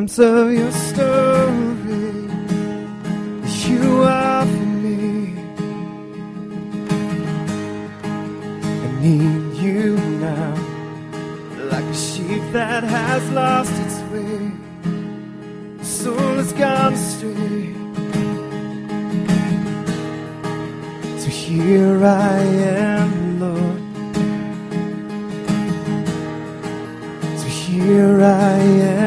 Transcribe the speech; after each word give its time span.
of 0.00 0.50
your 0.50 0.72
story, 0.72 2.24
you 3.68 4.02
are 4.02 4.46
for 4.46 4.66
me. 4.84 5.36
I 8.62 8.88
need 9.02 9.56
you 9.58 9.98
now, 10.18 10.54
like 11.70 11.84
a 11.84 11.94
sheep 11.94 12.42
that 12.52 12.82
has 12.82 13.30
lost 13.32 13.72
its 13.84 14.00
way, 14.10 14.52
soul 15.82 16.36
has 16.38 16.52
gone 16.54 16.94
astray. 16.94 17.74
So 21.18 21.28
here 21.28 22.02
I 22.02 22.40
am, 22.40 23.38
Lord. 23.38 23.82
So 27.38 27.46
here 27.48 28.22
I 28.22 28.58
am, 28.96 28.99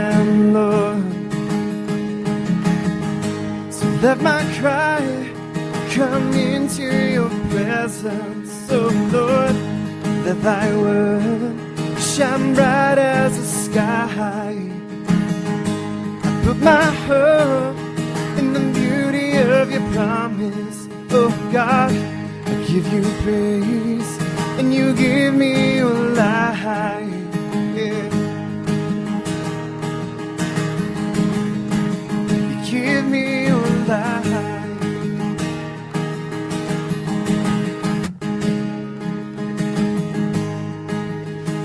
let 4.03 4.19
my 4.19 4.43
cry 4.59 4.99
come 5.95 6.33
into 6.33 6.83
your 7.15 7.29
presence, 7.51 8.67
oh 8.69 8.91
Lord. 9.13 9.55
Let 10.25 10.41
thy 10.43 10.67
word 10.75 11.55
shine 11.97 12.53
bright 12.53 12.97
as 12.97 13.31
the 13.37 13.45
sky. 13.63 14.55
I 16.27 16.41
put 16.43 16.57
my 16.57 16.87
hope 17.07 17.77
in 18.39 18.51
the 18.51 18.65
beauty 18.77 19.37
of 19.37 19.71
your 19.71 19.87
promise, 19.93 20.89
oh 21.11 21.31
God. 21.53 21.93
I 22.51 22.53
give 22.67 22.85
you 22.91 23.03
praise 23.23 24.11
and 24.59 24.73
you 24.73 24.93
give 24.93 25.33
me 25.33 25.77
your 25.77 25.93
life. 25.93 27.12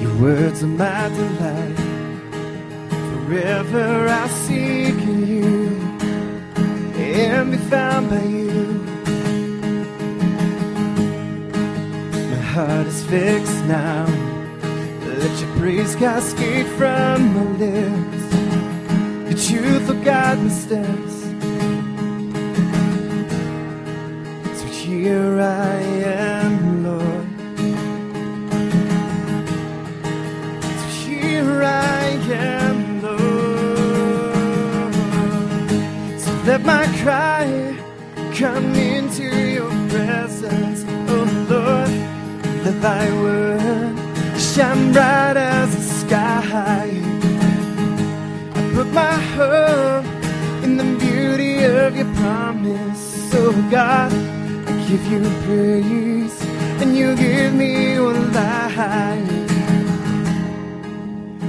Your 0.02 0.14
words 0.20 0.62
are 0.62 0.66
my 0.66 1.08
delight. 1.08 1.78
Forever 2.90 4.08
I'll 4.08 4.28
seek 4.28 4.98
you 5.06 5.80
and 6.96 7.50
be 7.52 7.56
found 7.56 8.10
by 8.10 8.22
you. 8.22 8.66
My 12.30 12.42
heart 12.52 12.86
is 12.86 13.02
fixed 13.06 13.64
now. 13.64 14.04
Let 15.06 15.40
your 15.40 15.52
praise 15.56 15.96
cascade 15.96 16.66
from 16.78 17.34
my 17.34 17.44
lips. 17.64 18.24
Your 19.28 19.38
truth 19.48 19.88
oh 19.88 19.94
will 19.94 20.04
guide 20.04 20.38
my 20.38 20.50
steps. 20.50 21.07
Here 25.08 25.40
I 25.40 25.80
am, 26.04 26.54
Lord. 26.86 27.26
Here 31.00 31.62
I 31.62 32.04
am, 32.52 32.78
Lord. 33.06 34.34
So 36.22 36.30
let 36.48 36.60
my 36.74 36.84
cry 37.02 37.44
come 38.38 38.74
into 38.74 39.26
your 39.56 39.72
presence, 39.92 40.84
oh 41.14 41.26
Lord. 41.54 41.92
Let 42.64 42.76
thy 42.82 43.04
word 43.22 43.94
shine 44.38 44.92
bright 44.92 45.38
as 45.38 45.68
the 45.74 45.84
sky. 46.00 46.84
I 48.56 48.60
put 48.74 48.88
my 49.02 49.16
hope 49.36 50.06
in 50.64 50.76
the 50.76 50.88
beauty 51.04 51.54
of 51.64 51.96
your 51.96 52.12
promise, 52.16 53.30
oh 53.32 53.54
God. 53.70 54.37
Give 54.88 55.06
you 55.12 55.20
praise 55.44 56.42
and 56.80 56.96
you 56.96 57.14
give 57.14 57.52
me 57.52 57.92
your 57.92 58.14
life. 58.14 59.50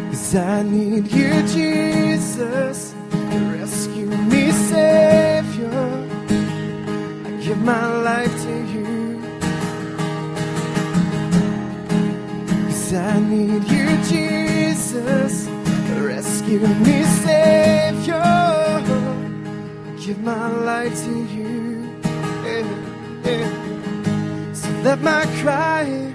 Cause 0.09 0.35
I 0.35 0.61
need 0.63 1.07
you, 1.09 1.31
Jesus, 1.47 2.93
to 3.11 3.39
rescue 3.57 4.07
me, 4.07 4.51
Savior. 4.51 6.07
I 7.27 7.31
give 7.41 7.61
my 7.63 7.87
life 8.01 8.43
to 8.43 8.55
you. 8.73 9.21
Cause 12.67 12.93
I 12.93 13.19
need 13.21 13.63
you, 13.71 13.87
Jesus, 14.03 15.45
to 15.45 15.93
rescue 16.01 16.59
me, 16.59 17.03
Savior. 17.23 18.21
I 18.21 19.95
give 19.97 20.19
my 20.23 20.49
life 20.49 20.93
to 21.05 21.23
you. 21.33 21.78
So 24.53 24.69
let 24.83 24.99
my 25.01 25.25
cry 25.41 26.13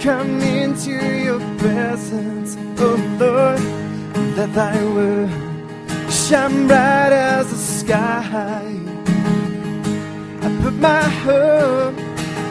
come 0.00 0.40
into 0.40 0.94
your 1.26 1.40
presence, 1.58 2.56
oh 2.78 2.96
Lord. 3.18 3.60
Let 4.36 4.52
thy 4.54 4.76
word 4.94 5.30
shine 6.10 6.66
bright 6.66 7.12
as 7.12 7.50
the 7.50 7.56
sky. 7.56 8.80
I 10.42 10.48
put 10.62 10.74
my 10.74 11.02
hope 11.24 11.98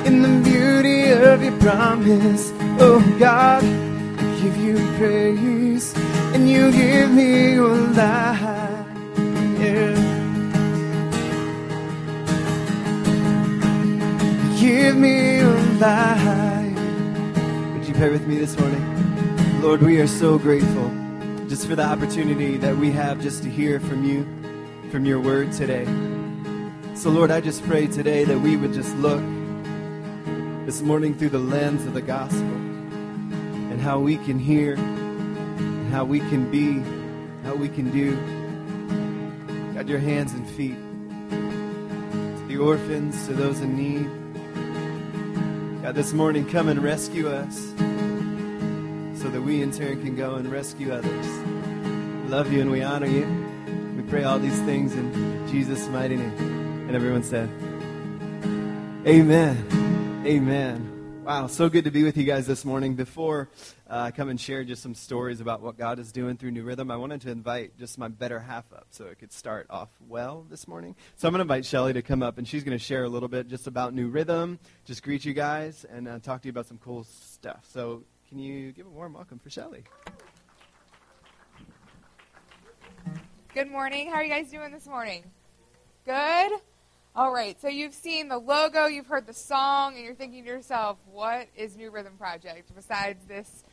in 0.05 0.21
the 0.21 0.33
beauty 0.49 1.11
of 1.11 1.43
your 1.43 1.57
promise, 1.59 2.51
oh 2.79 3.01
God. 3.19 3.63
I 3.63 4.39
give 4.41 4.57
you 4.57 4.75
praise 4.97 5.93
and 6.33 6.49
you 6.49 6.71
give 6.71 7.11
me 7.11 7.53
your 7.53 7.75
life. 7.75 8.85
Yeah. 9.59 9.98
Give 14.69 14.95
me 14.95 15.41
life. 15.79 16.77
Would 17.73 17.87
you 17.87 17.93
pray 17.95 18.11
with 18.11 18.27
me 18.27 18.37
this 18.37 18.55
morning? 18.59 19.63
Lord, 19.63 19.81
we 19.81 19.99
are 19.99 20.05
so 20.05 20.37
grateful 20.37 20.91
just 21.47 21.65
for 21.65 21.75
the 21.75 21.83
opportunity 21.83 22.55
that 22.57 22.77
we 22.77 22.91
have 22.91 23.19
just 23.19 23.41
to 23.41 23.49
hear 23.49 23.79
from 23.79 24.05
you, 24.05 24.27
from 24.91 25.05
your 25.05 25.19
word 25.19 25.53
today. 25.53 25.85
So, 26.93 27.09
Lord, 27.09 27.31
I 27.31 27.41
just 27.41 27.63
pray 27.63 27.87
today 27.87 28.25
that 28.25 28.41
we 28.41 28.57
would 28.57 28.71
just 28.73 28.95
look 28.97 29.23
this 30.67 30.83
morning 30.83 31.17
through 31.17 31.29
the 31.29 31.39
lens 31.39 31.87
of 31.87 31.95
the 31.95 32.03
gospel 32.03 32.43
and 32.43 33.81
how 33.81 33.97
we 33.97 34.17
can 34.17 34.37
hear, 34.37 34.75
and 34.75 35.91
how 35.91 36.05
we 36.05 36.19
can 36.19 36.51
be, 36.51 36.73
how 37.43 37.55
we 37.55 37.69
can 37.69 37.89
do. 37.89 38.15
God, 39.73 39.89
your 39.89 39.97
hands 39.97 40.33
and 40.33 40.47
feet 40.47 40.77
to 41.31 42.45
the 42.47 42.57
orphans, 42.57 43.25
to 43.25 43.33
those 43.33 43.61
in 43.61 43.75
need. 43.75 44.28
God, 45.89 45.95
this 45.95 46.13
morning, 46.13 46.47
come 46.47 46.67
and 46.67 46.83
rescue 46.83 47.27
us 47.27 47.57
so 49.19 49.27
that 49.27 49.41
we 49.43 49.63
in 49.63 49.71
turn 49.71 49.99
can 50.03 50.15
go 50.15 50.35
and 50.35 50.51
rescue 50.51 50.93
others. 50.93 51.27
Love 52.29 52.53
you 52.53 52.61
and 52.61 52.69
we 52.69 52.83
honor 52.83 53.07
you. 53.07 53.25
We 53.97 54.03
pray 54.03 54.23
all 54.23 54.37
these 54.37 54.59
things 54.61 54.93
in 54.93 55.47
Jesus' 55.47 55.87
mighty 55.87 56.15
name. 56.15 56.37
And 56.87 56.95
everyone 56.95 57.23
said, 57.23 57.49
Amen. 59.07 60.23
Amen. 60.27 60.98
Wow, 61.29 61.45
so 61.45 61.69
good 61.69 61.83
to 61.83 61.91
be 61.91 62.03
with 62.03 62.17
you 62.17 62.23
guys 62.23 62.47
this 62.47 62.65
morning. 62.65 62.95
Before 62.95 63.49
uh, 63.87 63.97
I 63.97 64.09
come 64.09 64.29
and 64.29 64.41
share 64.41 64.63
just 64.63 64.81
some 64.81 64.95
stories 64.95 65.41
about 65.41 65.61
what 65.61 65.77
God 65.77 65.99
is 65.99 66.11
doing 66.11 66.37
through 66.37 66.49
New 66.49 66.63
Rhythm, 66.63 66.89
I 66.89 66.97
wanted 66.97 67.21
to 67.21 67.29
invite 67.29 67.77
just 67.77 67.99
my 67.99 68.07
better 68.07 68.39
half 68.39 68.73
up 68.73 68.87
so 68.89 69.05
it 69.05 69.19
could 69.19 69.31
start 69.31 69.67
off 69.69 69.89
well 70.07 70.47
this 70.49 70.67
morning. 70.67 70.95
So 71.17 71.27
I'm 71.27 71.33
going 71.33 71.37
to 71.37 71.43
invite 71.43 71.65
Shelly 71.65 71.93
to 71.93 72.01
come 72.01 72.23
up, 72.23 72.39
and 72.39 72.47
she's 72.47 72.63
going 72.63 72.75
to 72.75 72.83
share 72.83 73.03
a 73.03 73.09
little 73.09 73.29
bit 73.29 73.47
just 73.47 73.67
about 73.67 73.93
New 73.93 74.07
Rhythm, 74.07 74.57
just 74.85 75.03
greet 75.03 75.23
you 75.23 75.35
guys, 75.35 75.85
and 75.85 76.07
uh, 76.07 76.17
talk 76.17 76.41
to 76.41 76.47
you 76.47 76.49
about 76.49 76.65
some 76.65 76.79
cool 76.79 77.03
stuff. 77.03 77.63
So 77.71 78.01
can 78.27 78.39
you 78.39 78.71
give 78.71 78.87
a 78.87 78.89
warm 78.89 79.13
welcome 79.13 79.37
for 79.37 79.51
Shelly? 79.51 79.83
Good 83.53 83.69
morning. 83.69 84.09
How 84.09 84.15
are 84.15 84.23
you 84.23 84.31
guys 84.31 84.49
doing 84.49 84.71
this 84.71 84.87
morning? 84.87 85.25
Good? 86.07 86.53
All 87.15 87.33
right. 87.33 87.59
So 87.59 87.67
you've 87.67 87.95
seen 87.95 88.27
the 88.27 88.37
logo, 88.37 88.85
you've 88.85 89.07
heard 89.07 89.25
the 89.25 89.33
song, 89.33 89.95
and 89.95 90.05
you're 90.05 90.13
thinking 90.13 90.43
to 90.43 90.49
yourself, 90.49 90.97
what 91.11 91.47
is 91.55 91.75
New 91.75 91.89
Rhythm 91.89 92.13
Project 92.17 92.71
besides 92.75 93.25
this 93.25 93.63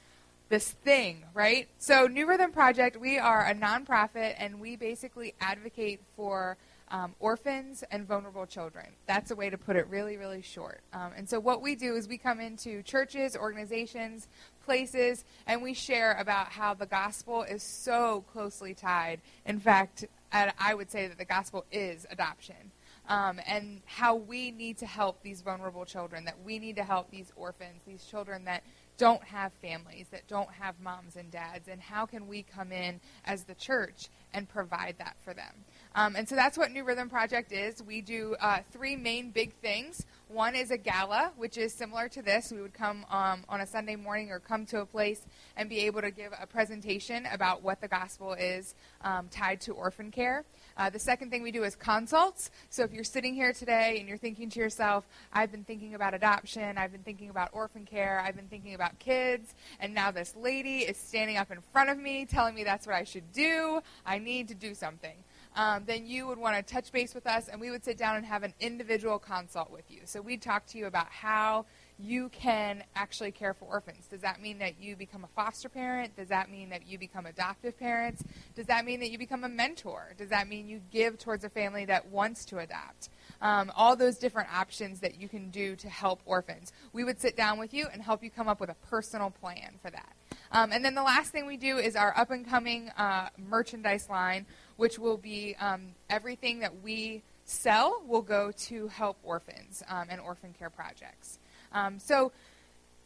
this 0.48 0.70
thing, 0.70 1.24
right? 1.34 1.68
So 1.78 2.06
New 2.06 2.28
Rhythm 2.28 2.52
Project, 2.52 2.96
we 2.96 3.18
are 3.18 3.44
a 3.44 3.54
nonprofit 3.54 4.36
and 4.38 4.60
we 4.60 4.76
basically 4.76 5.34
advocate 5.40 6.00
for 6.14 6.56
um, 6.88 7.16
orphans 7.18 7.82
and 7.90 8.06
vulnerable 8.06 8.46
children. 8.46 8.86
That's 9.06 9.32
a 9.32 9.36
way 9.36 9.50
to 9.50 9.58
put 9.58 9.74
it 9.74 9.88
really, 9.88 10.16
really 10.16 10.42
short. 10.42 10.82
Um, 10.92 11.10
and 11.16 11.28
so 11.28 11.40
what 11.40 11.62
we 11.62 11.74
do 11.74 11.96
is 11.96 12.06
we 12.06 12.16
come 12.16 12.38
into 12.38 12.82
churches, 12.84 13.36
organizations, 13.36 14.28
places, 14.64 15.24
and 15.48 15.62
we 15.62 15.74
share 15.74 16.12
about 16.12 16.52
how 16.52 16.74
the 16.74 16.86
gospel 16.86 17.42
is 17.42 17.64
so 17.64 18.24
closely 18.32 18.72
tied. 18.72 19.20
In 19.46 19.58
fact, 19.58 20.04
I 20.32 20.74
would 20.74 20.92
say 20.92 21.08
that 21.08 21.18
the 21.18 21.24
gospel 21.24 21.64
is 21.72 22.06
adoption. 22.08 22.70
Um, 23.08 23.40
and 23.46 23.82
how 23.84 24.16
we 24.16 24.50
need 24.50 24.78
to 24.78 24.86
help 24.86 25.22
these 25.22 25.40
vulnerable 25.40 25.84
children, 25.84 26.24
that 26.24 26.42
we 26.44 26.58
need 26.58 26.76
to 26.76 26.82
help 26.82 27.10
these 27.10 27.32
orphans, 27.36 27.82
these 27.86 28.04
children 28.04 28.44
that 28.46 28.64
don't 28.98 29.22
have 29.22 29.52
families, 29.54 30.06
that 30.10 30.26
don't 30.26 30.50
have 30.50 30.80
moms 30.80 31.16
and 31.16 31.30
dads, 31.30 31.68
and 31.68 31.80
how 31.80 32.06
can 32.06 32.26
we 32.26 32.42
come 32.42 32.72
in 32.72 33.00
as 33.24 33.44
the 33.44 33.54
church 33.54 34.08
and 34.32 34.48
provide 34.48 34.96
that 34.98 35.16
for 35.24 35.34
them? 35.34 35.54
Um, 35.96 36.14
and 36.14 36.28
so 36.28 36.36
that's 36.36 36.58
what 36.58 36.70
New 36.72 36.84
Rhythm 36.84 37.08
Project 37.08 37.52
is. 37.52 37.82
We 37.82 38.02
do 38.02 38.36
uh, 38.38 38.58
three 38.70 38.96
main 38.96 39.30
big 39.30 39.54
things. 39.54 40.04
One 40.28 40.54
is 40.54 40.70
a 40.70 40.76
gala, 40.76 41.32
which 41.38 41.56
is 41.56 41.72
similar 41.72 42.06
to 42.10 42.20
this. 42.20 42.52
We 42.52 42.60
would 42.60 42.74
come 42.74 43.06
um, 43.08 43.44
on 43.48 43.62
a 43.62 43.66
Sunday 43.66 43.96
morning 43.96 44.30
or 44.30 44.38
come 44.38 44.66
to 44.66 44.80
a 44.80 44.84
place 44.84 45.22
and 45.56 45.70
be 45.70 45.78
able 45.86 46.02
to 46.02 46.10
give 46.10 46.32
a 46.38 46.46
presentation 46.46 47.24
about 47.32 47.62
what 47.62 47.80
the 47.80 47.88
gospel 47.88 48.34
is 48.34 48.74
um, 49.04 49.28
tied 49.30 49.62
to 49.62 49.72
orphan 49.72 50.10
care. 50.10 50.44
Uh, 50.76 50.90
the 50.90 50.98
second 50.98 51.30
thing 51.30 51.42
we 51.42 51.50
do 51.50 51.64
is 51.64 51.74
consults. 51.74 52.50
So 52.68 52.82
if 52.82 52.92
you're 52.92 53.02
sitting 53.02 53.34
here 53.34 53.54
today 53.54 53.96
and 53.98 54.06
you're 54.06 54.18
thinking 54.18 54.50
to 54.50 54.60
yourself, 54.60 55.06
I've 55.32 55.50
been 55.50 55.64
thinking 55.64 55.94
about 55.94 56.12
adoption, 56.12 56.76
I've 56.76 56.92
been 56.92 57.04
thinking 57.04 57.30
about 57.30 57.48
orphan 57.54 57.86
care, 57.86 58.20
I've 58.20 58.36
been 58.36 58.48
thinking 58.48 58.74
about 58.74 58.98
kids, 58.98 59.54
and 59.80 59.94
now 59.94 60.10
this 60.10 60.34
lady 60.36 60.80
is 60.80 60.98
standing 60.98 61.38
up 61.38 61.50
in 61.50 61.60
front 61.72 61.88
of 61.88 61.96
me 61.96 62.26
telling 62.26 62.54
me 62.54 62.64
that's 62.64 62.86
what 62.86 62.96
I 62.96 63.04
should 63.04 63.32
do, 63.32 63.80
I 64.04 64.18
need 64.18 64.48
to 64.48 64.54
do 64.54 64.74
something 64.74 65.16
um, 65.56 65.84
then 65.86 66.06
you 66.06 66.26
would 66.26 66.38
want 66.38 66.54
to 66.54 66.74
touch 66.74 66.92
base 66.92 67.14
with 67.14 67.26
us 67.26 67.48
and 67.48 67.60
we 67.60 67.70
would 67.70 67.82
sit 67.82 67.96
down 67.96 68.16
and 68.16 68.26
have 68.26 68.42
an 68.42 68.54
individual 68.60 69.18
consult 69.18 69.70
with 69.70 69.90
you. 69.90 70.00
So 70.04 70.20
we'd 70.20 70.42
talk 70.42 70.66
to 70.66 70.78
you 70.78 70.86
about 70.86 71.08
how 71.08 71.64
you 71.98 72.28
can 72.28 72.84
actually 72.94 73.30
care 73.30 73.54
for 73.54 73.64
orphans. 73.64 74.06
Does 74.06 74.20
that 74.20 74.42
mean 74.42 74.58
that 74.58 74.78
you 74.78 74.96
become 74.96 75.24
a 75.24 75.28
foster 75.28 75.70
parent? 75.70 76.14
Does 76.14 76.28
that 76.28 76.50
mean 76.50 76.68
that 76.68 76.86
you 76.86 76.98
become 76.98 77.24
adoptive 77.24 77.78
parents? 77.78 78.22
Does 78.54 78.66
that 78.66 78.84
mean 78.84 79.00
that 79.00 79.10
you 79.10 79.16
become 79.16 79.44
a 79.44 79.48
mentor? 79.48 80.12
Does 80.18 80.28
that 80.28 80.46
mean 80.46 80.68
you 80.68 80.82
give 80.92 81.18
towards 81.18 81.42
a 81.42 81.48
family 81.48 81.86
that 81.86 82.08
wants 82.08 82.44
to 82.46 82.58
adopt? 82.58 83.08
Um, 83.40 83.72
all 83.74 83.96
those 83.96 84.18
different 84.18 84.52
options 84.54 85.00
that 85.00 85.18
you 85.18 85.28
can 85.28 85.50
do 85.50 85.74
to 85.76 85.88
help 85.88 86.20
orphans. 86.26 86.72
We 86.92 87.02
would 87.02 87.18
sit 87.18 87.34
down 87.34 87.58
with 87.58 87.72
you 87.72 87.86
and 87.90 88.02
help 88.02 88.22
you 88.22 88.30
come 88.30 88.48
up 88.48 88.60
with 88.60 88.70
a 88.70 88.76
personal 88.88 89.30
plan 89.30 89.78
for 89.80 89.90
that. 89.90 90.12
Um, 90.52 90.72
and 90.72 90.84
then 90.84 90.94
the 90.94 91.02
last 91.02 91.32
thing 91.32 91.46
we 91.46 91.56
do 91.56 91.78
is 91.78 91.96
our 91.96 92.16
up 92.16 92.30
and 92.30 92.46
coming 92.46 92.90
uh, 92.90 93.28
merchandise 93.38 94.08
line, 94.08 94.46
which 94.76 94.98
will 94.98 95.16
be 95.16 95.56
um, 95.60 95.94
everything 96.10 96.60
that 96.60 96.82
we 96.82 97.22
sell 97.44 98.02
will 98.06 98.22
go 98.22 98.52
to 98.52 98.88
help 98.88 99.16
orphans 99.22 99.82
um, 99.88 100.06
and 100.10 100.20
orphan 100.20 100.54
care 100.58 100.70
projects. 100.70 101.38
Um, 101.72 101.98
so 101.98 102.32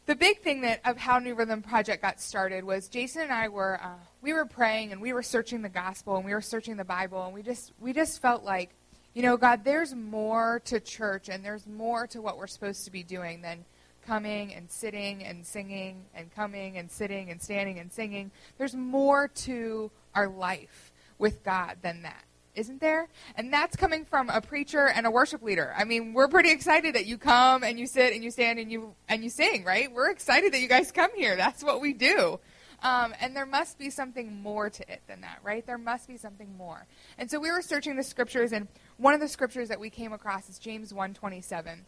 the 0.07 0.17
big 0.17 0.41
thing 0.41 0.63
that 0.63 0.81
of 0.85 0.97
how 0.97 1.19
New 1.19 1.35
Rhythm 1.35 1.63
Project 1.63 2.03
got 2.03 2.21
started 2.21 2.65
was 2.65 2.89
Jason 2.89 3.23
and 3.23 3.33
I 3.33 3.49
were 3.49 3.81
uh, 3.83 3.95
we 4.23 4.33
were 4.33 4.47
praying 4.47 4.93
and 4.93 5.01
we 5.01 5.13
were 5.13 5.23
searching 5.23 5.63
the 5.63 5.69
gospel 5.69 6.17
and 6.17 6.25
we 6.25 6.35
were 6.35 6.41
searching 6.41 6.77
the 6.77 6.85
Bible 6.85 7.25
and 7.25 7.35
we 7.35 7.43
just 7.43 7.73
we 7.79 7.93
just 7.93 8.21
felt 8.21 8.43
like, 8.43 8.71
you 9.15 9.23
know, 9.23 9.37
God, 9.37 9.63
there's 9.63 9.95
more 9.95 10.63
to 10.65 10.81
church 10.81 11.29
and 11.29 11.45
there's 11.45 11.67
more 11.67 12.07
to 12.09 12.21
what 12.21 12.39
we're 12.39 12.47
supposed 12.47 12.85
to 12.87 12.91
be 12.91 13.03
doing 13.03 13.43
than 13.43 13.65
coming 14.07 14.55
and 14.55 14.71
sitting 14.71 15.23
and 15.23 15.47
singing 15.47 16.05
and 16.15 16.35
coming 16.35 16.79
and 16.79 16.91
sitting 16.91 17.31
and 17.31 17.41
standing 17.41 17.79
and 17.79 17.93
singing. 17.93 18.31
There's 18.59 18.75
more 18.75 19.29
to 19.29 19.91
our 20.15 20.29
life 20.29 20.90
with 21.21 21.45
God 21.45 21.77
than 21.83 22.03
that. 22.03 22.25
Isn't 22.57 22.81
there? 22.81 23.09
And 23.37 23.53
that's 23.53 23.77
coming 23.77 24.05
from 24.05 24.29
a 24.29 24.41
preacher 24.41 24.89
and 24.89 25.07
a 25.07 25.11
worship 25.11 25.41
leader. 25.41 25.73
I 25.77 25.85
mean, 25.85 26.13
we're 26.13 26.27
pretty 26.27 26.51
excited 26.51 26.97
that 26.97 27.07
you 27.07 27.17
come 27.17 27.63
and 27.63 27.79
you 27.79 27.87
sit 27.87 28.13
and 28.13 28.25
you 28.25 28.33
stand 28.33 28.59
and 28.59 28.73
you 28.73 28.95
and 29.09 29.23
you 29.23 29.31
sing, 29.31 29.63
right? 29.63 29.91
We're 29.93 30.11
excited 30.11 30.53
that 30.53 30.61
you 30.61 30.69
guys 30.69 30.91
come 30.91 31.15
here. 31.15 31.37
That's 31.37 31.63
what 31.63 31.81
we 31.81 31.93
do. 31.93 32.41
Um, 32.83 33.15
and 33.21 33.37
there 33.37 33.47
must 33.47 33.79
be 33.79 33.91
something 33.91 34.43
more 34.43 34.71
to 34.71 34.93
it 34.93 35.03
than 35.07 35.21
that, 35.21 35.39
right? 35.45 35.65
There 35.65 35.79
must 35.79 36.09
be 36.09 36.17
something 36.17 36.57
more. 36.57 36.87
And 37.19 37.31
so 37.31 37.39
we 37.39 37.53
were 37.53 37.63
searching 37.63 37.97
the 37.97 38.03
scriptures, 38.03 38.53
and 38.53 38.69
one 38.97 39.13
of 39.13 39.21
the 39.21 39.29
scriptures 39.29 39.69
that 39.69 39.79
we 39.79 39.91
came 39.91 40.13
across 40.13 40.49
is 40.49 40.59
James 40.59 40.93
127. 40.93 41.85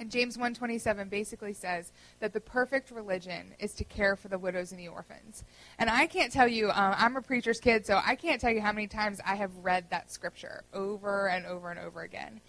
And 0.00 0.10
James 0.10 0.36
127 0.36 1.08
basically 1.08 1.52
says 1.52 1.92
that 2.18 2.32
the 2.32 2.40
perfect 2.40 2.90
religion 2.90 3.54
is 3.60 3.74
to 3.74 3.84
care 3.84 4.16
for 4.16 4.28
the 4.28 4.38
widows 4.38 4.72
and 4.72 4.80
the 4.80 4.88
orphans. 4.88 5.44
And 5.78 5.88
I 5.88 6.06
can't 6.06 6.32
tell 6.32 6.48
you, 6.48 6.70
um, 6.70 6.94
I'm 6.98 7.16
a 7.16 7.22
preacher's 7.22 7.60
kid, 7.60 7.86
so 7.86 8.00
I 8.04 8.16
can't 8.16 8.40
tell 8.40 8.50
you 8.50 8.60
how 8.60 8.72
many 8.72 8.88
times 8.88 9.20
I 9.24 9.36
have 9.36 9.56
read 9.58 9.90
that 9.90 10.10
scripture 10.10 10.64
over 10.72 11.28
and 11.28 11.46
over 11.46 11.70
and 11.70 11.78
over 11.78 12.02
again. 12.02 12.40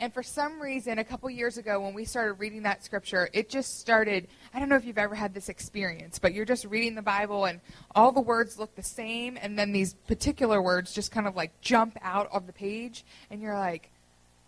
And 0.00 0.14
for 0.14 0.22
some 0.22 0.60
reason, 0.60 0.98
a 0.98 1.04
couple 1.04 1.28
years 1.28 1.58
ago, 1.58 1.80
when 1.80 1.92
we 1.92 2.04
started 2.04 2.34
reading 2.34 2.62
that 2.62 2.84
scripture, 2.84 3.28
it 3.32 3.48
just 3.48 3.80
started. 3.80 4.28
I 4.54 4.60
don't 4.60 4.68
know 4.68 4.76
if 4.76 4.84
you've 4.84 4.98
ever 4.98 5.16
had 5.16 5.34
this 5.34 5.48
experience, 5.48 6.20
but 6.20 6.34
you're 6.34 6.44
just 6.44 6.64
reading 6.66 6.94
the 6.94 7.02
Bible 7.02 7.46
and 7.46 7.60
all 7.96 8.12
the 8.12 8.20
words 8.20 8.58
look 8.58 8.74
the 8.76 8.82
same, 8.82 9.36
and 9.40 9.58
then 9.58 9.72
these 9.72 9.94
particular 9.94 10.62
words 10.62 10.94
just 10.94 11.10
kind 11.10 11.26
of 11.26 11.34
like 11.34 11.60
jump 11.60 11.96
out 12.00 12.28
of 12.32 12.46
the 12.46 12.52
page, 12.52 13.04
and 13.30 13.40
you're 13.42 13.58
like, 13.58 13.90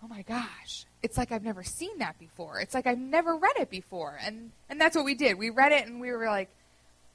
oh 0.03 0.09
my 0.09 0.23
gosh, 0.23 0.87
it's 1.03 1.17
like 1.19 1.33
I've 1.33 1.43
never 1.43 1.63
seen 1.63 1.99
that 1.99 2.19
before. 2.19 2.61
It's 2.61 2.75
like 2.75 2.87
I've 2.87 2.99
never 2.99 3.37
read 3.37 3.57
it 3.59 3.71
before. 3.71 4.19
And 4.25 4.53
and 4.69 4.81
that's 4.81 4.97
what 4.97 5.05
we 5.05 5.15
did. 5.15 5.39
We 5.39 5.51
read 5.51 5.73
it 5.73 5.87
and 5.87 6.01
we 6.01 6.11
were 6.11 6.27
like 6.27 6.51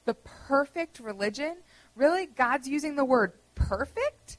the 0.05 0.13
perfect 0.13 0.99
religion? 0.99 1.57
Really? 1.95 2.27
God's 2.27 2.67
using 2.67 2.95
the 2.95 3.05
word 3.05 3.33
perfect? 3.55 4.37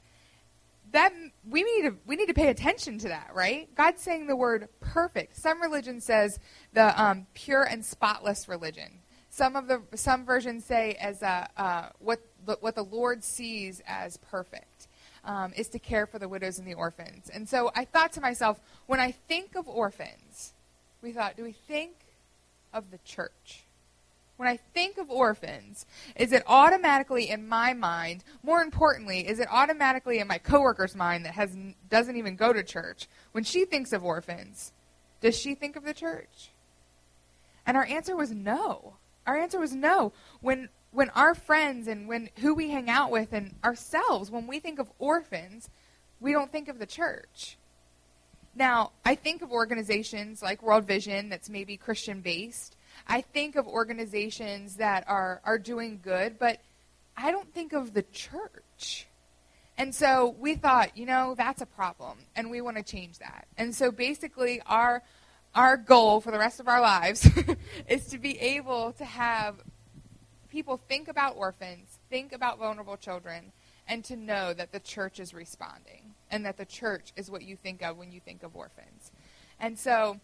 That 0.93 1.12
we 1.48 1.62
need 1.62 1.90
to 1.90 1.96
we 2.06 2.16
need 2.16 2.26
to 2.26 2.34
pay 2.34 2.48
attention 2.48 2.98
to 2.98 3.08
that, 3.08 3.31
right? 3.34 3.72
God's 3.75 4.00
saying 4.00 4.28
the 4.28 4.37
word 4.37 4.69
perfect. 4.81 5.37
Some 5.37 5.60
religion 5.60 6.00
says 6.00 6.38
the 6.72 7.00
um, 7.02 7.26
pure 7.34 7.64
and 7.64 7.84
spotless 7.84 8.48
religion. 8.48 9.00
Some 9.28 9.56
of 9.56 9.66
the 9.66 9.82
some 9.94 10.25
versions 10.25 10.64
say 10.64 10.96
as 11.00 11.22
a, 11.22 11.48
uh, 11.56 11.88
what 11.98 12.20
what 12.60 12.76
the 12.76 12.84
Lord 12.84 13.25
sees 13.25 13.82
as 13.87 14.16
perfect 14.16 14.85
um, 15.26 15.52
is 15.56 15.69
to 15.69 15.78
care 15.78 16.06
for 16.06 16.19
the 16.19 16.28
widows 16.28 16.58
and 16.58 16.67
the 16.67 16.75
orphans. 16.75 17.28
And 17.32 17.49
so 17.49 17.70
I 17.75 17.84
thought 17.84 18.12
to 18.12 18.20
myself, 18.20 18.61
when 18.87 19.00
I 19.00 19.11
think 19.11 19.56
of 19.56 19.69
orphans, 19.69 20.55
we 21.02 21.12
thought, 21.12 21.37
do 21.37 21.43
we 21.43 21.52
think 21.52 21.93
of 22.73 22.90
the 22.90 22.99
church? 23.05 23.64
When 24.37 24.49
I 24.49 24.58
think 24.75 24.99
of 24.99 25.11
orphans, 25.11 25.87
is 26.14 26.32
it 26.32 26.43
automatically 26.46 27.28
in 27.31 27.49
my 27.49 27.73
mind, 27.73 28.23
more 28.43 28.61
importantly, 28.61 29.26
is 29.26 29.40
it 29.40 29.49
automatically 29.50 30.19
in 30.19 30.28
my 30.28 30.38
coworker's 30.38 30.94
mind 30.94 31.25
that 31.25 31.34
has 31.34 31.56
doesn't 31.88 32.17
even 32.17 32.37
go 32.37 32.52
to 32.52 32.62
church? 32.62 33.08
When 33.32 33.44
she 33.44 33.64
thinks 33.64 33.93
of 33.93 34.05
orphans, 34.05 34.72
does 35.20 35.38
she 35.38 35.55
think 35.55 35.75
of 35.75 35.84
the 35.84 35.94
church? 35.94 36.50
And 37.67 37.76
our 37.76 37.87
answer 37.87 38.14
was 38.14 38.31
no. 38.31 38.94
Our 39.26 39.38
answer 39.38 39.58
was 39.58 39.75
no. 39.75 40.12
When 40.40 40.69
when 40.96 41.10
our 41.10 41.34
friends 41.34 41.88
and 41.88 42.08
when 42.08 42.31
who 42.38 42.54
we 42.54 42.70
hang 42.70 42.88
out 42.88 43.10
with 43.10 43.34
and 43.34 43.54
ourselves, 43.62 44.31
when 44.31 44.46
we 44.46 44.58
think 44.58 44.78
of 44.78 44.90
orphans, 44.98 45.69
we 46.20 46.32
don't 46.32 46.50
think 46.50 46.69
of 46.69 46.78
the 46.78 46.87
church. 46.87 47.58
Now, 48.54 48.93
I 49.04 49.14
think 49.14 49.43
of 49.43 49.52
organizations 49.52 50.40
like 50.40 50.62
World 50.62 50.87
Vision 50.87 51.28
that's 51.28 51.50
maybe 51.50 51.76
Christian 51.76 52.22
based. 52.22 52.76
I 53.06 53.20
think 53.20 53.56
of 53.56 53.66
organizations 53.66 54.76
that 54.76 55.04
are, 55.06 55.43
are 55.44 55.58
doing 55.58 56.00
good, 56.02 56.38
but 56.38 56.62
I 57.14 57.31
don't 57.31 57.52
think 57.52 57.75
of 57.75 57.93
the 57.93 58.04
church. 58.04 59.06
And 59.76 59.94
so 59.94 60.34
we 60.38 60.55
thought, 60.55 60.96
you 60.96 61.05
know, 61.05 61.34
that's 61.36 61.60
a 61.60 61.67
problem, 61.67 62.17
and 62.34 62.50
we 62.50 62.62
want 62.62 62.79
to 62.79 62.82
change 62.82 63.19
that. 63.19 63.46
And 63.58 63.74
so 63.74 63.91
basically, 63.91 64.62
our 64.65 65.03
our 65.55 65.76
goal 65.76 66.22
for 66.22 66.31
the 66.31 66.38
rest 66.38 66.58
of 66.58 66.69
our 66.69 66.81
lives 66.81 67.29
is 67.88 68.06
to 68.06 68.19
be 68.19 68.38
able 68.38 68.93
to 68.93 69.05
have 69.05 69.56
people 70.56 70.81
think 70.89 71.06
about 71.06 71.36
orphans, 71.36 71.98
think 72.08 72.32
about 72.32 72.58
vulnerable 72.58 72.96
children, 72.96 73.53
and 73.86 74.03
to 74.03 74.17
know 74.17 74.55
that 74.55 74.72
the 74.72 74.81
church 74.81 75.20
is 75.20 75.34
responding 75.34 76.15
and 76.31 76.46
that 76.46 76.56
the 76.56 76.65
church 76.65 77.13
is 77.15 77.31
what 77.31 77.43
you 77.43 77.56
think 77.56 77.82
of 77.82 77.98
when 77.98 78.10
you 78.10 78.20
think 78.20 78.43
of 78.43 78.56
orphans. 78.56 79.13
And 79.60 79.79
so 79.79 80.19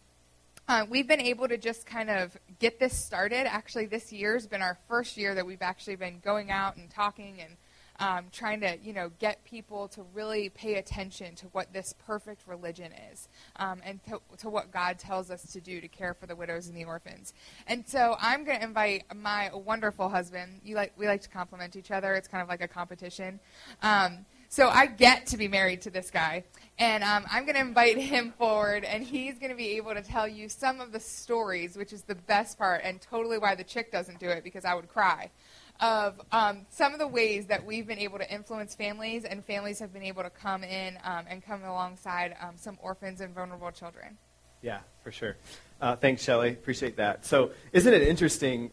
uh, 0.69 0.87
we've 0.89 1.07
been 1.07 1.21
able 1.21 1.49
to 1.49 1.59
just 1.59 1.85
kind 1.85 2.09
of 2.09 2.35
get 2.61 2.81
this 2.81 2.97
started. 2.97 3.47
Actually, 3.47 3.85
this 3.85 4.11
year 4.11 4.33
has 4.33 4.47
been 4.47 4.63
our 4.63 4.79
first 4.89 5.19
year 5.19 5.35
that 5.35 5.45
we've 5.45 5.61
actually 5.61 5.97
been 5.97 6.19
going 6.25 6.51
out 6.51 6.77
and 6.77 6.89
talking 6.89 7.37
and 7.39 7.59
um, 8.03 8.27
trying 8.33 8.61
to 8.61 8.77
you 8.83 8.93
know 8.93 9.13
get 9.21 9.45
people 9.45 9.87
to 9.87 10.03
really 10.13 10.49
pay 10.49 10.75
attention 10.75 11.37
to 11.37 11.47
what 11.53 11.73
this 11.73 11.95
perfect 12.05 12.43
religion 12.49 12.91
is 13.13 13.29
um, 13.57 13.81
and 13.85 14.03
to, 14.05 14.21
to, 14.39 14.51
what 14.51 14.73
God 14.73 14.99
tells 14.99 15.31
us 15.31 15.53
to 15.53 15.61
do 15.61 15.81
to 15.81 15.87
care 15.87 16.13
for 16.13 16.27
the 16.27 16.35
widows 16.35 16.67
and 16.67 16.77
the 16.77 16.85
orphans. 16.85 17.33
And 17.69 17.87
so 17.87 18.17
I'm 18.21 18.45
going 18.45 18.59
to 18.59 18.65
invite 18.65 19.05
my 19.15 19.51
wonderful 19.55 20.09
husband. 20.09 20.63
You 20.65 20.75
like 20.75 20.93
we 20.97 21.07
like 21.07 21.23
to 21.23 21.29
compliment 21.29 21.77
each 21.77 21.93
other. 21.93 22.15
It's 22.15 22.27
kind 22.27 22.43
of 22.43 22.49
like 22.49 22.61
a 22.61 22.69
competition. 22.69 23.39
Um, 23.83 24.27
so 24.49 24.69
I 24.69 24.85
get 24.87 25.29
to 25.29 25.39
be 25.39 25.49
married 25.49 25.81
to 25.83 25.91
this 25.91 26.11
guy, 26.11 26.45
and 26.79 27.03
um, 27.03 27.25
I'm 27.31 27.45
going 27.45 27.55
to 27.55 27.63
invite 27.63 27.97
him 27.97 28.35
forward, 28.37 28.85
and 28.85 29.03
he's 29.03 29.39
going 29.39 29.49
to 29.49 29.57
be 29.57 29.77
able 29.79 29.95
to 29.95 30.03
tell 30.03 30.29
you 30.29 30.51
some 30.51 30.83
of 30.83 30.93
the 30.93 31.01
stories, 31.01 31.75
which 31.75 31.91
is 31.91 32.03
the 32.03 32.17
best 32.17 32.59
part, 32.59 32.83
and 32.85 33.01
totally 33.01 33.39
why 33.39 33.55
the 33.55 33.65
chick 33.65 33.91
doesn't 33.91 34.19
do 34.19 34.29
it 34.29 34.45
because 34.45 34.67
I 34.67 34.75
would 34.75 34.89
cry 34.89 35.31
of 35.81 36.21
um, 36.31 36.67
some 36.71 36.93
of 36.93 36.99
the 36.99 37.09
ways 37.09 37.47
that 37.47 37.65
we've 37.65 37.87
been 37.87 37.99
able 37.99 38.19
to 38.19 38.33
influence 38.33 38.75
families, 38.75 39.25
and 39.25 39.45
families 39.45 39.79
have 39.81 39.93
been 39.93 40.03
able 40.03 40.23
to 40.23 40.31
come 40.31 40.63
in 40.63 40.99
um, 41.05 41.25
and 41.29 41.45
come 41.45 41.65
alongside 41.65 42.37
um, 42.41 42.55
some 42.57 42.79
orphans 42.83 43.21
and 43.21 43.35
vulnerable 43.35 43.71
children. 43.71 44.17
Yeah, 44.63 44.81
for 45.03 45.11
sure. 45.11 45.37
Uh, 45.81 45.97
thanks, 45.97 46.23
Shelly. 46.23 46.51
Appreciate 46.51 46.97
that. 46.97 47.27
So, 47.27 47.51
isn't 47.73 47.93
it 47.93 48.03
interesting 48.03 48.71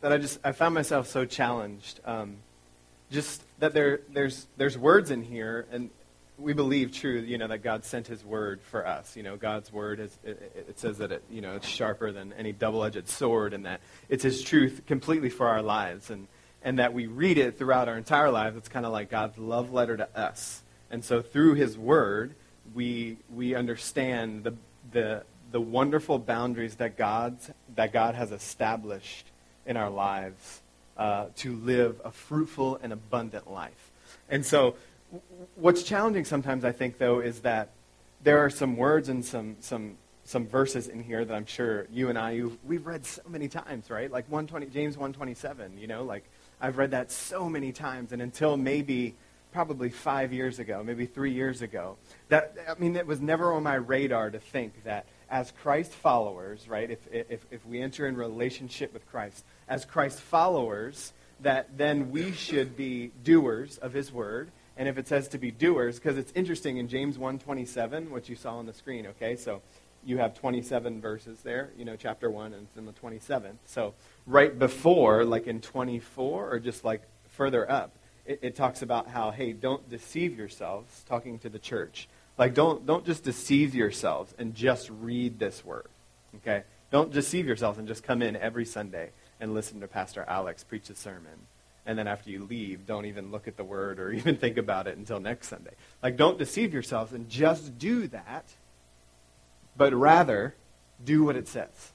that 0.00 0.12
I 0.12 0.18
just 0.18 0.38
I 0.44 0.52
found 0.52 0.74
myself 0.74 1.08
so 1.08 1.24
challenged? 1.24 2.00
Um, 2.04 2.36
just 3.10 3.42
that 3.58 3.74
there 3.74 4.00
there's 4.10 4.46
there's 4.56 4.78
words 4.78 5.10
in 5.10 5.22
here, 5.22 5.66
and 5.72 5.90
we 6.42 6.52
believe 6.52 6.92
true, 6.92 7.20
you 7.20 7.38
know, 7.38 7.46
that 7.46 7.62
God 7.62 7.84
sent 7.84 8.08
His 8.08 8.24
Word 8.24 8.60
for 8.60 8.86
us. 8.86 9.16
You 9.16 9.22
know, 9.22 9.36
God's 9.36 9.72
Word 9.72 10.00
is 10.00 10.18
it, 10.24 10.66
it 10.68 10.78
says 10.78 10.98
that 10.98 11.12
it, 11.12 11.22
you 11.30 11.40
know, 11.40 11.54
it's 11.54 11.68
sharper 11.68 12.12
than 12.12 12.32
any 12.34 12.52
double-edged 12.52 13.08
sword, 13.08 13.54
and 13.54 13.64
that 13.64 13.80
it's 14.08 14.24
His 14.24 14.42
truth 14.42 14.82
completely 14.86 15.30
for 15.30 15.48
our 15.48 15.62
lives, 15.62 16.10
and 16.10 16.26
and 16.62 16.78
that 16.78 16.92
we 16.92 17.06
read 17.06 17.38
it 17.38 17.58
throughout 17.58 17.88
our 17.88 17.96
entire 17.96 18.30
lives. 18.30 18.56
It's 18.56 18.68
kind 18.68 18.84
of 18.84 18.92
like 18.92 19.10
God's 19.10 19.38
love 19.38 19.72
letter 19.72 19.96
to 19.96 20.08
us, 20.18 20.62
and 20.90 21.04
so 21.04 21.22
through 21.22 21.54
His 21.54 21.78
Word, 21.78 22.34
we 22.74 23.18
we 23.34 23.54
understand 23.54 24.44
the 24.44 24.54
the 24.90 25.24
the 25.50 25.60
wonderful 25.60 26.18
boundaries 26.18 26.76
that 26.76 26.96
God's 26.96 27.50
that 27.76 27.92
God 27.92 28.14
has 28.14 28.32
established 28.32 29.26
in 29.64 29.76
our 29.76 29.90
lives 29.90 30.60
uh, 30.96 31.26
to 31.36 31.54
live 31.54 32.00
a 32.04 32.10
fruitful 32.10 32.80
and 32.82 32.92
abundant 32.92 33.50
life. 33.50 33.90
And 34.28 34.44
so 34.44 34.76
what's 35.56 35.82
challenging 35.82 36.24
sometimes, 36.24 36.64
I 36.64 36.72
think, 36.72 36.98
though, 36.98 37.20
is 37.20 37.40
that 37.40 37.70
there 38.22 38.38
are 38.38 38.50
some 38.50 38.76
words 38.76 39.08
and 39.08 39.24
some, 39.24 39.56
some, 39.60 39.96
some 40.24 40.46
verses 40.46 40.88
in 40.88 41.02
here 41.02 41.24
that 41.24 41.34
I'm 41.34 41.46
sure 41.46 41.86
you 41.90 42.08
and 42.08 42.18
I, 42.18 42.42
we've 42.64 42.86
read 42.86 43.04
so 43.04 43.22
many 43.28 43.48
times, 43.48 43.90
right? 43.90 44.10
Like 44.10 44.30
120, 44.30 44.66
James 44.66 44.96
127, 44.96 45.78
you 45.78 45.86
know, 45.86 46.04
like 46.04 46.24
I've 46.60 46.78
read 46.78 46.92
that 46.92 47.10
so 47.10 47.48
many 47.48 47.72
times. 47.72 48.12
And 48.12 48.22
until 48.22 48.56
maybe 48.56 49.14
probably 49.52 49.90
five 49.90 50.32
years 50.32 50.58
ago, 50.58 50.82
maybe 50.84 51.04
three 51.04 51.32
years 51.32 51.60
ago, 51.60 51.96
that, 52.28 52.56
I 52.68 52.80
mean, 52.80 52.96
it 52.96 53.06
was 53.06 53.20
never 53.20 53.52
on 53.52 53.62
my 53.62 53.74
radar 53.74 54.30
to 54.30 54.38
think 54.38 54.84
that 54.84 55.06
as 55.28 55.50
Christ 55.62 55.92
followers, 55.92 56.68
right, 56.68 56.90
if, 56.90 57.00
if, 57.12 57.44
if 57.50 57.66
we 57.66 57.82
enter 57.82 58.06
in 58.06 58.16
relationship 58.16 58.92
with 58.94 59.06
Christ, 59.10 59.44
as 59.68 59.84
Christ 59.84 60.20
followers, 60.20 61.12
that 61.40 61.76
then 61.76 62.12
we 62.12 62.32
should 62.32 62.76
be 62.76 63.10
doers 63.24 63.76
of 63.78 63.92
his 63.92 64.12
word 64.12 64.50
and 64.76 64.88
if 64.88 64.98
it 64.98 65.06
says 65.06 65.28
to 65.28 65.38
be 65.38 65.50
doers, 65.50 65.98
because 65.98 66.16
it's 66.16 66.32
interesting 66.34 66.78
in 66.78 66.88
James 66.88 67.18
1.27, 67.18 68.08
what 68.08 68.28
you 68.28 68.36
saw 68.36 68.56
on 68.56 68.66
the 68.66 68.72
screen, 68.72 69.06
okay? 69.08 69.36
So 69.36 69.60
you 70.04 70.18
have 70.18 70.34
27 70.34 71.00
verses 71.00 71.40
there, 71.42 71.70
you 71.76 71.84
know, 71.84 71.96
chapter 71.96 72.30
1, 72.30 72.52
and 72.54 72.66
it's 72.66 72.76
in 72.76 72.86
the 72.86 72.92
27th. 72.92 73.56
So 73.66 73.94
right 74.26 74.58
before, 74.58 75.24
like 75.24 75.46
in 75.46 75.60
24, 75.60 76.50
or 76.50 76.58
just 76.58 76.84
like 76.84 77.02
further 77.30 77.70
up, 77.70 77.92
it, 78.26 78.38
it 78.42 78.56
talks 78.56 78.82
about 78.82 79.08
how, 79.08 79.30
hey, 79.30 79.52
don't 79.52 79.88
deceive 79.88 80.36
yourselves, 80.36 81.04
talking 81.08 81.38
to 81.40 81.48
the 81.48 81.58
church. 81.58 82.08
Like, 82.38 82.54
don't, 82.54 82.86
don't 82.86 83.04
just 83.04 83.24
deceive 83.24 83.74
yourselves 83.74 84.34
and 84.38 84.54
just 84.54 84.90
read 84.90 85.38
this 85.38 85.64
word, 85.64 85.88
okay? 86.36 86.62
Don't 86.90 87.12
deceive 87.12 87.46
yourselves 87.46 87.78
and 87.78 87.86
just 87.86 88.02
come 88.02 88.22
in 88.22 88.36
every 88.36 88.64
Sunday 88.64 89.10
and 89.38 89.54
listen 89.54 89.80
to 89.80 89.88
Pastor 89.88 90.24
Alex 90.26 90.64
preach 90.64 90.88
a 90.88 90.94
sermon 90.94 91.46
and 91.84 91.98
then 91.98 92.06
after 92.06 92.30
you 92.30 92.44
leave, 92.44 92.86
don't 92.86 93.06
even 93.06 93.30
look 93.30 93.48
at 93.48 93.56
the 93.56 93.64
word 93.64 93.98
or 93.98 94.12
even 94.12 94.36
think 94.36 94.56
about 94.56 94.86
it 94.86 94.96
until 94.96 95.20
next 95.20 95.48
Sunday. 95.48 95.72
Like, 96.02 96.16
don't 96.16 96.38
deceive 96.38 96.72
yourselves 96.72 97.12
and 97.12 97.28
just 97.28 97.78
do 97.78 98.06
that, 98.08 98.44
but 99.76 99.92
rather 99.92 100.54
do 101.04 101.24
what 101.24 101.36
it 101.36 101.48
says. 101.48 101.92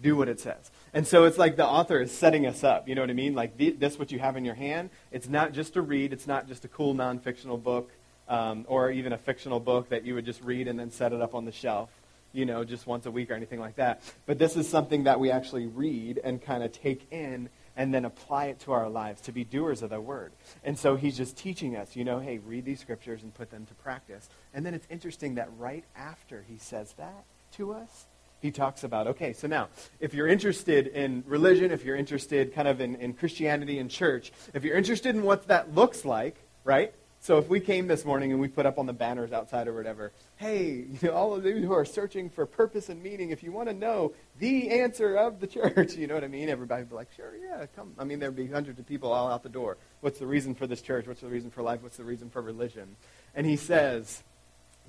Do 0.00 0.16
what 0.16 0.28
it 0.28 0.40
says. 0.40 0.70
And 0.94 1.06
so 1.06 1.24
it's 1.24 1.38
like 1.38 1.56
the 1.56 1.66
author 1.66 2.00
is 2.00 2.10
setting 2.10 2.46
us 2.46 2.64
up. 2.64 2.88
You 2.88 2.94
know 2.94 3.02
what 3.02 3.10
I 3.10 3.14
mean? 3.14 3.34
Like, 3.34 3.56
this, 3.56 3.98
what 3.98 4.10
you 4.10 4.18
have 4.18 4.36
in 4.36 4.44
your 4.44 4.54
hand, 4.54 4.90
it's 5.12 5.28
not 5.28 5.52
just 5.52 5.76
a 5.76 5.82
read, 5.82 6.12
it's 6.12 6.26
not 6.26 6.48
just 6.48 6.64
a 6.64 6.68
cool 6.68 6.94
non 6.94 7.18
fictional 7.18 7.58
book 7.58 7.90
um, 8.28 8.64
or 8.68 8.90
even 8.90 9.12
a 9.12 9.18
fictional 9.18 9.60
book 9.60 9.90
that 9.90 10.04
you 10.04 10.14
would 10.14 10.24
just 10.24 10.42
read 10.42 10.68
and 10.68 10.78
then 10.78 10.90
set 10.90 11.12
it 11.12 11.20
up 11.20 11.34
on 11.34 11.44
the 11.44 11.52
shelf 11.52 11.90
you 12.32 12.46
know, 12.46 12.64
just 12.64 12.86
once 12.86 13.06
a 13.06 13.10
week 13.10 13.30
or 13.30 13.34
anything 13.34 13.58
like 13.58 13.76
that. 13.76 14.02
But 14.26 14.38
this 14.38 14.56
is 14.56 14.68
something 14.68 15.04
that 15.04 15.18
we 15.18 15.30
actually 15.30 15.66
read 15.66 16.20
and 16.22 16.40
kind 16.40 16.62
of 16.62 16.72
take 16.72 17.06
in 17.10 17.48
and 17.80 17.94
then 17.94 18.04
apply 18.04 18.44
it 18.48 18.60
to 18.60 18.72
our 18.72 18.90
lives, 18.90 19.22
to 19.22 19.32
be 19.32 19.42
doers 19.42 19.80
of 19.80 19.88
the 19.88 19.98
word. 19.98 20.32
And 20.62 20.78
so 20.78 20.96
he's 20.96 21.16
just 21.16 21.38
teaching 21.38 21.76
us, 21.76 21.96
you 21.96 22.04
know, 22.04 22.18
hey, 22.18 22.36
read 22.36 22.66
these 22.66 22.78
scriptures 22.78 23.22
and 23.22 23.32
put 23.32 23.50
them 23.50 23.64
to 23.64 23.74
practice. 23.76 24.28
And 24.52 24.66
then 24.66 24.74
it's 24.74 24.86
interesting 24.90 25.36
that 25.36 25.48
right 25.56 25.82
after 25.96 26.44
he 26.46 26.58
says 26.58 26.92
that 26.98 27.24
to 27.52 27.72
us, 27.72 28.04
he 28.42 28.50
talks 28.50 28.84
about, 28.84 29.06
okay, 29.06 29.32
so 29.32 29.48
now, 29.48 29.68
if 29.98 30.12
you're 30.12 30.26
interested 30.28 30.88
in 30.88 31.24
religion, 31.26 31.70
if 31.70 31.82
you're 31.82 31.96
interested 31.96 32.54
kind 32.54 32.68
of 32.68 32.82
in, 32.82 32.96
in 32.96 33.14
Christianity 33.14 33.78
and 33.78 33.90
church, 33.90 34.30
if 34.52 34.62
you're 34.62 34.76
interested 34.76 35.16
in 35.16 35.22
what 35.22 35.48
that 35.48 35.74
looks 35.74 36.04
like, 36.04 36.36
right? 36.64 36.92
So 37.22 37.36
if 37.36 37.50
we 37.50 37.60
came 37.60 37.86
this 37.86 38.06
morning 38.06 38.32
and 38.32 38.40
we 38.40 38.48
put 38.48 38.64
up 38.64 38.78
on 38.78 38.86
the 38.86 38.94
banners 38.94 39.30
outside 39.30 39.68
or 39.68 39.74
whatever, 39.74 40.10
hey, 40.36 40.68
you 40.90 40.98
know, 41.02 41.12
all 41.12 41.34
of 41.34 41.44
you 41.44 41.66
who 41.66 41.72
are 41.74 41.84
searching 41.84 42.30
for 42.30 42.46
purpose 42.46 42.88
and 42.88 43.02
meaning, 43.02 43.28
if 43.28 43.42
you 43.42 43.52
want 43.52 43.68
to 43.68 43.74
know 43.74 44.14
the 44.38 44.70
answer 44.70 45.16
of 45.16 45.38
the 45.38 45.46
church, 45.46 45.94
you 45.96 46.06
know 46.06 46.14
what 46.14 46.24
I 46.24 46.28
mean? 46.28 46.48
Everybody 46.48 46.82
would 46.82 46.88
be 46.88 46.94
like, 46.94 47.12
sure, 47.14 47.34
yeah, 47.36 47.66
come. 47.76 47.92
I 47.98 48.04
mean, 48.04 48.20
there'd 48.20 48.34
be 48.34 48.46
hundreds 48.46 48.78
of 48.78 48.86
people 48.86 49.12
all 49.12 49.30
out 49.30 49.42
the 49.42 49.50
door. 49.50 49.76
What's 50.00 50.18
the 50.18 50.26
reason 50.26 50.54
for 50.54 50.66
this 50.66 50.80
church? 50.80 51.06
What's 51.06 51.20
the 51.20 51.28
reason 51.28 51.50
for 51.50 51.62
life? 51.62 51.82
What's 51.82 51.98
the 51.98 52.04
reason 52.04 52.30
for 52.30 52.40
religion? 52.40 52.96
And 53.34 53.46
he 53.46 53.56
says, 53.56 54.22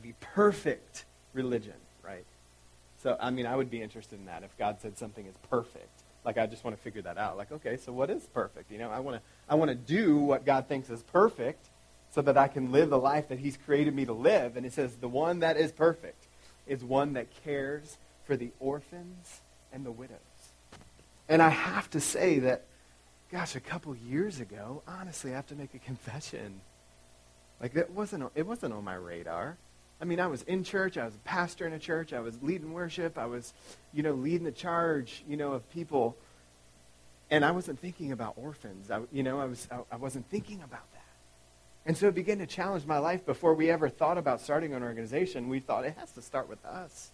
the 0.01 0.13
perfect 0.21 1.03
religion, 1.33 1.75
right? 2.01 2.25
So, 3.03 3.17
I 3.19 3.31
mean, 3.31 3.45
I 3.45 3.57
would 3.57 3.69
be 3.69 3.81
interested 3.81 4.19
in 4.19 4.25
that 4.27 4.43
if 4.43 4.57
God 4.57 4.77
said 4.79 4.97
something 4.97 5.25
is 5.25 5.35
perfect. 5.49 5.89
Like, 6.23 6.37
I 6.37 6.45
just 6.45 6.63
want 6.63 6.77
to 6.77 6.81
figure 6.81 7.01
that 7.01 7.17
out. 7.17 7.35
Like, 7.35 7.51
okay, 7.51 7.75
so 7.75 7.91
what 7.91 8.09
is 8.09 8.23
perfect? 8.27 8.71
You 8.71 8.77
know, 8.77 8.89
I 8.89 8.99
want 8.99 9.17
to, 9.17 9.23
I 9.49 9.55
want 9.55 9.69
to 9.69 9.75
do 9.75 10.17
what 10.17 10.45
God 10.45 10.67
thinks 10.67 10.89
is 10.89 11.03
perfect 11.03 11.67
so 12.11 12.21
that 12.21 12.37
I 12.37 12.47
can 12.47 12.71
live 12.71 12.89
the 12.89 12.99
life 12.99 13.29
that 13.29 13.39
He's 13.39 13.57
created 13.57 13.95
me 13.95 14.05
to 14.05 14.13
live. 14.13 14.57
And 14.57 14.65
it 14.65 14.73
says, 14.73 14.95
the 14.97 15.07
one 15.07 15.39
that 15.39 15.57
is 15.57 15.71
perfect 15.71 16.27
is 16.67 16.83
one 16.83 17.13
that 17.13 17.27
cares 17.43 17.97
for 18.25 18.35
the 18.35 18.51
orphans 18.59 19.41
and 19.73 19.85
the 19.85 19.91
widows. 19.91 20.17
And 21.29 21.41
I 21.41 21.49
have 21.49 21.89
to 21.91 22.01
say 22.01 22.39
that, 22.39 22.65
gosh, 23.31 23.55
a 23.55 23.61
couple 23.61 23.95
years 23.95 24.39
ago, 24.39 24.83
honestly, 24.87 25.31
I 25.31 25.35
have 25.35 25.47
to 25.47 25.55
make 25.55 25.73
a 25.73 25.79
confession. 25.79 26.59
Like, 27.61 27.73
that 27.73 27.91
wasn't, 27.91 28.29
it 28.35 28.45
wasn't 28.45 28.73
on 28.73 28.83
my 28.83 28.95
radar. 28.95 29.57
I 30.01 30.05
mean, 30.05 30.19
I 30.19 30.27
was 30.27 30.41
in 30.43 30.63
church. 30.63 30.97
I 30.97 31.05
was 31.05 31.15
a 31.15 31.19
pastor 31.19 31.65
in 31.65 31.73
a 31.73 31.79
church. 31.79 32.11
I 32.11 32.19
was 32.19 32.41
leading 32.41 32.73
worship. 32.73 33.17
I 33.17 33.27
was, 33.27 33.53
you 33.93 34.03
know, 34.03 34.13
leading 34.13 34.43
the 34.43 34.51
charge, 34.51 35.23
you 35.27 35.37
know, 35.37 35.53
of 35.53 35.69
people. 35.71 36.17
And 37.29 37.45
I 37.45 37.51
wasn't 37.51 37.79
thinking 37.79 38.11
about 38.11 38.33
orphans. 38.35 38.91
I, 38.91 39.01
you 39.11 39.23
know, 39.23 39.39
I, 39.39 39.45
was, 39.45 39.67
I, 39.71 39.79
I 39.93 39.95
wasn't 39.95 40.27
thinking 40.29 40.61
about 40.63 40.91
that. 40.91 41.00
And 41.85 41.97
so 41.97 42.07
it 42.07 42.15
began 42.15 42.37
to 42.37 42.45
challenge 42.45 42.85
my 42.85 42.99
life 42.99 43.25
before 43.25 43.53
we 43.53 43.69
ever 43.71 43.89
thought 43.89 44.17
about 44.17 44.41
starting 44.41 44.73
an 44.73 44.83
organization. 44.83 45.49
We 45.49 45.59
thought 45.59 45.85
it 45.85 45.95
has 45.97 46.11
to 46.11 46.21
start 46.21 46.47
with 46.47 46.63
us. 46.63 47.09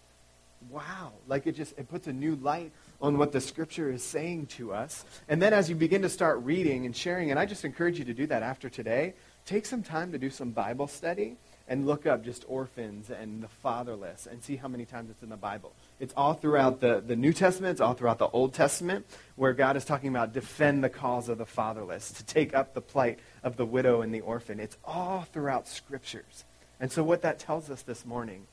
Wow. 0.69 1.13
Like 1.27 1.47
it 1.47 1.53
just 1.53 1.77
it 1.77 1.89
puts 1.89 2.07
a 2.07 2.13
new 2.13 2.35
light 2.35 2.71
on 3.01 3.17
what 3.17 3.31
the 3.31 3.39
scripture 3.39 3.91
is 3.91 4.03
saying 4.03 4.47
to 4.47 4.73
us. 4.73 5.05
And 5.29 5.41
then 5.41 5.53
as 5.53 5.69
you 5.69 5.75
begin 5.75 6.01
to 6.01 6.09
start 6.09 6.39
reading 6.43 6.85
and 6.85 6.95
sharing, 6.95 7.31
and 7.31 7.39
I 7.39 7.45
just 7.45 7.63
encourage 7.63 7.99
you 7.99 8.05
to 8.05 8.13
do 8.13 8.27
that 8.27 8.43
after 8.43 8.69
today, 8.69 9.13
take 9.45 9.65
some 9.65 9.83
time 9.83 10.11
to 10.11 10.17
do 10.17 10.29
some 10.29 10.49
Bible 10.51 10.87
study 10.87 11.37
and 11.67 11.85
look 11.85 12.05
up 12.05 12.23
just 12.23 12.43
orphans 12.47 13.09
and 13.09 13.41
the 13.41 13.47
fatherless 13.47 14.27
and 14.27 14.43
see 14.43 14.55
how 14.55 14.67
many 14.67 14.85
times 14.85 15.09
it's 15.09 15.23
in 15.23 15.29
the 15.29 15.37
Bible. 15.37 15.73
It's 15.99 16.13
all 16.15 16.35
throughout 16.35 16.79
the, 16.79 17.01
the 17.05 17.15
New 17.15 17.33
Testament, 17.33 17.71
it's 17.71 17.81
all 17.81 17.93
throughout 17.93 18.19
the 18.19 18.29
Old 18.29 18.53
Testament, 18.53 19.05
where 19.35 19.53
God 19.53 19.75
is 19.75 19.83
talking 19.83 20.09
about 20.09 20.31
defend 20.31 20.83
the 20.83 20.89
cause 20.89 21.27
of 21.27 21.39
the 21.39 21.45
fatherless, 21.45 22.11
to 22.11 22.23
take 22.23 22.53
up 22.53 22.73
the 22.73 22.81
plight 22.81 23.19
of 23.43 23.57
the 23.57 23.65
widow 23.65 24.01
and 24.01 24.13
the 24.13 24.21
orphan. 24.21 24.59
It's 24.59 24.77
all 24.85 25.25
throughout 25.33 25.67
scriptures. 25.67 26.45
And 26.79 26.91
so, 26.91 27.03
what 27.03 27.23
that 27.23 27.39
tells 27.39 27.71
us 27.71 27.81
this 27.81 28.05
morning 28.05 28.45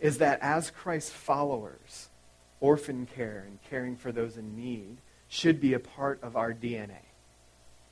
is 0.00 0.18
that 0.18 0.40
as 0.42 0.70
Christ's 0.70 1.12
followers, 1.12 2.08
orphan 2.60 3.06
care 3.06 3.44
and 3.46 3.58
caring 3.70 3.96
for 3.96 4.10
those 4.10 4.36
in 4.36 4.56
need 4.56 4.98
should 5.28 5.60
be 5.60 5.74
a 5.74 5.78
part 5.78 6.20
of 6.22 6.36
our 6.36 6.52
DNA. 6.52 7.02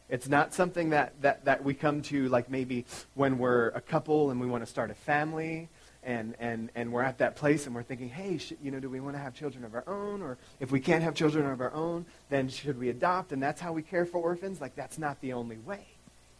It's 0.09 0.29
not 0.29 0.55
something 0.55 0.91
that, 0.91 1.21
that, 1.23 1.45
that 1.45 1.65
we 1.65 1.75
come 1.75 2.03
to 2.03 2.29
like 2.29 2.49
maybe 2.49 2.87
when 3.15 3.39
we're 3.39 3.69
a 3.69 3.81
couple 3.81 4.31
and 4.31 4.41
we 4.41 4.47
want 4.47 4.65
to 4.65 4.71
start 4.71 4.91
a 4.91 4.95
family 4.95 5.69
and, 6.07 6.35
and, 6.39 6.71
and 6.75 6.93
we're 6.93 7.03
at 7.03 7.19
that 7.19 7.37
place 7.37 7.67
and 7.67 7.75
we're 7.75 7.83
thinking, 7.83 8.09
hey, 8.09 8.39
should, 8.39 8.57
you 8.63 8.71
know, 8.71 8.81
do 8.81 8.89
we 8.89 9.01
want 9.01 9.17
to 9.17 9.21
have 9.21 9.35
children 9.35 9.65
of 9.65 9.75
our 9.75 9.85
own? 9.87 10.23
Or 10.23 10.39
if 10.61 10.71
we 10.71 10.81
can't 10.81 11.03
have 11.03 11.15
children 11.15 11.45
of 11.45 11.61
our 11.61 11.75
own, 11.75 12.07
then 12.31 12.49
should 12.49 12.79
we 12.79 12.89
adopt? 12.89 13.33
And 13.33 13.43
that's 13.43 13.61
how 13.61 13.73
we 13.73 13.83
care 13.83 14.07
for 14.07 14.19
orphans? 14.19 14.61
Like, 14.61 14.75
that's 14.75 14.99
not 14.99 15.21
the 15.21 15.35
only 15.35 15.59
way. 15.59 15.85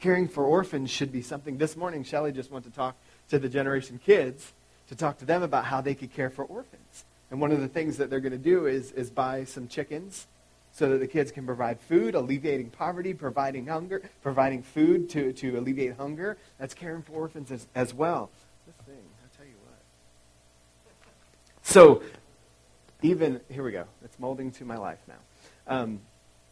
Caring 0.01 0.29
for 0.29 0.45
orphans 0.45 0.91
should 0.91 1.13
be 1.13 1.21
something. 1.21 1.59
This 1.59 1.77
morning, 1.77 2.05
Shelly 2.05 2.33
just 2.33 2.51
went 2.51 2.65
to 2.65 2.71
talk 2.71 2.97
to 3.29 3.39
the 3.39 3.49
Generation 3.49 4.01
Kids 4.05 4.53
to 4.89 4.95
talk 4.95 5.19
to 5.19 5.25
them 5.25 5.43
about 5.43 5.65
how 5.65 5.81
they 5.81 5.95
could 5.95 6.13
care 6.13 6.31
for 6.31 6.45
orphans. 6.45 7.05
And 7.31 7.41
one 7.41 7.51
of 7.51 7.61
the 7.61 7.69
things 7.69 7.97
that 7.97 8.09
they're 8.09 8.21
going 8.21 8.33
to 8.33 8.39
do 8.39 8.67
is, 8.67 8.93
is 8.93 9.11
buy 9.11 9.45
some 9.45 9.69
chickens 9.69 10.27
so 10.73 10.91
that 10.91 10.99
the 10.99 11.07
kids 11.07 11.33
can 11.33 11.47
provide 11.47 11.81
food, 11.81 12.15
alleviating 12.15 12.71
poverty, 12.71 13.15
providing 13.15 13.67
hunger, 13.67 14.03
providing 14.23 14.63
food 14.63 15.09
to, 15.11 15.33
to 15.33 15.59
alleviate 15.59 15.97
hunger. 15.97 16.37
That's 16.59 16.75
caring 16.75 17.03
for 17.03 17.13
orphans 17.13 17.51
as, 17.51 17.67
as 17.75 17.95
well. 17.95 18.31
This 18.67 18.77
thing, 18.85 18.97
I'll 19.23 19.31
tell 19.37 19.47
you 19.47 19.55
what. 19.65 19.79
So, 21.77 22.03
even, 23.03 23.43
here 23.51 23.63
we 23.63 23.71
go. 23.71 23.85
It's 24.03 24.19
molding 24.19 24.51
to 24.53 24.65
my 24.65 24.79
life 24.79 25.01
now. 25.07 25.19
Um, 25.67 26.01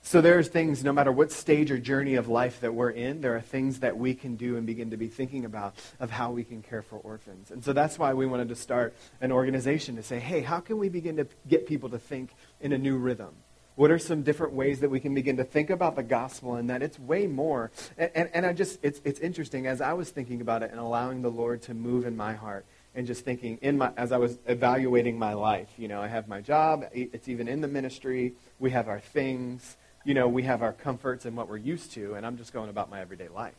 so 0.03 0.21
there's 0.21 0.49
things, 0.49 0.85
no 0.85 0.93
matter 0.93 1.11
what 1.11 1.33
stage 1.33 1.71
or 1.71 1.79
journey 1.79 2.17
of 2.17 2.29
life 2.29 2.61
that 2.61 2.75
we're 2.75 2.91
in, 2.91 3.23
there 3.23 3.35
are 3.35 3.41
things 3.41 3.81
that 3.81 3.97
we 3.97 4.13
can 4.13 4.37
do 4.37 4.59
and 4.59 4.67
begin 4.67 4.91
to 4.91 4.99
be 4.99 5.09
thinking 5.09 5.47
about 5.47 5.77
of 5.99 6.11
how 6.11 6.31
we 6.31 6.45
can 6.45 6.61
care 6.61 6.83
for 6.83 6.97
orphans. 6.97 7.51
And 7.51 7.65
so 7.65 7.73
that's 7.73 7.99
why 7.99 8.13
we 8.13 8.27
wanted 8.27 8.51
to 8.51 8.55
start 8.55 8.95
an 9.23 9.33
organization 9.33 9.97
to 9.97 10.03
say, 10.03 10.19
hey, 10.19 10.43
how 10.43 10.61
can 10.61 10.77
we 10.77 10.91
begin 10.91 11.17
to 11.17 11.27
get 11.49 11.67
people 11.67 11.89
to 11.89 11.99
think 11.99 12.35
in 12.61 12.75
a 12.75 12.79
new 12.79 12.99
rhythm? 12.99 13.35
What 13.77 13.91
are 13.91 13.99
some 13.99 14.25
different 14.25 14.53
ways 14.53 14.81
that 14.81 14.91
we 14.91 15.01
can 15.01 15.15
begin 15.15 15.39
to 15.39 15.45
think 15.45 15.71
about 15.71 15.97
the 15.97 16.03
gospel 16.03 16.57
and 16.57 16.69
that 16.69 16.83
it's 16.83 16.99
way 16.99 17.27
more? 17.27 17.71
And, 17.97 18.11
and, 18.15 18.31
and 18.35 18.45
I 18.45 18.53
just, 18.53 18.79
it's, 18.83 19.01
it's 19.05 19.21
interesting 19.21 19.67
as 19.67 19.81
I 19.81 19.95
was 19.95 20.11
thinking 20.11 20.43
about 20.43 20.63
it 20.63 20.71
and 20.71 20.79
allowing 20.79 21.23
the 21.23 21.31
Lord 21.31 21.63
to 21.63 21.73
move 21.73 22.05
in 22.05 22.15
my 22.15 22.35
heart 22.35 22.67
and 22.95 23.07
just 23.07 23.25
thinking 23.25 23.59
in 23.61 23.79
my, 23.79 23.93
as 23.97 24.13
I 24.13 24.19
was 24.19 24.39
evaluating 24.47 25.19
my 25.19 25.35
life, 25.35 25.69
you 25.77 25.89
know, 25.89 26.01
I 26.01 26.09
have 26.09 26.29
my 26.29 26.41
job, 26.41 26.85
it's 26.93 27.29
even 27.29 27.49
in 27.49 27.61
the 27.61 27.69
ministry, 27.69 28.35
we 28.59 28.71
have 28.71 28.89
our 28.89 29.01
things, 29.01 29.77
you 30.05 30.15
know, 30.15 30.29
we 30.29 30.43
have 30.45 30.63
our 30.63 30.73
comforts 30.73 31.25
and 31.25 31.37
what 31.37 31.49
we're 31.49 31.57
used 31.57 31.93
to, 31.93 32.15
and 32.15 32.25
I'm 32.27 32.37
just 32.37 32.53
going 32.53 32.71
about 32.71 32.91
my 32.91 33.01
everyday 33.01 33.29
life. 33.29 33.55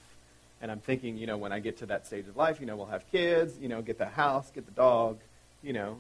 And 0.61 0.71
I'm 0.71 0.79
thinking, 0.79 1.17
you 1.17 1.27
know, 1.27 1.37
when 1.37 1.51
I 1.51 1.59
get 1.59 1.77
to 1.79 1.85
that 1.87 2.07
stage 2.07 2.27
of 2.27 2.37
life, 2.37 2.59
you 2.59 2.65
know, 2.65 2.75
we'll 2.75 2.85
have 2.85 3.09
kids, 3.11 3.57
you 3.59 3.67
know, 3.67 3.81
get 3.81 3.97
the 3.97 4.05
house, 4.05 4.51
get 4.51 4.65
the 4.65 4.71
dog, 4.71 5.19
you 5.61 5.73
know, 5.73 5.97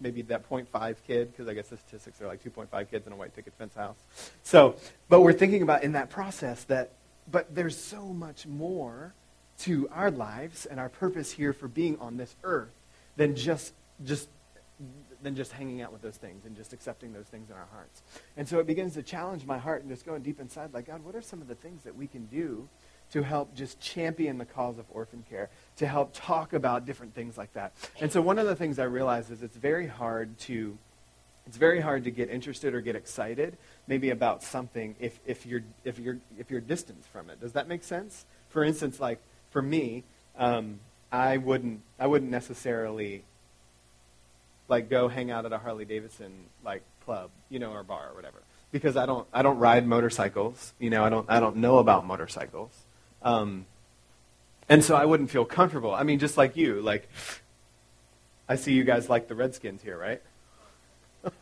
maybe 0.00 0.22
that 0.22 0.48
0.5 0.48 0.96
kid, 1.06 1.30
because 1.30 1.46
I 1.48 1.54
guess 1.54 1.68
the 1.68 1.76
statistics 1.76 2.20
are 2.20 2.26
like 2.26 2.42
2.5 2.42 2.90
kids 2.90 3.06
in 3.06 3.12
a 3.12 3.16
white 3.16 3.36
picket 3.36 3.52
fence 3.58 3.74
house. 3.74 3.96
So, 4.42 4.76
but 5.08 5.20
we're 5.20 5.32
thinking 5.32 5.62
about 5.62 5.84
in 5.84 5.92
that 5.92 6.10
process 6.10 6.64
that, 6.64 6.92
but 7.30 7.54
there's 7.54 7.76
so 7.76 8.06
much 8.06 8.46
more 8.46 9.14
to 9.60 9.88
our 9.92 10.10
lives 10.10 10.66
and 10.66 10.80
our 10.80 10.88
purpose 10.88 11.32
here 11.32 11.52
for 11.52 11.68
being 11.68 11.98
on 12.00 12.16
this 12.16 12.34
earth 12.42 12.72
than 13.16 13.36
just, 13.36 13.74
just, 14.04 14.28
than 15.22 15.36
just 15.36 15.52
hanging 15.52 15.82
out 15.82 15.92
with 15.92 16.02
those 16.02 16.16
things 16.16 16.44
and 16.44 16.56
just 16.56 16.72
accepting 16.72 17.12
those 17.12 17.26
things 17.26 17.50
in 17.50 17.56
our 17.56 17.68
hearts. 17.72 18.02
And 18.36 18.48
so 18.48 18.58
it 18.58 18.66
begins 18.66 18.94
to 18.94 19.02
challenge 19.02 19.44
my 19.46 19.58
heart 19.58 19.82
and 19.82 19.90
just 19.90 20.04
going 20.04 20.22
deep 20.22 20.40
inside, 20.40 20.72
like, 20.72 20.86
God, 20.86 21.04
what 21.04 21.14
are 21.14 21.22
some 21.22 21.40
of 21.40 21.48
the 21.48 21.54
things 21.54 21.84
that 21.84 21.96
we 21.96 22.06
can 22.06 22.26
do 22.26 22.68
to 23.12 23.22
help 23.22 23.54
just 23.54 23.78
champion 23.78 24.38
the 24.38 24.44
cause 24.44 24.78
of 24.78 24.86
orphan 24.90 25.22
care, 25.28 25.50
to 25.76 25.86
help 25.86 26.10
talk 26.14 26.54
about 26.54 26.86
different 26.86 27.14
things 27.14 27.36
like 27.36 27.52
that. 27.52 27.72
And 28.00 28.10
so 28.10 28.22
one 28.22 28.38
of 28.38 28.46
the 28.46 28.56
things 28.56 28.78
I 28.78 28.84
realize 28.84 29.30
is 29.30 29.42
it's 29.42 29.56
very 29.56 29.86
hard 29.86 30.38
to 30.40 30.76
it's 31.46 31.56
very 31.56 31.80
hard 31.80 32.04
to 32.04 32.10
get 32.12 32.30
interested 32.30 32.72
or 32.72 32.80
get 32.80 32.94
excited 32.94 33.56
maybe 33.88 34.10
about 34.10 34.44
something 34.44 34.94
if, 35.00 35.18
if 35.26 35.44
you're 35.44 35.62
if 35.84 35.98
you're 35.98 36.18
if 36.38 36.50
you're 36.50 36.60
distanced 36.60 37.08
from 37.08 37.28
it. 37.28 37.40
Does 37.40 37.52
that 37.52 37.68
make 37.68 37.84
sense? 37.84 38.24
For 38.48 38.64
instance, 38.64 39.00
like 39.00 39.20
for 39.52 39.62
me, 39.62 40.02
um, 40.36 40.80
I 41.12 41.36
wouldn't 41.36 41.80
I 41.98 42.06
wouldn't 42.06 42.30
necessarily 42.30 43.22
like 44.68 44.88
go 44.88 45.08
hang 45.08 45.30
out 45.30 45.44
at 45.44 45.52
a 45.52 45.58
Harley 45.58 45.84
Davidson 45.84 46.32
like 46.64 46.82
club, 47.04 47.30
you 47.48 47.58
know, 47.58 47.72
or 47.72 47.82
bar 47.82 48.08
or 48.10 48.14
whatever. 48.14 48.38
Because 48.72 48.96
I 48.96 49.06
don't 49.06 49.28
I 49.32 49.42
don't 49.42 49.58
ride 49.58 49.86
motorcycles, 49.86 50.72
you 50.78 50.90
know, 50.90 51.04
I 51.04 51.10
don't 51.10 51.30
I 51.30 51.38
don't 51.38 51.56
know 51.56 51.78
about 51.78 52.06
motorcycles. 52.06 52.72
Um, 53.22 53.66
and 54.68 54.84
so 54.84 54.96
I 54.96 55.04
wouldn't 55.04 55.30
feel 55.30 55.44
comfortable. 55.44 55.94
I 55.94 56.02
mean, 56.02 56.18
just 56.18 56.36
like 56.36 56.56
you, 56.56 56.80
like, 56.80 57.08
I 58.48 58.56
see 58.56 58.72
you 58.72 58.84
guys 58.84 59.08
like 59.08 59.28
the 59.28 59.34
Redskins 59.34 59.82
here, 59.82 59.98
right? 59.98 60.22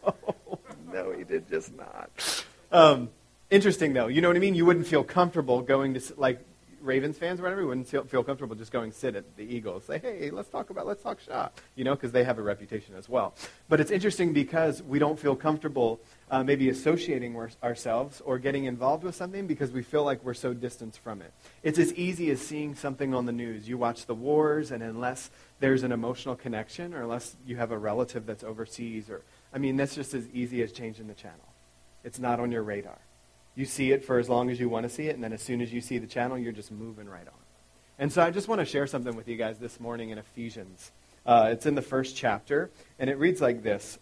oh, 0.05 0.59
no, 0.93 1.12
he 1.12 1.25
did 1.25 1.49
just 1.49 1.73
not. 1.76 2.45
Um, 2.73 3.11
interesting, 3.50 3.93
though. 3.93 4.07
You 4.07 4.21
know 4.21 4.29
what 4.29 4.37
I 4.37 4.40
mean? 4.40 4.55
You 4.55 4.67
wouldn't 4.67 4.87
feel 4.87 5.05
comfortable 5.05 5.62
going 5.62 5.95
to, 5.95 6.02
like, 6.17 6.45
Ravens 6.81 7.19
fans 7.19 7.41
or 7.41 7.45
whatever 7.45 7.67
wouldn't 7.67 7.89
feel 7.89 8.25
comfortable 8.25 8.55
just 8.55 8.73
going 8.73 8.93
sit 8.93 9.15
at 9.15 9.37
the 9.37 9.45
Eagles. 9.45 9.85
Say, 9.85 9.99
hey, 9.99 10.31
let's 10.31 10.49
talk 10.49 10.71
about, 10.71 10.87
let's 10.87 11.03
talk 11.03 11.21
shop, 11.21 11.61
you 11.77 11.85
know, 11.85 11.95
because 11.95 12.13
they 12.13 12.25
have 12.25 12.39
a 12.39 12.43
reputation 12.43 12.95
as 12.97 13.09
well. 13.09 13.35
But 13.69 13.81
it's 13.81 13.91
interesting 13.91 14.33
because 14.33 14.83
we 14.83 14.99
don't 14.99 15.19
feel 15.19 15.37
comfortable 15.37 16.01
uh, 16.31 16.43
maybe 16.43 16.69
associating 16.69 17.37
ourselves 17.63 18.21
or 18.25 18.39
getting 18.39 18.65
involved 18.65 19.05
with 19.05 19.15
something 19.15 19.47
because 19.47 19.73
we 19.73 19.83
feel 19.83 20.05
like 20.05 20.25
we're 20.25 20.35
so 20.35 20.55
distant 20.55 20.97
from 20.97 21.23
it. 21.23 21.33
It's 21.63 21.79
as 21.79 21.93
easy 21.95 22.31
as 22.31 22.41
seeing 22.41 22.75
something 22.75 23.15
on 23.15 23.27
the 23.27 23.33
news. 23.33 23.69
You 23.69 23.79
watch 23.79 24.07
the 24.07 24.15
wars, 24.15 24.71
and 24.71 24.83
unless 24.83 25.31
there's 25.59 25.83
an 25.83 25.93
emotional 25.93 26.37
connection 26.37 26.95
or 26.95 27.03
unless 27.03 27.37
you 27.47 27.57
have 27.57 27.71
a 27.71 27.79
relative 27.79 28.27
that's 28.27 28.45
overseas, 28.45 29.11
or, 29.11 29.23
I 29.53 29.59
mean, 29.59 29.77
that's 29.77 29.95
just 29.95 30.15
as 30.15 30.29
easy 30.33 30.63
as 30.63 30.73
changing 30.73 31.09
the 31.09 31.15
channel. 31.15 31.39
It's 32.05 32.19
not 32.19 32.41
on 32.41 32.51
your 32.51 32.63
radar. 32.63 32.99
You 33.61 33.67
see 33.67 33.93
it 33.93 34.07
for 34.07 34.19
as 34.19 34.26
long 34.26 34.49
as 34.49 34.59
you 34.59 34.71
want 34.71 34.85
to 34.85 34.88
see 34.88 35.09
it, 35.09 35.14
and 35.14 35.23
then 35.23 35.35
as 35.35 35.43
soon 35.43 35.61
as 35.61 35.71
you 35.71 35.83
see 35.83 35.99
the 35.99 36.07
channel, 36.07 36.38
you're 36.38 36.50
just 36.50 36.73
moving 36.73 37.07
right 37.07 37.26
on. 37.29 37.35
And 37.99 38.11
so 38.11 38.23
I 38.23 38.31
just 38.31 38.49
want 38.49 38.62
to 38.62 38.64
share 38.64 38.87
something 38.87 39.14
with 39.14 39.29
you 39.29 39.37
guys 39.37 39.59
this 39.59 39.79
morning 39.79 40.09
in 40.09 40.17
Ephesians. 40.17 40.90
Uh, 41.26 41.50
it's 41.52 41.67
in 41.67 41.75
the 41.75 41.83
first 41.83 42.17
chapter, 42.17 42.71
and 42.99 43.11
it 43.11 43.19
reads 43.19 43.43
like 43.43 43.62
this 43.62 43.99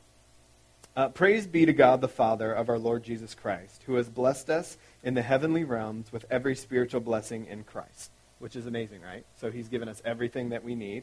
uh, 0.94 1.08
Praise 1.08 1.48
be 1.48 1.66
to 1.66 1.72
God 1.72 2.00
the 2.00 2.06
Father 2.06 2.52
of 2.52 2.68
our 2.68 2.78
Lord 2.78 3.02
Jesus 3.02 3.34
Christ, 3.34 3.82
who 3.86 3.96
has 3.96 4.08
blessed 4.08 4.48
us 4.48 4.78
in 5.02 5.14
the 5.14 5.22
heavenly 5.22 5.64
realms 5.64 6.12
with 6.12 6.24
every 6.30 6.54
spiritual 6.54 7.00
blessing 7.00 7.44
in 7.46 7.64
Christ. 7.64 8.12
Which 8.38 8.54
is 8.54 8.68
amazing, 8.68 9.02
right? 9.02 9.26
So 9.40 9.50
he's 9.50 9.66
given 9.66 9.88
us 9.88 10.00
everything 10.04 10.50
that 10.50 10.62
we 10.62 10.76
need 10.76 11.02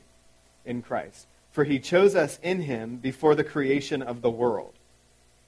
in 0.64 0.82
Christ. 0.82 1.28
For 1.52 1.66
he 1.66 1.78
chose 1.78 2.16
us 2.16 2.40
in 2.42 2.62
him 2.62 3.00
before 3.00 3.36
the 3.36 3.44
creation 3.44 4.02
of 4.02 4.22
the 4.22 4.32
world 4.32 4.76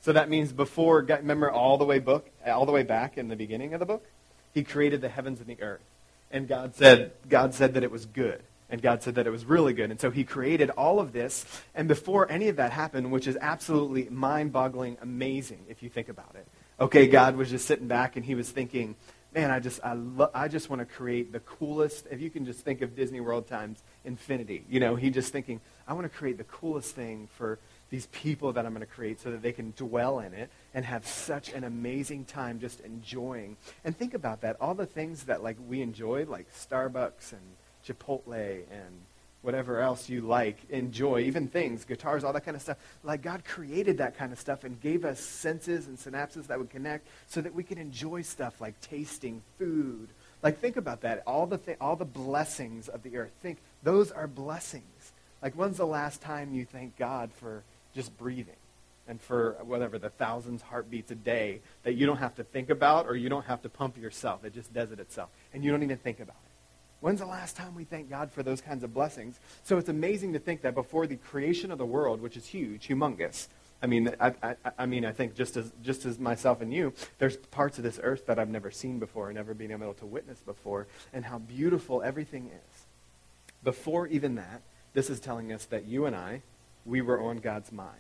so 0.08 0.14
that 0.14 0.30
means 0.30 0.54
before, 0.54 1.02
remember 1.02 1.52
all 1.52 1.78
the 1.78 1.84
way 1.84 2.00
book, 2.00 2.30
all 2.46 2.66
the 2.66 2.72
way 2.72 2.84
back 2.84 3.18
in 3.18 3.28
the 3.28 3.36
beginning 3.36 3.74
of 3.74 3.82
the 3.82 3.86
book, 3.86 4.06
he 4.54 4.64
created 4.64 5.02
the 5.02 5.10
heavens 5.10 5.42
and 5.42 5.50
the 5.50 5.62
earth, 5.62 5.84
and 6.32 6.48
God 6.48 6.76
said, 6.76 7.12
God 7.28 7.54
said 7.54 7.74
that 7.74 7.84
it 7.84 7.92
was 7.92 8.06
good, 8.06 8.42
and 8.70 8.82
God 8.82 9.04
said 9.04 9.16
that 9.16 9.28
it 9.28 9.32
was 9.32 9.44
really 9.44 9.74
good, 9.74 9.92
and 9.92 10.00
so 10.00 10.10
he 10.10 10.24
created 10.24 10.70
all 10.70 11.02
of 11.02 11.12
this, 11.12 11.44
and 11.76 11.90
before 11.90 12.32
any 12.32 12.48
of 12.48 12.56
that 12.56 12.72
happened, 12.72 13.12
which 13.12 13.28
is 13.28 13.38
absolutely 13.42 14.08
mind-boggling, 14.10 14.98
amazing 15.02 15.60
if 15.68 15.84
you 15.84 15.90
think 15.90 16.08
about 16.08 16.36
it. 16.36 16.48
Okay, 16.80 17.08
God 17.08 17.36
was 17.36 17.50
just 17.50 17.66
sitting 17.66 17.90
back 17.90 18.16
and 18.16 18.24
he 18.24 18.34
was 18.34 18.50
thinking, 18.50 18.96
man, 19.36 19.52
I 19.52 19.60
just 19.60 19.82
I, 19.84 19.92
lo- 19.92 20.32
I 20.34 20.48
just 20.48 20.70
want 20.70 20.80
to 20.80 20.86
create 20.86 21.34
the 21.34 21.42
coolest. 21.42 22.08
If 22.10 22.22
you 22.22 22.30
can 22.30 22.46
just 22.46 22.62
think 22.62 22.82
of 22.82 22.96
Disney 22.96 23.20
World 23.20 23.46
times 23.46 23.84
infinity, 24.06 24.64
you 24.70 24.80
know, 24.80 24.96
he 24.96 25.10
just 25.10 25.34
thinking, 25.34 25.60
I 25.86 25.94
want 25.94 26.10
to 26.10 26.18
create 26.18 26.38
the 26.38 26.46
coolest 26.46 26.96
thing 26.96 27.28
for 27.38 27.60
these 27.90 28.08
people 28.08 28.54
that 28.54 28.66
I'm 28.66 28.74
going 28.74 28.86
to 28.86 28.92
create 28.92 29.20
so 29.20 29.32
that 29.32 29.42
they 29.42 29.52
can 29.52 29.74
dwell 29.76 30.20
in 30.20 30.34
it 30.34 30.50
and 30.74 30.84
have 30.86 31.08
such 31.08 31.52
an 31.54 31.64
amazing 31.64 32.26
time 32.26 32.60
just 32.60 32.82
enjoying. 32.82 33.58
And 33.84 33.98
think 33.98 34.14
about 34.14 34.42
that. 34.42 34.58
All 34.60 34.74
the 34.74 34.86
things 34.86 35.24
that 35.24 35.44
like 35.44 35.58
we 35.68 35.82
enjoy, 35.82 36.26
like 36.26 36.48
Starbucks 36.54 37.32
and 37.32 37.42
Chipotle 37.86 38.64
and 38.72 39.02
whatever 39.42 39.80
else 39.80 40.10
you 40.10 40.22
like, 40.22 40.58
enjoy, 40.70 41.22
even 41.22 41.48
things, 41.48 41.86
guitars, 41.86 42.24
all 42.24 42.34
that 42.34 42.44
kind 42.44 42.56
of 42.56 42.62
stuff. 42.62 42.78
Like 43.04 43.22
God 43.22 43.46
created 43.46 44.00
that 44.00 44.18
kind 44.18 44.34
of 44.34 44.40
stuff 44.40 44.64
and 44.64 44.80
gave 44.82 45.06
us 45.06 45.20
senses 45.20 45.88
and 45.88 45.98
synapses 45.98 46.48
that 46.48 46.60
would 46.60 46.70
connect 46.70 47.08
so 47.28 47.40
that 47.42 47.54
we 47.54 47.64
could 47.64 47.78
enjoy 47.78 48.24
stuff 48.24 48.60
like 48.60 48.80
tasting 48.82 49.42
food. 49.58 50.10
Like 50.44 50.60
think 50.60 50.76
about 50.76 51.02
that. 51.02 51.24
All 51.26 51.46
the 51.46 51.58
th- 51.58 51.78
all 51.80 51.96
the 51.96 52.06
blessings 52.06 52.90
of 52.90 53.04
the 53.04 53.18
earth. 53.18 53.32
Think 53.42 53.60
those 53.84 54.12
are 54.12 54.28
blessings. 54.28 55.14
Like 55.42 55.54
when's 55.54 55.78
the 55.78 55.88
last 55.88 56.22
time 56.22 56.54
you 56.54 56.66
thank 56.66 56.98
God 56.98 57.32
for 57.32 57.64
just 57.98 58.18
breathing. 58.18 58.56
And 59.10 59.20
for 59.20 59.58
whatever 59.64 59.98
the 59.98 60.10
thousands 60.10 60.62
heartbeats 60.62 61.12
a 61.12 61.16
day 61.16 61.62
that 61.84 61.94
you 61.94 62.06
don't 62.06 62.18
have 62.18 62.36
to 62.36 62.44
think 62.44 62.70
about 62.70 63.08
or 63.08 63.16
you 63.16 63.28
don't 63.28 63.46
have 63.46 63.62
to 63.64 63.70
pump 63.70 63.98
yourself. 63.98 64.46
It 64.46 64.54
just 64.54 64.74
does 64.74 64.92
it 64.92 65.00
itself. 65.00 65.30
And 65.54 65.64
you 65.64 65.72
don't 65.72 65.84
even 65.84 65.98
think 65.98 66.20
about 66.20 66.36
it. 66.46 66.52
When's 67.00 67.20
the 67.20 67.26
last 67.26 67.56
time 67.56 67.76
we 67.76 67.84
thank 67.84 68.10
god 68.10 68.32
for 68.32 68.44
those 68.44 68.62
kinds 68.62 68.84
of 68.84 68.94
blessings? 68.94 69.40
So 69.64 69.78
it's 69.78 69.90
amazing 69.90 70.34
to 70.34 70.40
think 70.40 70.62
that 70.62 70.76
before 70.76 71.08
the 71.08 71.16
creation 71.16 71.72
of 71.72 71.78
the 71.78 71.86
world 71.86 72.22
which 72.22 72.38
is 72.38 72.46
huge 72.48 72.88
humongous 72.88 73.48
i 73.82 73.86
mean 73.86 74.10
i, 74.20 74.34
I, 74.42 74.56
I 74.80 74.86
mean 74.88 75.06
i 75.06 75.12
think 75.12 75.36
just 75.36 75.56
as 75.56 75.72
just 75.84 76.06
as 76.06 76.18
myself 76.18 76.62
and 76.62 76.74
you 76.74 76.94
there's 77.20 77.38
parts 77.38 77.78
of 77.78 77.84
this 77.84 78.00
earth 78.02 78.26
that 78.26 78.40
i've 78.40 78.50
never 78.50 78.72
seen 78.72 78.98
before 78.98 79.32
never 79.32 79.54
been 79.54 79.72
able 79.72 79.94
to 79.94 80.06
witness 80.06 80.40
before 80.40 80.88
and 81.14 81.24
how 81.26 81.38
beautiful 81.38 82.02
everything 82.02 82.48
is. 82.48 82.86
Before 83.64 84.08
even 84.08 84.36
that 84.36 84.62
this 84.94 85.10
is 85.12 85.20
telling 85.20 85.54
us 85.54 85.66
that 85.66 85.86
you 85.86 86.08
and 86.08 86.16
i 86.16 86.42
we 86.88 87.02
were 87.02 87.22
on 87.22 87.38
God's 87.38 87.72
mind, 87.72 87.92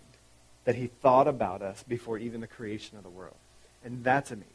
that 0.64 0.76
he 0.76 0.88
thought 0.88 1.28
about 1.28 1.62
us 1.62 1.84
before 1.84 2.18
even 2.18 2.42
the 2.42 2.48
creation 2.48 2.98
of 2.98 3.04
the 3.04 3.10
world. 3.10 3.36
And 3.84 4.04
that's 4.04 4.32
amazing. 4.32 4.52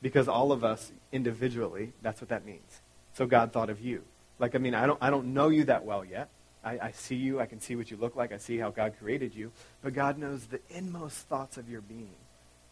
Because 0.00 0.26
all 0.26 0.50
of 0.50 0.64
us 0.64 0.90
individually, 1.12 1.92
that's 2.02 2.20
what 2.20 2.30
that 2.30 2.44
means. 2.44 2.80
So 3.14 3.26
God 3.26 3.52
thought 3.52 3.70
of 3.70 3.80
you. 3.80 4.02
Like, 4.38 4.54
I 4.54 4.58
mean, 4.58 4.74
I 4.74 4.86
don't, 4.86 4.98
I 5.00 5.10
don't 5.10 5.34
know 5.34 5.48
you 5.48 5.64
that 5.64 5.84
well 5.84 6.04
yet. 6.04 6.28
I, 6.64 6.78
I 6.78 6.90
see 6.92 7.14
you. 7.14 7.40
I 7.40 7.46
can 7.46 7.60
see 7.60 7.76
what 7.76 7.90
you 7.90 7.96
look 7.96 8.16
like. 8.16 8.32
I 8.32 8.38
see 8.38 8.58
how 8.58 8.70
God 8.70 8.94
created 8.98 9.34
you. 9.34 9.52
But 9.82 9.94
God 9.94 10.18
knows 10.18 10.46
the 10.46 10.60
inmost 10.70 11.28
thoughts 11.28 11.56
of 11.56 11.68
your 11.68 11.82
being. 11.82 12.16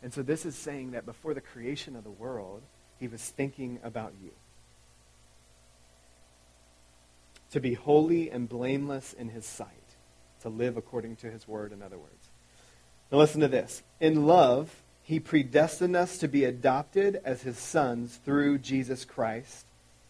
And 0.03 0.13
so 0.13 0.23
this 0.23 0.47
is 0.47 0.57
saying 0.57 0.93
that 0.93 1.05
before 1.05 1.35
the 1.35 1.41
creation 1.41 1.95
of 1.95 2.05
the 2.05 2.11
world, 2.11 2.63
he 2.99 3.07
was 3.07 3.21
thinking 3.21 3.79
about 3.85 4.13
you. 4.23 4.31
To 7.53 7.61
be 7.61 7.75
holy 7.75 8.31
and 8.31 8.49
blameless 8.49 9.13
in 9.13 9.29
his 9.29 9.45
sight 9.45 9.80
to 10.43 10.49
live 10.49 10.77
according 10.77 11.17
to 11.17 11.31
his 11.31 11.47
word, 11.47 11.73
in 11.73 11.83
other 11.83 11.99
words. 11.99 12.29
Now 13.11 13.19
listen 13.19 13.41
to 13.41 13.49
this. 13.49 13.83
In 14.01 14.27
love, 14.27 14.83
he 15.03 15.19
predestined 15.19 15.97
us 15.97 16.19
to 16.19 16.29
be 16.29 16.45
adopted 16.45 17.21
as 17.25 17.43
his 17.43 17.59
sons 17.59 18.19
through 18.25 18.59
Jesus 18.59 19.05
Christ 19.05 19.67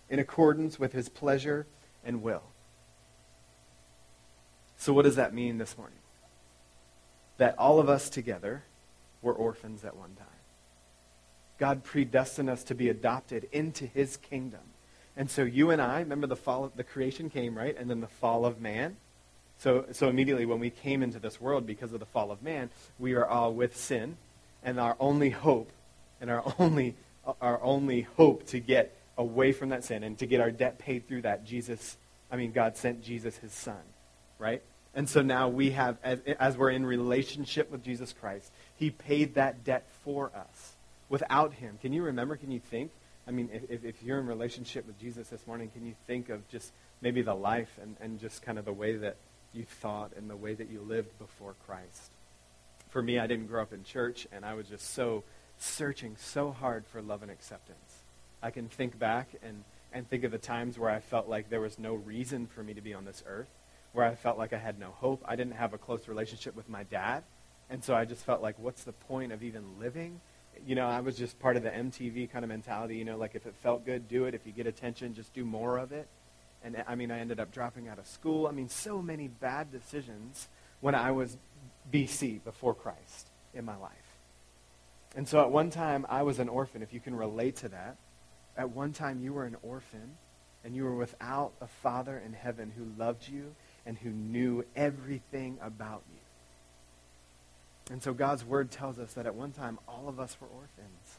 in 0.09 0.19
accordance 0.19 0.79
with 0.79 0.93
his 0.93 1.09
pleasure 1.09 1.67
and 2.05 2.23
will. 2.23 2.43
So, 4.77 4.93
what 4.93 5.05
does 5.05 5.17
that 5.17 5.35
mean 5.35 5.59
this 5.59 5.77
morning? 5.77 5.99
That 7.39 7.59
all 7.59 7.79
of 7.79 7.89
us 7.89 8.11
together 8.11 8.63
were 9.23 9.33
orphans 9.33 9.85
at 9.85 9.97
one 9.97 10.15
time. 10.15 10.27
God 11.59 11.85
predestined 11.85 12.49
us 12.49 12.65
to 12.65 12.75
be 12.75 12.89
adopted 12.89 13.47
into 13.53 13.87
his 13.87 14.17
kingdom. 14.17 14.61
And 15.17 15.31
so 15.31 15.43
you 15.43 15.71
and 15.71 15.83
I, 15.83 16.01
remember 16.01 16.27
the 16.27 16.37
fall 16.37 16.65
of 16.65 16.77
the 16.77 16.85
creation 16.85 17.29
came, 17.29 17.57
right? 17.57 17.77
And 17.77 17.91
then 17.91 18.01
the 18.01 18.07
fall 18.07 18.47
of 18.47 18.61
man. 18.61 18.97
So, 19.61 19.85
so 19.93 20.09
immediately 20.09 20.47
when 20.47 20.59
we 20.59 20.71
came 20.71 21.03
into 21.03 21.19
this 21.19 21.39
world 21.39 21.67
because 21.67 21.93
of 21.93 22.01
the 22.01 22.07
fall 22.07 22.31
of 22.31 22.43
man, 22.43 22.71
we 22.99 23.13
are 23.13 23.27
all 23.27 23.53
with 23.53 23.77
sin. 23.77 24.17
and 24.63 24.81
our 24.81 24.97
only 24.99 25.31
hope 25.31 25.71
and 26.21 26.31
our 26.31 26.43
only, 26.59 26.97
our 27.41 27.63
only 27.63 28.03
hope 28.17 28.47
to 28.49 28.59
get 28.59 28.97
away 29.19 29.53
from 29.53 29.69
that 29.69 29.85
sin 29.85 30.03
and 30.03 30.19
to 30.19 30.27
get 30.27 30.41
our 30.41 30.51
debt 30.51 30.79
paid 30.79 31.07
through 31.07 31.23
that, 31.23 31.45
Jesus, 31.45 31.99
I 32.31 32.37
mean, 32.37 32.53
God 32.53 32.79
sent 32.79 33.03
Jesus, 33.03 33.37
his 33.37 33.53
son, 33.53 33.83
right? 34.39 34.63
And 34.95 35.07
so 35.07 35.21
now 35.21 35.49
we 35.49 35.73
have, 35.73 35.99
as, 36.03 36.21
as 36.39 36.57
we're 36.57 36.71
in 36.71 36.87
relationship 36.87 37.71
with 37.71 37.85
Jesus 37.85 38.15
Christ, 38.19 38.51
he 38.77 38.91
paid 38.91 39.35
that 39.35 39.63
debt 39.63 39.87
for 40.05 40.33
us. 40.35 40.73
Without 41.11 41.53
him, 41.53 41.79
can 41.83 41.93
you 41.93 42.03
remember, 42.03 42.37
can 42.37 42.51
you 42.51 42.61
think? 42.61 42.93
I 43.29 43.31
mean, 43.31 43.51
if, 43.53 43.85
if 43.85 44.03
you're 44.03 44.19
in 44.21 44.27
relationship 44.27 44.87
with 44.87 44.99
Jesus 44.99 45.29
this 45.29 45.47
morning, 45.47 45.69
can 45.69 45.85
you 45.87 45.95
think 46.07 46.31
of 46.31 46.49
just 46.49 46.73
maybe 47.03 47.21
the 47.21 47.35
life 47.35 47.79
and, 47.83 47.97
and 48.01 48.19
just 48.19 48.41
kind 48.41 48.59
of 48.59 48.65
the 48.65 48.73
way 48.73 48.97
that 48.97 49.17
you 49.53 49.65
thought 49.65 50.13
and 50.17 50.29
the 50.29 50.37
way 50.37 50.55
that 50.55 50.71
you 50.71 50.81
lived 50.81 51.19
before 51.19 51.55
Christ? 51.67 52.11
For 52.91 53.03
me, 53.03 53.19
I 53.19 53.27
didn't 53.27 53.47
grow 53.47 53.63
up 53.63 53.73
in 53.73 53.85
church, 53.85 54.27
and 54.33 54.45
I 54.45 54.55
was 54.55 54.69
just 54.69 54.95
so 54.95 55.23
searching 55.59 56.17
so 56.19 56.51
hard 56.51 56.87
for 56.87 57.03
love 57.03 57.23
and 57.23 57.31
acceptance. 57.31 58.03
I 58.43 58.51
can 58.51 58.69
think 58.69 58.99
back 58.99 59.29
and, 59.43 59.65
and 59.93 60.09
think 60.09 60.25
of 60.25 60.33
the 60.33 60.39
times 60.39 60.79
where 60.79 60.91
I 60.91 61.01
felt 61.01 61.29
like 61.29 61.51
there 61.51 61.61
was 61.61 61.79
no 61.79 61.95
reason 61.95 62.47
for 62.47 62.63
me 62.63 62.75
to 62.75 62.81
be 62.81 62.95
on 62.95 63.05
this 63.05 63.23
earth, 63.27 63.51
where 63.93 64.07
I 64.07 64.15
felt 64.15 64.39
like 64.39 64.53
I 64.53 64.59
had 64.59 64.79
no 64.79 64.91
hope. 64.91 65.23
I 65.27 65.37
didn't 65.37 65.55
have 65.55 65.75
a 65.75 65.79
close 65.79 66.09
relationship 66.09 66.57
with 66.57 66.69
my 66.69 66.83
dad, 66.85 67.23
and 67.69 67.85
so 67.85 67.95
I 67.95 68.05
just 68.05 68.25
felt 68.25 68.43
like, 68.43 68.59
what's 68.59 68.85
the 68.85 68.93
point 68.93 69.33
of 69.33 69.43
even 69.43 69.79
living? 69.79 70.21
You 70.67 70.75
know, 70.75 70.87
I 70.87 71.01
was 71.01 71.17
just 71.17 71.39
part 71.39 71.57
of 71.57 71.63
the 71.63 71.71
MTV 71.71 72.31
kind 72.31 72.45
of 72.45 72.49
mentality, 72.49 72.97
you 72.97 73.05
know, 73.05 73.17
like 73.17 73.35
if 73.35 73.47
it 73.47 73.55
felt 73.63 73.85
good, 73.85 74.09
do 74.09 74.25
it. 74.25 74.35
If 74.35 74.47
you 74.47 74.53
get 74.53 74.67
attention, 74.67 75.15
just 75.15 75.33
do 75.33 75.45
more 75.45 75.79
of 75.79 75.93
it. 75.93 76.09
And 76.63 76.83
I 76.87 76.95
mean, 76.95 77.11
I 77.11 77.19
ended 77.21 77.41
up 77.41 77.53
dropping 77.53 77.89
out 77.89 77.99
of 77.99 78.07
school. 78.07 78.47
I 78.47 78.51
mean, 78.51 78.69
so 78.69 79.01
many 79.01 79.29
bad 79.29 79.73
decisions 79.73 80.49
when 80.81 80.95
I 80.95 81.11
was 81.13 81.37
BC, 81.91 82.45
before 82.45 82.75
Christ, 82.75 83.29
in 83.55 83.65
my 83.65 83.77
life. 83.77 83.93
And 85.17 85.29
so 85.29 85.41
at 85.41 85.51
one 85.51 85.71
time, 85.71 86.07
I 86.09 86.23
was 86.23 86.39
an 86.39 86.49
orphan, 86.49 86.83
if 86.83 86.93
you 86.93 87.01
can 87.01 87.15
relate 87.15 87.57
to 87.57 87.69
that. 87.71 87.97
At 88.57 88.71
one 88.71 88.93
time, 88.93 89.21
you 89.21 89.33
were 89.33 89.45
an 89.45 89.57
orphan, 89.63 90.17
and 90.65 90.75
you 90.75 90.85
were 90.85 90.95
without 90.95 91.53
a 91.61 91.67
Father 91.67 92.21
in 92.25 92.33
heaven 92.33 92.73
who 92.77 92.85
loved 93.03 93.29
you 93.29 93.55
and 93.87 93.99
who 93.99 94.11
knew 94.11 94.65
everything 94.77 95.59
about 95.63 96.03
you. 96.13 96.19
And 97.91 98.03
so 98.03 98.13
God's 98.13 98.45
word 98.45 98.71
tells 98.71 98.99
us 98.99 99.15
that 99.15 99.27
at 99.27 99.35
one 99.35 99.53
time, 99.53 99.79
all 99.89 100.09
of 100.09 100.21
us 100.21 100.37
were 100.41 100.47
orphans. 100.47 101.19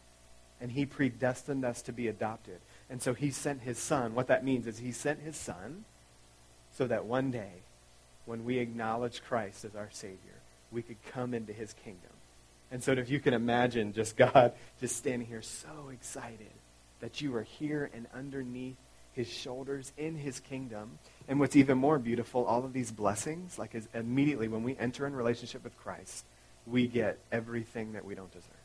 And 0.62 0.72
he 0.72 0.86
predestined 0.86 1.66
us 1.66 1.82
to 1.84 1.92
be 1.92 2.08
adopted. 2.08 2.60
And 2.92 3.02
so 3.02 3.14
he 3.14 3.32
sent 3.32 3.62
his 3.62 3.80
son. 3.80 4.14
What 4.14 4.28
that 4.28 4.44
means 4.44 4.68
is 4.68 4.78
he 4.78 4.92
sent 4.92 5.22
his 5.22 5.38
son 5.38 5.86
so 6.78 6.86
that 6.88 7.06
one 7.06 7.32
day, 7.32 7.64
when 8.26 8.44
we 8.44 8.60
acknowledge 8.60 9.24
Christ 9.24 9.64
as 9.64 9.76
our 9.76 9.90
Savior, 9.92 10.18
we 10.72 10.82
could 10.82 11.02
come 11.06 11.34
into 11.34 11.54
his 11.54 11.74
kingdom. 11.74 12.12
And 12.70 12.84
so 12.84 12.92
if 12.92 13.10
you 13.10 13.22
can 13.22 13.34
imagine 13.34 13.94
just 13.94 14.18
God 14.18 14.52
just 14.82 14.98
standing 14.98 15.28
here 15.28 15.42
so 15.42 15.90
excited 15.92 16.52
that 17.00 17.22
you 17.22 17.34
are 17.36 17.44
here 17.44 17.90
and 17.94 18.08
underneath 18.14 18.76
his 19.14 19.30
shoulders 19.30 19.94
in 19.98 20.16
his 20.16 20.42
kingdom. 20.42 21.00
And 21.28 21.40
what's 21.40 21.56
even 21.56 21.78
more 21.78 21.98
beautiful, 21.98 22.46
all 22.46 22.66
of 22.66 22.74
these 22.74 22.92
blessings, 22.92 23.58
like 23.58 23.74
is 23.74 23.88
immediately 23.94 24.50
when 24.50 24.64
we 24.64 24.78
enter 24.78 25.08
in 25.08 25.16
relationship 25.16 25.64
with 25.64 25.78
Christ, 25.78 26.26
we 26.68 26.88
get 26.88 27.20
everything 27.32 27.94
that 27.94 28.06
we 28.06 28.16
don't 28.16 28.32
deserve. 28.32 28.61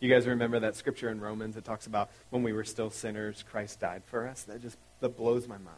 You 0.00 0.08
guys 0.08 0.26
remember 0.26 0.60
that 0.60 0.76
scripture 0.76 1.10
in 1.10 1.20
Romans 1.20 1.56
that 1.56 1.64
talks 1.64 1.86
about 1.86 2.10
when 2.30 2.42
we 2.42 2.54
were 2.54 2.64
still 2.64 2.88
sinners, 2.88 3.44
Christ 3.50 3.80
died 3.80 4.02
for 4.06 4.26
us? 4.26 4.44
That 4.44 4.62
just 4.62 4.78
that 5.00 5.14
blows 5.14 5.46
my 5.46 5.58
mind. 5.58 5.76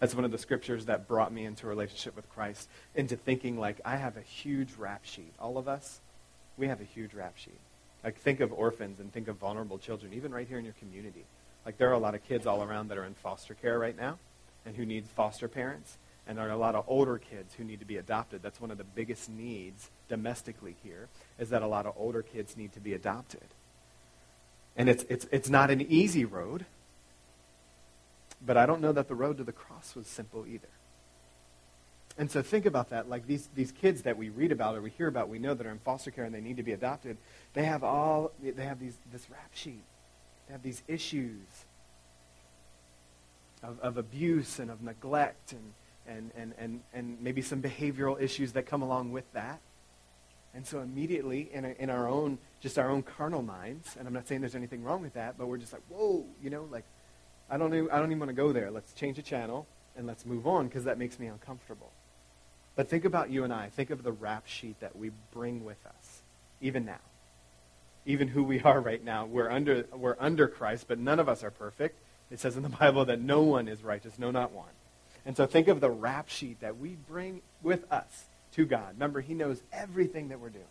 That's 0.00 0.14
one 0.14 0.24
of 0.24 0.30
the 0.30 0.38
scriptures 0.38 0.86
that 0.86 1.06
brought 1.06 1.32
me 1.32 1.44
into 1.44 1.66
a 1.66 1.68
relationship 1.68 2.16
with 2.16 2.30
Christ, 2.30 2.66
into 2.94 3.14
thinking 3.14 3.58
like 3.58 3.78
I 3.84 3.96
have 3.96 4.16
a 4.16 4.22
huge 4.22 4.74
rap 4.78 5.04
sheet. 5.04 5.34
All 5.38 5.58
of 5.58 5.68
us, 5.68 6.00
we 6.56 6.68
have 6.68 6.80
a 6.80 6.84
huge 6.84 7.12
rap 7.12 7.36
sheet. 7.36 7.58
Like 8.02 8.16
think 8.16 8.40
of 8.40 8.54
orphans 8.54 9.00
and 9.00 9.12
think 9.12 9.28
of 9.28 9.36
vulnerable 9.36 9.76
children, 9.76 10.14
even 10.14 10.32
right 10.32 10.48
here 10.48 10.58
in 10.58 10.64
your 10.64 10.74
community. 10.74 11.26
Like 11.66 11.76
there 11.76 11.90
are 11.90 11.94
a 11.94 11.98
lot 11.98 12.14
of 12.14 12.24
kids 12.24 12.46
all 12.46 12.62
around 12.62 12.88
that 12.88 12.96
are 12.96 13.04
in 13.04 13.14
foster 13.14 13.52
care 13.52 13.78
right 13.78 13.96
now 13.96 14.18
and 14.64 14.76
who 14.76 14.86
need 14.86 15.04
foster 15.14 15.46
parents. 15.46 15.98
And 16.26 16.38
there 16.38 16.48
are 16.48 16.52
a 16.52 16.56
lot 16.56 16.74
of 16.74 16.84
older 16.88 17.18
kids 17.18 17.54
who 17.54 17.64
need 17.64 17.80
to 17.80 17.86
be 17.86 17.98
adopted. 17.98 18.42
That's 18.42 18.62
one 18.62 18.70
of 18.70 18.78
the 18.78 18.84
biggest 18.84 19.28
needs 19.28 19.90
domestically 20.08 20.76
here, 20.82 21.08
is 21.38 21.50
that 21.50 21.62
a 21.62 21.66
lot 21.66 21.84
of 21.84 21.94
older 21.98 22.22
kids 22.22 22.56
need 22.56 22.72
to 22.72 22.80
be 22.80 22.94
adopted. 22.94 23.44
And 24.78 24.88
it's, 24.88 25.04
it's, 25.10 25.26
it's 25.30 25.50
not 25.50 25.70
an 25.70 25.82
easy 25.82 26.24
road. 26.24 26.64
But 28.44 28.56
I 28.56 28.64
don't 28.64 28.80
know 28.80 28.92
that 28.92 29.08
the 29.08 29.16
road 29.16 29.38
to 29.38 29.44
the 29.44 29.52
cross 29.52 29.96
was 29.96 30.06
simple 30.06 30.46
either. 30.46 30.68
And 32.16 32.30
so 32.30 32.42
think 32.42 32.64
about 32.66 32.90
that. 32.90 33.08
Like 33.08 33.26
these, 33.26 33.48
these 33.54 33.72
kids 33.72 34.02
that 34.02 34.16
we 34.16 34.28
read 34.28 34.52
about 34.52 34.76
or 34.76 34.80
we 34.80 34.90
hear 34.90 35.08
about, 35.08 35.28
we 35.28 35.38
know 35.38 35.54
that 35.54 35.66
are 35.66 35.70
in 35.70 35.80
foster 35.80 36.10
care 36.10 36.24
and 36.24 36.34
they 36.34 36.40
need 36.40 36.56
to 36.56 36.62
be 36.62 36.72
adopted. 36.72 37.16
They 37.54 37.64
have 37.64 37.82
all, 37.82 38.32
they 38.42 38.64
have 38.64 38.80
these, 38.80 38.96
this 39.12 39.28
rap 39.30 39.50
sheet. 39.52 39.82
They 40.46 40.52
have 40.52 40.62
these 40.62 40.82
issues 40.88 41.42
of, 43.62 43.78
of 43.80 43.98
abuse 43.98 44.58
and 44.58 44.70
of 44.70 44.82
neglect 44.82 45.52
and, 45.52 45.72
and, 46.06 46.30
and, 46.36 46.54
and, 46.58 46.80
and 46.94 47.20
maybe 47.20 47.42
some 47.42 47.60
behavioral 47.60 48.20
issues 48.20 48.52
that 48.52 48.66
come 48.66 48.82
along 48.82 49.12
with 49.12 49.30
that. 49.32 49.60
And 50.54 50.66
so 50.66 50.80
immediately 50.80 51.50
in, 51.52 51.64
a, 51.64 51.74
in 51.78 51.90
our 51.90 52.08
own, 52.08 52.38
just 52.60 52.78
our 52.78 52.90
own 52.90 53.02
carnal 53.02 53.42
minds, 53.42 53.96
and 53.98 54.08
I'm 54.08 54.14
not 54.14 54.26
saying 54.26 54.40
there's 54.40 54.54
anything 54.54 54.82
wrong 54.82 55.02
with 55.02 55.14
that, 55.14 55.36
but 55.38 55.46
we're 55.46 55.58
just 55.58 55.72
like, 55.72 55.82
whoa, 55.88 56.24
you 56.42 56.50
know, 56.50 56.66
like 56.70 56.84
I 57.50 57.56
don't, 57.56 57.74
even, 57.74 57.90
I 57.90 57.98
don't 57.98 58.06
even 58.06 58.18
want 58.18 58.30
to 58.30 58.34
go 58.34 58.52
there. 58.52 58.70
Let's 58.70 58.92
change 58.92 59.16
the 59.16 59.22
channel 59.22 59.66
and 59.96 60.06
let's 60.06 60.24
move 60.24 60.46
on 60.46 60.68
because 60.68 60.84
that 60.84 60.98
makes 60.98 61.18
me 61.18 61.26
uncomfortable. 61.26 61.90
But 62.76 62.88
think 62.88 63.04
about 63.04 63.30
you 63.30 63.44
and 63.44 63.52
I. 63.52 63.70
Think 63.70 63.90
of 63.90 64.02
the 64.02 64.12
rap 64.12 64.46
sheet 64.46 64.78
that 64.80 64.96
we 64.96 65.10
bring 65.32 65.64
with 65.64 65.84
us, 65.84 66.22
even 66.60 66.84
now. 66.84 67.00
Even 68.06 68.28
who 68.28 68.44
we 68.44 68.60
are 68.64 68.80
right 68.80 69.02
now. 69.02 69.26
We're 69.26 69.50
under, 69.50 69.84
we're 69.92 70.16
under 70.20 70.48
Christ, 70.48 70.86
but 70.88 70.98
none 70.98 71.18
of 71.18 71.28
us 71.28 71.42
are 71.42 71.50
perfect. 71.50 71.98
It 72.30 72.40
says 72.40 72.56
in 72.56 72.62
the 72.62 72.68
Bible 72.80 73.04
that 73.06 73.20
no 73.20 73.42
one 73.42 73.68
is 73.68 73.82
righteous, 73.82 74.18
no, 74.18 74.30
not 74.30 74.52
one. 74.52 74.68
And 75.26 75.36
so 75.36 75.46
think 75.46 75.68
of 75.68 75.80
the 75.80 75.90
rap 75.90 76.28
sheet 76.28 76.60
that 76.60 76.78
we 76.78 76.96
bring 77.08 77.42
with 77.62 77.90
us 77.92 78.24
to 78.52 78.66
God. 78.66 78.94
Remember, 78.94 79.20
He 79.20 79.34
knows 79.34 79.60
everything 79.72 80.28
that 80.28 80.40
we're 80.40 80.50
doing. 80.50 80.64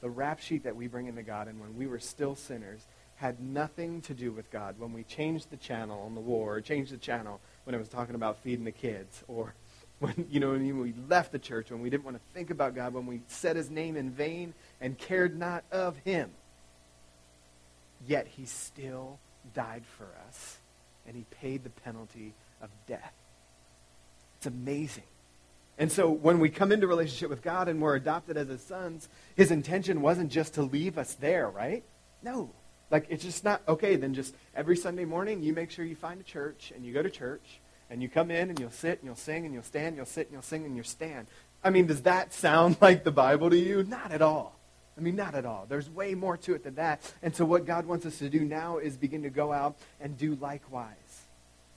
The 0.00 0.10
rap 0.10 0.40
sheet 0.40 0.64
that 0.64 0.76
we 0.76 0.88
bring 0.88 1.06
into 1.06 1.22
God, 1.22 1.48
and 1.48 1.60
when 1.60 1.76
we 1.76 1.86
were 1.86 2.00
still 2.00 2.34
sinners, 2.34 2.80
had 3.16 3.40
nothing 3.40 4.00
to 4.02 4.14
do 4.14 4.32
with 4.32 4.50
God. 4.50 4.74
When 4.78 4.92
we 4.92 5.04
changed 5.04 5.50
the 5.50 5.56
channel 5.56 6.02
on 6.04 6.14
the 6.14 6.20
war, 6.20 6.56
or 6.56 6.60
changed 6.60 6.92
the 6.92 6.96
channel 6.96 7.40
when 7.64 7.74
I 7.74 7.78
was 7.78 7.88
talking 7.88 8.16
about 8.16 8.38
feeding 8.38 8.64
the 8.64 8.72
kids, 8.72 9.22
or 9.28 9.54
when 10.00 10.26
you 10.30 10.40
know 10.40 10.50
when 10.50 10.80
we 10.80 10.92
left 11.08 11.32
the 11.32 11.38
church, 11.38 11.70
when 11.70 11.80
we 11.80 11.90
didn't 11.90 12.04
want 12.04 12.16
to 12.16 12.22
think 12.34 12.50
about 12.50 12.74
God, 12.74 12.94
when 12.94 13.06
we 13.06 13.20
said 13.28 13.56
His 13.56 13.70
name 13.70 13.96
in 13.96 14.10
vain 14.10 14.54
and 14.80 14.98
cared 14.98 15.38
not 15.38 15.62
of 15.70 15.96
Him, 15.98 16.30
yet 18.08 18.26
He 18.26 18.44
still 18.44 19.18
died 19.54 19.84
for 19.96 20.08
us, 20.26 20.58
and 21.06 21.14
He 21.14 21.24
paid 21.30 21.62
the 21.62 21.70
penalty 21.70 22.34
of 22.60 22.70
death. 22.88 23.14
It's 24.38 24.46
amazing. 24.46 25.04
And 25.78 25.90
so 25.90 26.10
when 26.10 26.38
we 26.38 26.50
come 26.50 26.70
into 26.70 26.86
relationship 26.86 27.30
with 27.30 27.42
God 27.42 27.68
and 27.68 27.80
we're 27.80 27.96
adopted 27.96 28.36
as 28.36 28.48
His 28.48 28.62
sons, 28.62 29.08
His 29.34 29.50
intention 29.50 30.02
wasn't 30.02 30.30
just 30.30 30.54
to 30.54 30.62
leave 30.62 30.98
us 30.98 31.14
there, 31.14 31.48
right? 31.48 31.82
No. 32.22 32.50
Like, 32.90 33.06
it's 33.08 33.24
just 33.24 33.42
not, 33.42 33.62
okay, 33.66 33.96
then 33.96 34.12
just 34.12 34.34
every 34.54 34.76
Sunday 34.76 35.06
morning, 35.06 35.42
you 35.42 35.54
make 35.54 35.70
sure 35.70 35.84
you 35.84 35.96
find 35.96 36.20
a 36.20 36.24
church 36.24 36.72
and 36.74 36.84
you 36.84 36.92
go 36.92 37.02
to 37.02 37.10
church 37.10 37.60
and 37.88 38.02
you 38.02 38.08
come 38.08 38.30
in 38.30 38.50
and 38.50 38.60
you'll 38.60 38.70
sit 38.70 38.98
and 38.98 39.04
you'll 39.04 39.16
sing 39.16 39.46
and 39.46 39.54
you'll 39.54 39.62
stand, 39.62 39.88
and 39.88 39.96
you'll 39.96 40.06
sit 40.06 40.26
and 40.26 40.32
you'll 40.32 40.42
sing 40.42 40.64
and 40.66 40.76
you'll 40.76 40.84
stand. 40.84 41.26
I 41.64 41.70
mean, 41.70 41.86
does 41.86 42.02
that 42.02 42.34
sound 42.34 42.76
like 42.80 43.04
the 43.04 43.10
Bible 43.10 43.50
to 43.50 43.56
you? 43.56 43.82
Not 43.84 44.12
at 44.12 44.22
all. 44.22 44.58
I 44.96 45.00
mean, 45.00 45.16
not 45.16 45.34
at 45.34 45.46
all. 45.46 45.66
There's 45.68 45.88
way 45.88 46.14
more 46.14 46.36
to 46.38 46.54
it 46.54 46.64
than 46.64 46.74
that. 46.74 47.00
And 47.22 47.34
so 47.34 47.44
what 47.44 47.64
God 47.64 47.86
wants 47.86 48.04
us 48.04 48.18
to 48.18 48.28
do 48.28 48.40
now 48.40 48.76
is 48.78 48.96
begin 48.96 49.22
to 49.22 49.30
go 49.30 49.52
out 49.52 49.76
and 50.00 50.18
do 50.18 50.34
likewise. 50.34 51.22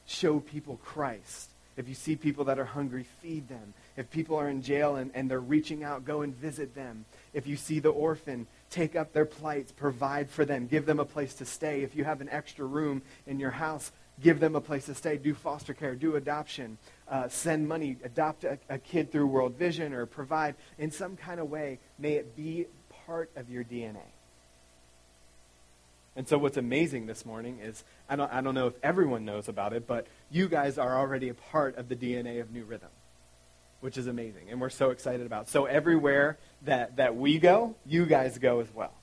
Show 0.05 0.41
people 0.41 0.79
Christ. 0.83 1.49
If 1.77 1.89
you 1.89 1.95
see 1.95 2.15
people 2.15 2.45
that 2.45 2.57
are 2.57 2.65
hungry, 2.65 3.05
feed 3.21 3.49
them. 3.49 3.73
If 3.97 4.09
people 4.09 4.37
are 4.37 4.49
in 4.49 4.61
jail 4.61 4.95
and, 4.95 5.11
and 5.13 5.29
they're 5.29 5.39
reaching 5.39 5.83
out, 5.83 6.05
go 6.05 6.21
and 6.21 6.33
visit 6.35 6.73
them. 6.73 7.05
If 7.33 7.47
you 7.47 7.57
see 7.57 7.79
the 7.79 7.89
orphan, 7.89 8.47
take 8.69 8.95
up 8.95 9.11
their 9.11 9.25
plights, 9.25 9.71
provide 9.71 10.29
for 10.29 10.45
them, 10.45 10.67
give 10.67 10.85
them 10.85 10.99
a 10.99 11.05
place 11.05 11.33
to 11.35 11.45
stay. 11.45 11.83
If 11.83 11.95
you 11.95 12.05
have 12.05 12.21
an 12.21 12.29
extra 12.29 12.65
room 12.65 13.01
in 13.27 13.39
your 13.39 13.51
house, 13.51 13.91
give 14.21 14.39
them 14.39 14.55
a 14.55 14.61
place 14.61 14.85
to 14.85 14.95
stay. 14.95 15.17
Do 15.17 15.33
foster 15.33 15.73
care, 15.73 15.95
do 15.95 16.15
adoption, 16.15 16.77
uh, 17.09 17.27
send 17.27 17.67
money, 17.67 17.97
adopt 18.03 18.45
a, 18.45 18.57
a 18.69 18.77
kid 18.77 19.11
through 19.11 19.27
World 19.27 19.55
Vision, 19.55 19.93
or 19.93 20.05
provide 20.05 20.55
in 20.77 20.91
some 20.91 21.17
kind 21.17 21.39
of 21.39 21.49
way. 21.49 21.79
May 21.99 22.13
it 22.13 22.35
be 22.35 22.67
part 23.05 23.31
of 23.35 23.49
your 23.49 23.63
DNA. 23.63 23.97
And 26.15 26.27
so, 26.27 26.37
what's 26.37 26.57
amazing 26.57 27.07
this 27.07 27.25
morning 27.25 27.59
is 27.61 27.83
I 28.09 28.15
don't, 28.15 28.31
I 28.31 28.41
don't 28.41 28.55
know 28.55 28.67
if 28.67 28.75
everyone 28.81 29.25
knows 29.25 29.49
about 29.49 29.73
it, 29.73 29.85
but 29.85 30.07
you 30.31 30.47
guys 30.47 30.77
are 30.77 30.97
already 30.97 31.29
a 31.29 31.33
part 31.33 31.77
of 31.77 31.89
the 31.89 31.95
DNA 31.95 32.39
of 32.41 32.51
New 32.51 32.63
Rhythm 32.63 32.89
which 33.85 33.99
is 33.99 34.07
amazing, 34.07 34.49
and 34.49 34.59
we're 34.59 34.71
so 34.71 34.89
excited 34.89 35.27
about. 35.27 35.47
So 35.47 35.65
everywhere 35.65 36.39
that, 36.63 36.95
that 36.95 37.15
we 37.15 37.37
go, 37.37 37.75
you 37.85 38.07
guys 38.07 38.39
go 38.39 38.59
as 38.59 38.73
well. 38.73 38.95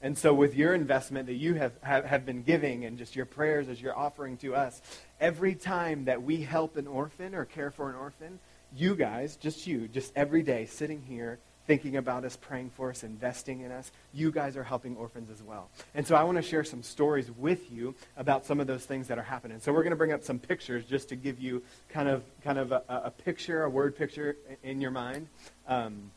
And 0.00 0.16
so 0.16 0.32
with 0.32 0.54
your 0.54 0.72
investment 0.72 1.26
that 1.26 1.34
you 1.34 1.52
have, 1.54 1.72
have, 1.82 2.06
have 2.06 2.24
been 2.24 2.42
giving 2.42 2.86
and 2.86 2.96
just 2.96 3.14
your 3.14 3.26
prayers 3.26 3.68
as 3.68 3.78
you're 3.78 3.94
offering 3.94 4.38
to 4.38 4.54
us, 4.54 4.80
every 5.20 5.54
time 5.54 6.06
that 6.06 6.22
we 6.22 6.40
help 6.40 6.78
an 6.78 6.86
orphan 6.86 7.34
or 7.34 7.44
care 7.44 7.70
for 7.70 7.90
an 7.90 7.96
orphan, 7.96 8.38
you 8.74 8.94
guys, 8.94 9.36
just 9.36 9.66
you, 9.66 9.86
just 9.86 10.12
every 10.16 10.42
day 10.42 10.64
sitting 10.64 11.02
here 11.02 11.38
thinking 11.66 11.96
about 11.96 12.24
us, 12.24 12.36
praying 12.36 12.70
for 12.70 12.90
us, 12.90 13.02
investing 13.02 13.60
in 13.60 13.72
us. 13.72 13.90
You 14.12 14.30
guys 14.30 14.56
are 14.56 14.64
helping 14.64 14.96
orphans 14.96 15.30
as 15.30 15.42
well. 15.42 15.68
And 15.94 16.06
so 16.06 16.14
I 16.14 16.22
want 16.22 16.36
to 16.36 16.42
share 16.42 16.64
some 16.64 16.82
stories 16.82 17.30
with 17.30 17.70
you 17.72 17.94
about 18.16 18.46
some 18.46 18.60
of 18.60 18.66
those 18.66 18.84
things 18.84 19.08
that 19.08 19.18
are 19.18 19.22
happening. 19.22 19.60
So 19.60 19.72
we're 19.72 19.82
going 19.82 19.90
to 19.90 19.96
bring 19.96 20.12
up 20.12 20.22
some 20.22 20.38
pictures 20.38 20.84
just 20.84 21.08
to 21.08 21.16
give 21.16 21.40
you 21.40 21.62
kind 21.88 22.08
of, 22.08 22.22
kind 22.42 22.58
of 22.58 22.72
a, 22.72 22.82
a 22.88 23.10
picture, 23.10 23.64
a 23.64 23.70
word 23.70 23.96
picture 23.96 24.36
in 24.62 24.80
your 24.80 24.92
mind. 24.92 25.26
Um, 25.66 26.10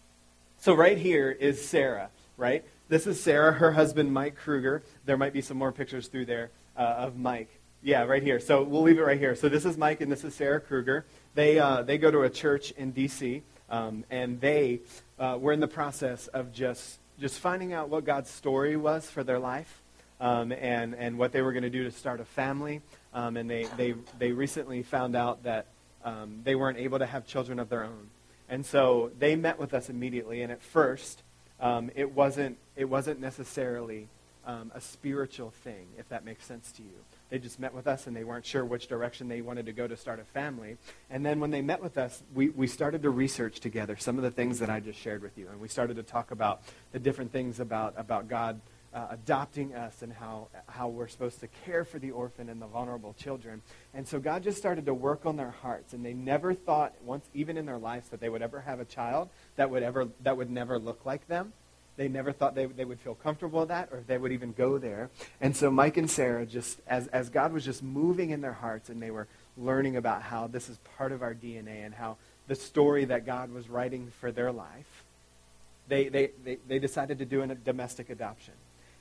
so 0.60 0.74
right 0.74 0.98
here 0.98 1.32
is 1.32 1.66
Sarah, 1.66 2.10
right? 2.38 2.64
This 2.90 3.08
is 3.08 3.22
Sarah, 3.22 3.54
her 3.54 3.72
husband, 3.72 4.14
Mike 4.14 4.36
Kruger. 4.36 4.84
There 5.06 5.18
might 5.18 5.34
be 5.34 5.42
some 5.42 5.58
more 5.58 5.72
pictures 5.72 6.08
through 6.08 6.26
there 6.26 6.52
uh, 6.78 6.82
of 6.82 7.18
Mike. 7.18 7.50
Yeah, 7.82 8.04
right 8.04 8.22
here. 8.22 8.40
So 8.40 8.64
we'll 8.64 8.82
leave 8.82 9.00
it 9.00 9.04
right 9.04 9.18
here. 9.18 9.36
So 9.36 9.48
this 9.48 9.64
is 9.64 9.78
Mike 9.78 10.02
and 10.02 10.12
this 10.12 10.24
is 10.24 10.36
Sarah 10.36 10.60
Kruger. 10.60 11.06
They, 11.34 11.60
uh, 11.60 11.84
they 11.84 11.98
go 11.98 12.12
to 12.12 12.22
a 12.24 12.30
church 12.30 12.72
in 12.72 12.92
D.C., 12.92 13.42
um, 13.69 14.03
and 14.10 14.39
they 14.41 14.82
uh, 15.19 15.38
were 15.39 15.53
in 15.53 15.60
the 15.60 15.67
process 15.67 16.27
of 16.27 16.51
just, 16.51 16.99
just 17.19 17.39
finding 17.39 17.73
out 17.73 17.89
what 17.89 18.05
God's 18.05 18.29
story 18.29 18.75
was 18.75 19.10
for 19.10 19.23
their 19.23 19.39
life 19.39 19.82
um, 20.19 20.51
and, 20.51 20.95
and 20.95 21.17
what 21.17 21.32
they 21.32 21.41
were 21.41 21.53
going 21.53 21.63
to 21.63 21.69
do 21.69 21.84
to 21.84 21.91
start 21.91 22.19
a 22.19 22.25
family. 22.25 22.82
Um, 23.13 23.38
and 23.38 23.49
they, 23.49 23.65
they, 23.77 23.95
they 24.17 24.32
recently 24.32 24.84
found 24.84 25.15
out 25.15 25.43
that 25.43 25.65
um, 26.03 26.41
they 26.43 26.55
weren't 26.55 26.77
able 26.77 26.99
to 26.99 27.05
have 27.05 27.25
children 27.25 27.60
of 27.60 27.69
their 27.69 27.84
own. 27.84 28.10
And 28.49 28.65
so 28.65 29.12
they 29.19 29.36
met 29.36 29.60
with 29.60 29.73
us 29.73 29.89
immediately, 29.89 30.41
and 30.41 30.51
at 30.51 30.62
first, 30.62 31.21
um, 31.60 31.91
it, 31.95 32.15
wasn't, 32.15 32.58
it 32.75 32.86
wasn't 32.86 33.19
necessarily 33.19 34.08
um, 34.45 34.71
a 34.73 34.82
spiritual 34.82 35.51
thing, 35.51 35.86
if 35.97 36.10
that 36.10 36.25
makes 36.25 36.45
sense 36.45 36.71
to 36.73 36.82
you. 36.82 36.89
They 37.30 37.39
just 37.39 37.60
met 37.60 37.74
with 37.74 37.88
us 37.88 38.08
and 38.08 38.15
they 38.15 38.24
weren't 38.24 38.46
sure 38.46 38.65
which 38.65 38.88
direction 38.88 39.28
they 39.28 39.42
wanted 39.42 39.65
to 39.68 39.74
go 39.74 39.88
to 39.88 39.96
start 39.96 40.20
a 40.20 40.24
family. 40.24 40.78
And 41.10 41.26
then 41.26 41.39
when 41.39 41.52
they 41.52 41.62
met 41.62 41.82
with 41.82 41.98
us, 41.98 42.24
we, 42.34 42.50
we 42.50 42.68
started 42.68 43.04
to 43.04 43.10
research 43.10 43.60
together 43.60 43.96
some 43.98 44.18
of 44.18 44.24
the 44.24 44.32
things 44.32 44.60
that 44.60 44.70
I 44.70 44.80
just 44.80 45.00
shared 45.00 45.22
with 45.22 45.38
you. 45.38 45.48
And 45.50 45.60
we 45.60 45.68
started 45.68 45.98
to 45.98 46.04
talk 46.04 46.32
about 46.32 46.62
the 46.92 47.00
different 47.00 47.32
things 47.32 47.60
about, 47.60 47.94
about 47.98 48.28
God 48.28 48.62
uh, 48.94 49.08
adopting 49.12 49.76
us 49.76 50.02
and 50.02 50.12
how, 50.12 50.48
how 50.68 50.88
we're 50.88 51.08
supposed 51.08 51.39
to 51.42 51.48
care 51.65 51.86
for 51.86 52.00
the 52.00 52.12
orphan 52.12 52.50
and 52.50 52.62
the 52.62 52.68
vulnerable 52.68 53.13
children. 53.13 53.62
And 53.94 54.08
so 54.08 54.20
God 54.20 54.44
just 54.44 54.58
started 54.58 54.86
to 54.88 54.94
work 54.94 55.26
on 55.26 55.36
their 55.36 55.52
hearts. 55.52 55.94
And 55.94 56.04
they 56.04 56.13
never 56.13 56.54
thought, 56.54 56.94
once, 57.04 57.28
even 57.34 57.58
in 57.58 57.65
their 57.65 57.78
lives, 57.78 58.10
that 58.10 58.20
they 58.20 58.30
would 58.30 58.42
ever 58.42 58.62
have 58.62 58.80
a 58.80 58.86
child 58.86 59.30
that 59.56 59.70
would, 59.70 59.84
ever, 59.84 60.08
that 60.24 60.38
would 60.38 60.50
never 60.50 60.80
look 60.80 61.06
like 61.06 61.28
them. 61.28 61.54
They 62.00 62.08
never 62.08 62.32
thought 62.32 62.56
they, 62.56 62.66
they 62.66 62.86
would 62.86 63.02
feel 63.02 63.14
comfortable 63.14 63.60
with 63.60 63.68
that 63.68 63.90
or 63.92 64.02
they 64.08 64.18
would 64.18 64.32
even 64.32 64.54
go 64.54 64.78
there. 64.78 65.10
And 65.42 65.54
so 65.54 65.70
Mike 65.70 65.98
and 65.98 66.10
Sarah 66.10 66.46
just, 66.46 66.80
as, 66.88 67.08
as 67.08 67.28
God 67.28 67.52
was 67.52 67.66
just 67.66 67.84
moving 67.84 68.30
in 68.30 68.40
their 68.40 68.54
hearts 68.54 68.88
and 68.88 69.02
they 69.02 69.12
were 69.12 69.28
learning 69.58 69.98
about 69.98 70.22
how 70.22 70.48
this 70.48 70.70
is 70.70 70.78
part 70.98 71.12
of 71.12 71.22
our 71.22 71.34
DNA 71.34 71.86
and 71.86 71.94
how 71.94 72.16
the 72.48 72.56
story 72.56 73.04
that 73.04 73.26
God 73.26 73.52
was 73.52 73.68
writing 73.68 74.14
for 74.22 74.32
their 74.32 74.50
life, 74.50 75.04
they, 75.90 76.08
they, 76.08 76.30
they, 76.42 76.58
they 76.70 76.80
decided 76.80 77.20
to 77.20 77.26
do 77.26 77.42
a 77.42 77.48
domestic 77.54 78.10
adoption. 78.10 78.54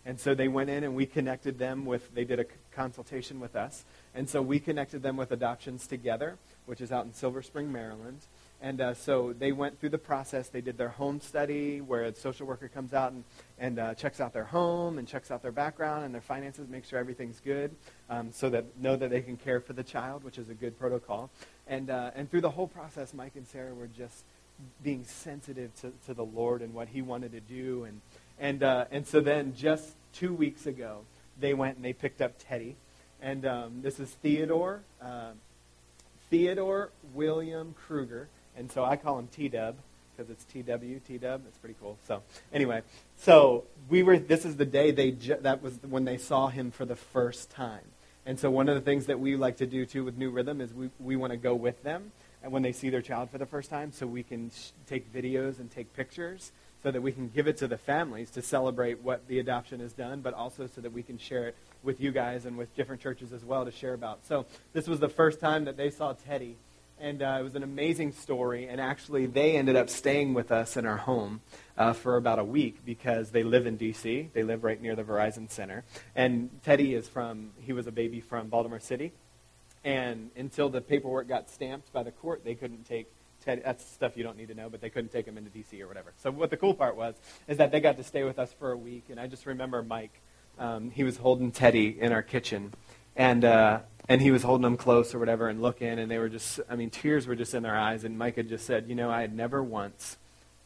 And 0.04 0.18
so 0.18 0.34
they 0.34 0.48
went 0.48 0.68
in 0.68 0.82
and 0.82 0.96
we 0.96 1.06
connected 1.06 1.56
them 1.56 1.84
with, 1.84 2.12
they 2.16 2.24
did 2.24 2.40
a 2.40 2.46
consultation 2.74 3.38
with 3.38 3.54
us. 3.54 3.84
And 4.12 4.28
so 4.28 4.42
we 4.42 4.58
connected 4.58 5.04
them 5.04 5.16
with 5.16 5.30
Adoptions 5.30 5.86
Together, 5.86 6.36
which 6.66 6.80
is 6.80 6.90
out 6.90 7.04
in 7.04 7.14
Silver 7.14 7.42
Spring, 7.42 7.70
Maryland. 7.70 8.22
And 8.60 8.80
uh, 8.80 8.94
so 8.94 9.32
they 9.38 9.52
went 9.52 9.78
through 9.78 9.90
the 9.90 9.98
process. 9.98 10.48
They 10.48 10.60
did 10.60 10.76
their 10.76 10.88
home 10.88 11.20
study 11.20 11.80
where 11.80 12.04
a 12.04 12.14
social 12.14 12.46
worker 12.46 12.66
comes 12.68 12.92
out 12.92 13.12
and, 13.12 13.24
and 13.58 13.78
uh, 13.78 13.94
checks 13.94 14.20
out 14.20 14.32
their 14.32 14.44
home 14.44 14.98
and 14.98 15.06
checks 15.06 15.30
out 15.30 15.42
their 15.42 15.52
background 15.52 16.04
and 16.04 16.12
their 16.12 16.20
finances, 16.20 16.68
makes 16.68 16.88
sure 16.88 16.98
everything's 16.98 17.40
good 17.40 17.70
um, 18.10 18.32
so 18.32 18.50
that 18.50 18.64
know 18.80 18.96
that 18.96 19.10
they 19.10 19.20
can 19.20 19.36
care 19.36 19.60
for 19.60 19.74
the 19.74 19.84
child, 19.84 20.24
which 20.24 20.38
is 20.38 20.48
a 20.48 20.54
good 20.54 20.76
protocol. 20.76 21.30
And, 21.68 21.88
uh, 21.88 22.10
and 22.16 22.28
through 22.28 22.40
the 22.40 22.50
whole 22.50 22.66
process, 22.66 23.14
Mike 23.14 23.36
and 23.36 23.46
Sarah 23.46 23.74
were 23.74 23.86
just 23.86 24.24
being 24.82 25.04
sensitive 25.04 25.72
to, 25.82 25.92
to 26.06 26.14
the 26.14 26.24
Lord 26.24 26.60
and 26.60 26.74
what 26.74 26.88
he 26.88 27.00
wanted 27.00 27.30
to 27.32 27.40
do. 27.40 27.84
And, 27.84 28.00
and, 28.40 28.62
uh, 28.64 28.86
and 28.90 29.06
so 29.06 29.20
then 29.20 29.54
just 29.56 29.94
two 30.12 30.34
weeks 30.34 30.66
ago, 30.66 31.02
they 31.38 31.54
went 31.54 31.76
and 31.76 31.84
they 31.84 31.92
picked 31.92 32.20
up 32.20 32.32
Teddy. 32.40 32.74
And 33.22 33.46
um, 33.46 33.82
this 33.82 34.00
is 34.00 34.10
Theodore, 34.10 34.82
uh, 35.00 35.30
Theodore 36.30 36.90
William 37.14 37.74
Kruger 37.86 38.28
and 38.58 38.70
so 38.70 38.84
I 38.84 38.96
call 38.96 39.18
him 39.18 39.28
T 39.28 39.48
Dub 39.48 39.76
because 40.16 40.30
it's 40.30 40.44
T 40.44 40.62
W 40.62 41.00
T 41.06 41.16
Dub. 41.16 41.42
It's 41.46 41.58
pretty 41.58 41.76
cool. 41.80 41.96
So 42.06 42.22
anyway, 42.52 42.82
so 43.16 43.64
we 43.88 44.02
were. 44.02 44.18
This 44.18 44.44
is 44.44 44.56
the 44.56 44.66
day 44.66 44.90
they 44.90 45.12
ju- 45.12 45.38
that 45.40 45.62
was 45.62 45.78
when 45.88 46.04
they 46.04 46.18
saw 46.18 46.48
him 46.48 46.70
for 46.70 46.84
the 46.84 46.96
first 46.96 47.50
time. 47.50 47.84
And 48.26 48.38
so 48.38 48.50
one 48.50 48.68
of 48.68 48.74
the 48.74 48.82
things 48.82 49.06
that 49.06 49.20
we 49.20 49.36
like 49.36 49.56
to 49.58 49.66
do 49.66 49.86
too 49.86 50.04
with 50.04 50.18
New 50.18 50.30
Rhythm 50.30 50.60
is 50.60 50.74
we 50.74 50.90
we 50.98 51.16
want 51.16 51.32
to 51.32 51.36
go 51.38 51.54
with 51.54 51.82
them 51.82 52.12
and 52.42 52.52
when 52.52 52.62
they 52.62 52.72
see 52.72 52.90
their 52.90 53.02
child 53.02 53.30
for 53.30 53.38
the 53.38 53.46
first 53.46 53.70
time, 53.70 53.92
so 53.92 54.06
we 54.06 54.22
can 54.22 54.50
sh- 54.50 54.70
take 54.86 55.12
videos 55.12 55.58
and 55.58 55.70
take 55.70 55.92
pictures 55.94 56.52
so 56.82 56.90
that 56.92 57.02
we 57.02 57.10
can 57.10 57.28
give 57.28 57.48
it 57.48 57.56
to 57.56 57.66
the 57.66 57.76
families 57.76 58.30
to 58.30 58.42
celebrate 58.42 59.02
what 59.02 59.26
the 59.26 59.40
adoption 59.40 59.80
has 59.80 59.92
done, 59.92 60.20
but 60.20 60.34
also 60.34 60.68
so 60.68 60.80
that 60.80 60.92
we 60.92 61.02
can 61.02 61.18
share 61.18 61.48
it 61.48 61.56
with 61.82 62.00
you 62.00 62.12
guys 62.12 62.44
and 62.44 62.56
with 62.56 62.74
different 62.76 63.02
churches 63.02 63.32
as 63.32 63.44
well 63.44 63.64
to 63.64 63.72
share 63.72 63.94
about. 63.94 64.24
So 64.26 64.46
this 64.72 64.86
was 64.86 65.00
the 65.00 65.08
first 65.08 65.40
time 65.40 65.64
that 65.64 65.76
they 65.76 65.90
saw 65.90 66.12
Teddy 66.12 66.56
and 67.00 67.22
uh, 67.22 67.36
it 67.40 67.42
was 67.42 67.54
an 67.54 67.62
amazing 67.62 68.12
story. 68.12 68.68
And 68.68 68.80
actually, 68.80 69.26
they 69.26 69.56
ended 69.56 69.76
up 69.76 69.88
staying 69.88 70.34
with 70.34 70.50
us 70.50 70.76
in 70.76 70.86
our 70.86 70.96
home 70.96 71.40
uh, 71.76 71.92
for 71.92 72.16
about 72.16 72.38
a 72.38 72.44
week 72.44 72.84
because 72.84 73.30
they 73.30 73.42
live 73.42 73.66
in 73.66 73.76
D.C. 73.76 74.30
They 74.32 74.42
live 74.42 74.64
right 74.64 74.80
near 74.80 74.96
the 74.96 75.04
Verizon 75.04 75.50
Center. 75.50 75.84
And 76.14 76.50
Teddy 76.64 76.94
is 76.94 77.08
from, 77.08 77.50
he 77.60 77.72
was 77.72 77.86
a 77.86 77.92
baby 77.92 78.20
from 78.20 78.48
Baltimore 78.48 78.80
City. 78.80 79.12
And 79.84 80.30
until 80.36 80.68
the 80.68 80.80
paperwork 80.80 81.28
got 81.28 81.48
stamped 81.48 81.92
by 81.92 82.02
the 82.02 82.10
court, 82.10 82.44
they 82.44 82.54
couldn't 82.54 82.84
take 82.84 83.06
Teddy. 83.44 83.62
That's 83.64 83.84
stuff 83.84 84.16
you 84.16 84.24
don't 84.24 84.36
need 84.36 84.48
to 84.48 84.54
know, 84.54 84.68
but 84.68 84.80
they 84.80 84.90
couldn't 84.90 85.12
take 85.12 85.26
him 85.26 85.38
into 85.38 85.50
D.C. 85.50 85.80
or 85.82 85.86
whatever. 85.86 86.12
So 86.18 86.30
what 86.30 86.50
the 86.50 86.56
cool 86.56 86.74
part 86.74 86.96
was 86.96 87.14
is 87.46 87.58
that 87.58 87.70
they 87.70 87.80
got 87.80 87.96
to 87.96 88.04
stay 88.04 88.24
with 88.24 88.38
us 88.38 88.52
for 88.58 88.72
a 88.72 88.76
week. 88.76 89.04
And 89.10 89.20
I 89.20 89.26
just 89.26 89.46
remember 89.46 89.82
Mike, 89.82 90.20
um, 90.58 90.90
he 90.90 91.04
was 91.04 91.16
holding 91.16 91.52
Teddy 91.52 91.96
in 92.00 92.12
our 92.12 92.22
kitchen. 92.22 92.72
And, 93.18 93.44
uh, 93.44 93.80
and 94.08 94.22
he 94.22 94.30
was 94.30 94.42
holding 94.42 94.62
them 94.62 94.78
close 94.78 95.14
or 95.14 95.18
whatever 95.18 95.48
and 95.48 95.60
looking, 95.60 95.98
and 95.98 96.10
they 96.10 96.18
were 96.18 96.30
just, 96.30 96.60
I 96.70 96.76
mean, 96.76 96.88
tears 96.88 97.26
were 97.26 97.36
just 97.36 97.52
in 97.52 97.62
their 97.62 97.76
eyes. 97.76 98.04
And 98.04 98.20
had 98.22 98.48
just 98.48 98.64
said, 98.64 98.88
you 98.88 98.94
know, 98.94 99.10
I 99.10 99.20
had 99.20 99.34
never 99.34 99.62
once, 99.62 100.16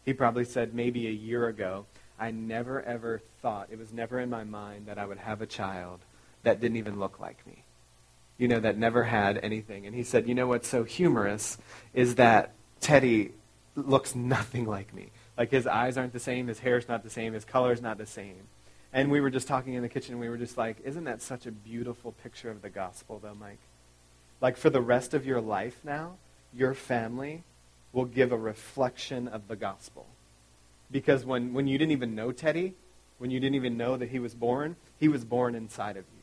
he 0.04 0.12
probably 0.12 0.44
said 0.44 0.74
maybe 0.74 1.08
a 1.08 1.10
year 1.10 1.48
ago, 1.48 1.86
I 2.18 2.30
never 2.30 2.80
ever 2.82 3.20
thought, 3.40 3.68
it 3.72 3.78
was 3.78 3.92
never 3.92 4.20
in 4.20 4.30
my 4.30 4.44
mind 4.44 4.86
that 4.86 4.98
I 4.98 5.06
would 5.06 5.18
have 5.18 5.42
a 5.42 5.46
child 5.46 6.00
that 6.44 6.60
didn't 6.60 6.76
even 6.76 7.00
look 7.00 7.18
like 7.18 7.44
me. 7.46 7.64
You 8.38 8.48
know, 8.48 8.60
that 8.60 8.76
never 8.76 9.04
had 9.04 9.38
anything. 9.38 9.86
And 9.86 9.94
he 9.94 10.04
said, 10.04 10.28
you 10.28 10.34
know 10.34 10.46
what's 10.46 10.68
so 10.68 10.84
humorous 10.84 11.58
is 11.94 12.16
that 12.16 12.52
Teddy 12.80 13.32
looks 13.74 14.14
nothing 14.14 14.66
like 14.66 14.92
me. 14.94 15.08
Like 15.36 15.50
his 15.50 15.66
eyes 15.66 15.96
aren't 15.96 16.12
the 16.12 16.20
same, 16.20 16.48
his 16.48 16.58
hair's 16.58 16.88
not 16.88 17.02
the 17.02 17.10
same, 17.10 17.32
his 17.32 17.44
color's 17.44 17.80
not 17.80 17.98
the 17.98 18.06
same. 18.06 18.48
And 18.92 19.10
we 19.10 19.20
were 19.20 19.30
just 19.30 19.48
talking 19.48 19.74
in 19.74 19.82
the 19.82 19.88
kitchen, 19.88 20.12
and 20.12 20.20
we 20.20 20.28
were 20.28 20.36
just 20.36 20.58
like, 20.58 20.76
isn't 20.84 21.04
that 21.04 21.22
such 21.22 21.46
a 21.46 21.50
beautiful 21.50 22.12
picture 22.12 22.50
of 22.50 22.60
the 22.60 22.68
gospel, 22.68 23.18
though, 23.22 23.34
Mike? 23.34 23.58
Like, 24.40 24.56
for 24.56 24.68
the 24.68 24.82
rest 24.82 25.14
of 25.14 25.24
your 25.24 25.40
life 25.40 25.80
now, 25.82 26.16
your 26.52 26.74
family 26.74 27.42
will 27.92 28.04
give 28.04 28.32
a 28.32 28.36
reflection 28.36 29.28
of 29.28 29.48
the 29.48 29.56
gospel. 29.56 30.06
Because 30.90 31.24
when, 31.24 31.54
when 31.54 31.66
you 31.66 31.78
didn't 31.78 31.92
even 31.92 32.14
know 32.14 32.32
Teddy, 32.32 32.74
when 33.18 33.30
you 33.30 33.40
didn't 33.40 33.54
even 33.54 33.76
know 33.76 33.96
that 33.96 34.10
he 34.10 34.18
was 34.18 34.34
born, 34.34 34.76
he 34.98 35.08
was 35.08 35.24
born 35.24 35.54
inside 35.54 35.96
of 35.96 36.04
you. 36.04 36.22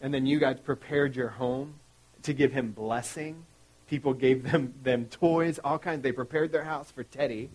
And 0.00 0.14
then 0.14 0.24
you 0.24 0.38
guys 0.38 0.58
prepared 0.60 1.16
your 1.16 1.28
home 1.28 1.74
to 2.22 2.32
give 2.32 2.52
him 2.52 2.72
blessing. 2.72 3.44
People 3.88 4.14
gave 4.14 4.50
them, 4.50 4.72
them 4.82 5.06
toys, 5.06 5.58
all 5.62 5.78
kinds. 5.78 6.02
They 6.02 6.12
prepared 6.12 6.52
their 6.52 6.64
house 6.64 6.90
for 6.90 7.04
Teddy. 7.04 7.50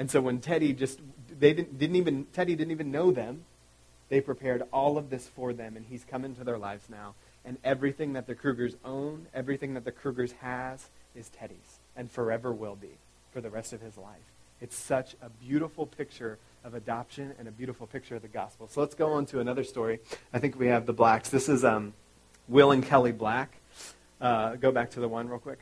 And 0.00 0.10
so 0.10 0.22
when 0.22 0.40
Teddy 0.40 0.72
just 0.72 0.98
they 1.38 1.52
didn't, 1.52 1.78
didn't 1.78 1.96
even, 1.96 2.26
Teddy 2.32 2.56
didn't 2.56 2.70
even 2.70 2.90
know 2.90 3.12
them. 3.12 3.44
They 4.08 4.22
prepared 4.22 4.62
all 4.72 4.96
of 4.96 5.10
this 5.10 5.28
for 5.28 5.52
them, 5.52 5.76
and 5.76 5.84
he's 5.86 6.04
come 6.04 6.24
into 6.24 6.42
their 6.42 6.56
lives 6.58 6.84
now. 6.88 7.14
And 7.44 7.58
everything 7.62 8.14
that 8.14 8.26
the 8.26 8.34
Krugers 8.34 8.74
own, 8.82 9.26
everything 9.34 9.74
that 9.74 9.84
the 9.84 9.92
Krugers 9.92 10.32
has, 10.40 10.88
is 11.14 11.28
Teddy's, 11.28 11.78
and 11.96 12.10
forever 12.10 12.50
will 12.50 12.76
be 12.76 12.96
for 13.32 13.42
the 13.42 13.50
rest 13.50 13.74
of 13.74 13.82
his 13.82 13.98
life. 13.98 14.16
It's 14.62 14.74
such 14.74 15.16
a 15.20 15.28
beautiful 15.28 15.84
picture 15.84 16.38
of 16.64 16.72
adoption 16.72 17.34
and 17.38 17.46
a 17.46 17.52
beautiful 17.52 17.86
picture 17.86 18.16
of 18.16 18.22
the 18.22 18.28
gospel. 18.28 18.68
So 18.68 18.80
let's 18.80 18.94
go 18.94 19.12
on 19.12 19.26
to 19.26 19.40
another 19.40 19.64
story. 19.64 20.00
I 20.32 20.38
think 20.38 20.58
we 20.58 20.68
have 20.68 20.86
the 20.86 20.94
blacks. 20.94 21.28
This 21.28 21.48
is 21.48 21.62
um, 21.62 21.92
Will 22.48 22.72
and 22.72 22.84
Kelly 22.84 23.12
Black. 23.12 23.54
Uh, 24.18 24.56
go 24.56 24.72
back 24.72 24.90
to 24.92 25.00
the 25.00 25.08
one 25.08 25.28
real 25.28 25.38
quick. 25.38 25.60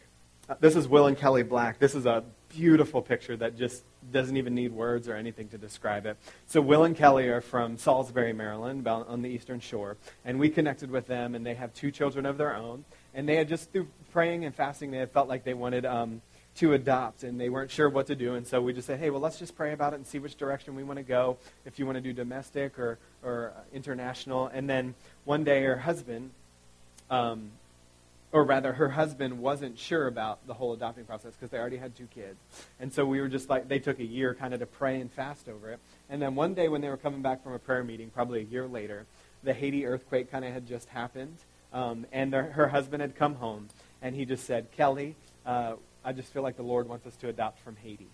Uh, 0.49 0.55
this 0.61 0.77
is 0.77 0.87
Will 0.87 1.07
and 1.09 1.19
Kelly 1.19 1.43
Black. 1.43 1.81
This 1.81 1.97
is 1.97 2.07
a 2.07 2.23
beautiful 2.49 3.03
picture 3.03 3.37
that 3.37 3.57
just 3.57 3.83
doesn't 4.13 4.37
even 4.37 4.55
need 4.55 4.73
words 4.73 5.09
or 5.09 5.15
anything 5.15 5.49
to 5.49 5.59
describe 5.59 6.07
it. 6.07 6.17
So 6.47 6.61
Will 6.61 6.85
and 6.85 6.97
Kelly 6.97 7.29
are 7.29 7.41
from 7.41 7.77
Salisbury, 7.77 8.33
Maryland, 8.33 8.87
on 8.87 9.23
the 9.23 9.29
eastern 9.29 9.61
shore, 9.61 9.97
and 10.25 10.39
we 10.39 10.49
connected 10.49 10.91
with 10.91 11.07
them, 11.07 11.35
and 11.35 11.45
they 11.45 11.55
have 11.55 11.75
two 11.75 11.91
children 11.91 12.27
of 12.27 12.39
their 12.39 12.55
own, 12.55 12.85
and 13.15 13.29
they 13.29 13.37
had 13.37 13.49
just 13.49 13.73
through 13.73 13.89
praying 14.13 14.45
and 14.45 14.55
fasting, 14.55 14.91
they 14.91 14.99
had 14.99 15.11
felt 15.11 15.29
like 15.29 15.45
they 15.45 15.55
wanted 15.55 15.85
um, 15.85 16.23
to 16.57 16.73
adopt, 16.73 17.23
and 17.23 17.41
they 17.41 17.49
weren't 17.49 17.71
sure 17.71 17.89
what 17.89 18.07
to 18.07 18.17
do, 18.17 18.35
and 18.35 18.47
so 18.47 18.61
we 18.61 18.73
just 18.73 18.87
said, 18.87 18.99
hey, 18.99 19.11
well, 19.11 19.21
let's 19.21 19.39
just 19.39 19.55
pray 19.57 19.73
about 19.73 19.93
it 19.93 19.97
and 19.97 20.07
see 20.07 20.19
which 20.19 20.37
direction 20.37 20.75
we 20.75 20.83
want 20.83 20.97
to 20.97 21.03
go, 21.03 21.37
if 21.67 21.79
you 21.79 21.87
want 21.87 21.97
to 21.97 22.03
do 22.03 22.13
domestic 22.13 22.79
or, 22.79 22.99
or 23.23 23.53
international, 23.73 24.47
and 24.49 24.69
then 24.69 24.95
one 25.25 25.45
day 25.45 25.63
her 25.65 25.77
husband 25.77 26.31
um, 27.11 27.51
or 28.31 28.45
rather, 28.45 28.73
her 28.75 28.91
husband 28.91 29.39
wasn't 29.39 29.79
sure 29.79 30.07
about 30.07 30.47
the 30.47 30.55
whole 30.55 30.73
adopting 30.73 31.05
process 31.05 31.33
because 31.33 31.51
they 31.51 31.59
already 31.59 31.79
had 31.79 31.97
two 31.97 32.07
kids. 32.15 32.37
And 32.79 32.93
so 32.93 33.07
we 33.07 33.21
were 33.21 33.29
just 33.29 33.49
like, 33.49 33.69
they 33.69 33.79
took 33.79 33.99
a 33.99 34.05
year 34.05 34.35
kind 34.35 34.53
of 34.53 34.61
to 34.61 34.67
pray 34.67 35.01
and 35.01 35.11
fast 35.11 35.49
over 35.49 35.71
it. 35.71 35.79
And 36.11 36.21
then 36.21 36.35
one 36.35 36.55
day 36.55 36.69
when 36.69 36.81
they 36.81 36.91
were 36.91 36.99
coming 36.99 37.23
back 37.23 37.43
from 37.43 37.55
a 37.55 37.59
prayer 37.59 37.83
meeting, 37.83 38.11
probably 38.11 38.41
a 38.41 38.45
year 38.45 38.67
later, 38.67 39.07
the 39.43 39.55
Haiti 39.55 39.87
earthquake 39.87 40.31
kind 40.31 40.45
of 40.45 40.53
had 40.53 40.67
just 40.67 40.89
happened. 40.89 41.37
Um, 41.73 42.07
and 42.13 42.33
their, 42.33 42.45
her 42.45 42.69
husband 42.69 43.03
had 43.03 43.15
come 43.15 43.35
home, 43.35 43.69
and 44.01 44.15
he 44.15 44.25
just 44.25 44.47
said, 44.47 44.73
Kelly, 44.73 45.17
uh, 45.45 45.75
I 46.05 46.13
just 46.13 46.33
feel 46.33 46.43
like 46.43 46.57
the 46.57 46.63
Lord 46.63 46.89
wants 46.89 47.07
us 47.07 47.17
to 47.17 47.29
adopt 47.29 47.61
from 47.61 47.77
Haiti. 47.77 48.09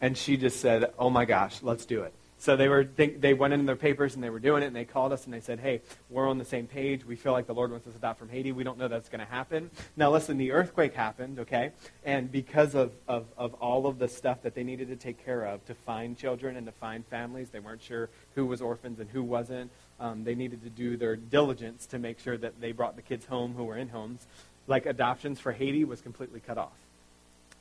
And 0.00 0.16
she 0.16 0.36
just 0.36 0.60
said, 0.60 0.92
oh 0.98 1.10
my 1.10 1.24
gosh, 1.24 1.62
let's 1.62 1.86
do 1.86 2.02
it. 2.02 2.12
So 2.44 2.56
they 2.56 2.68
were 2.68 2.84
they, 2.84 3.06
they 3.06 3.32
went 3.32 3.54
into 3.54 3.64
their 3.64 3.74
papers 3.74 4.14
and 4.14 4.22
they 4.22 4.28
were 4.28 4.38
doing 4.38 4.62
it 4.62 4.66
and 4.66 4.76
they 4.76 4.84
called 4.84 5.14
us 5.14 5.24
and 5.24 5.32
they 5.32 5.40
said, 5.40 5.60
"Hey, 5.60 5.80
we're 6.10 6.28
on 6.28 6.36
the 6.36 6.44
same 6.44 6.66
page. 6.66 7.02
We 7.02 7.16
feel 7.16 7.32
like 7.32 7.46
the 7.46 7.54
Lord 7.54 7.70
wants 7.70 7.86
us 7.86 7.94
to 7.94 7.98
adopt 7.98 8.18
from 8.18 8.28
Haiti. 8.28 8.52
We 8.52 8.64
don't 8.64 8.76
know 8.76 8.86
that's 8.86 9.08
going 9.08 9.24
to 9.24 9.32
happen." 9.32 9.70
Now 9.96 10.10
listen, 10.10 10.36
the 10.36 10.52
earthquake 10.52 10.92
happened, 10.92 11.38
okay, 11.38 11.72
and 12.04 12.30
because 12.30 12.74
of, 12.74 12.92
of 13.08 13.24
of 13.38 13.54
all 13.54 13.86
of 13.86 13.98
the 13.98 14.08
stuff 14.08 14.42
that 14.42 14.54
they 14.54 14.62
needed 14.62 14.88
to 14.88 14.96
take 14.96 15.24
care 15.24 15.46
of 15.46 15.64
to 15.64 15.74
find 15.74 16.18
children 16.18 16.56
and 16.56 16.66
to 16.66 16.72
find 16.72 17.06
families, 17.06 17.48
they 17.48 17.60
weren't 17.60 17.80
sure 17.80 18.10
who 18.34 18.44
was 18.44 18.60
orphans 18.60 19.00
and 19.00 19.08
who 19.08 19.22
wasn't. 19.22 19.70
Um, 19.98 20.24
they 20.24 20.34
needed 20.34 20.62
to 20.64 20.68
do 20.68 20.98
their 20.98 21.16
diligence 21.16 21.86
to 21.86 21.98
make 21.98 22.18
sure 22.18 22.36
that 22.36 22.60
they 22.60 22.72
brought 22.72 22.96
the 22.96 23.02
kids 23.02 23.24
home 23.24 23.54
who 23.54 23.64
were 23.64 23.78
in 23.78 23.88
homes. 23.88 24.26
Like 24.66 24.84
adoptions 24.84 25.40
for 25.40 25.52
Haiti 25.52 25.86
was 25.86 26.02
completely 26.02 26.40
cut 26.40 26.58
off. 26.58 26.76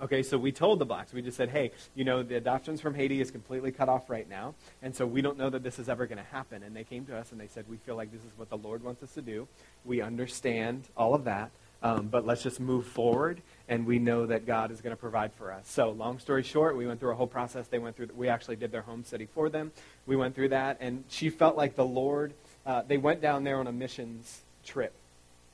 Okay, 0.02 0.24
so 0.24 0.38
we 0.38 0.52
told 0.52 0.80
the 0.80 0.86
blacks, 0.86 1.14
we 1.14 1.22
just 1.22 1.38
said, 1.38 1.50
hey, 1.50 1.72
you 1.96 2.04
know, 2.04 2.24
the 2.24 2.36
adoptions 2.36 2.82
from 2.82 2.94
Haiti 2.94 3.22
is 3.22 3.32
completely 3.32 3.72
cut 3.72 3.88
off 3.88 4.10
right 4.10 4.28
now, 4.28 4.54
and 4.82 4.94
so 4.94 5.06
we 5.06 5.22
don't 5.22 5.38
know 5.38 5.50
that 5.50 5.64
this 5.64 5.80
is 5.80 5.88
ever 5.88 6.08
going 6.08 6.18
to 6.18 6.24
happen. 6.26 6.64
And 6.64 6.76
they 6.76 6.84
came 6.84 7.06
to 7.06 7.18
us 7.18 7.32
and 7.32 7.40
they 7.40 7.48
said, 7.48 7.66
we 7.70 7.78
feel 7.78 7.96
like 7.96 8.12
this 8.12 8.22
is 8.22 8.38
what 8.38 8.50
the 8.50 8.58
Lord 8.58 8.84
wants 8.84 9.04
us 9.04 9.14
to 9.14 9.22
do. 9.22 9.48
We 9.86 10.02
understand 10.02 10.90
all 10.98 11.14
of 11.14 11.24
that, 11.26 11.52
um, 11.84 12.08
but 12.08 12.26
let's 12.26 12.42
just 12.42 12.60
move 12.60 12.88
forward, 12.88 13.42
and 13.70 13.86
we 13.86 14.00
know 14.00 14.26
that 14.26 14.46
God 14.48 14.72
is 14.72 14.82
going 14.82 14.96
to 14.96 15.00
provide 15.00 15.32
for 15.34 15.54
us. 15.54 15.70
So, 15.70 15.92
long 15.92 16.18
story 16.20 16.44
short, 16.44 16.76
we 16.76 16.88
went 16.88 17.00
through 17.00 17.12
a 17.12 17.16
whole 17.16 17.28
process. 17.28 17.68
They 17.68 17.80
went 17.80 17.96
through, 17.96 18.10
we 18.16 18.28
actually 18.28 18.56
did 18.56 18.72
their 18.72 18.82
home 18.82 19.06
study 19.06 19.28
for 19.28 19.48
them. 19.48 19.72
We 20.06 20.16
went 20.16 20.34
through 20.34 20.50
that, 20.50 20.78
and 20.82 21.04
she 21.08 21.30
felt 21.30 21.56
like 21.56 21.76
the 21.76 21.86
Lord, 21.86 22.34
uh, 22.66 22.82
they 22.82 22.98
went 22.98 23.22
down 23.22 23.44
there 23.44 23.58
on 23.58 23.68
a 23.68 23.72
missions 23.72 24.42
trip. 24.66 24.94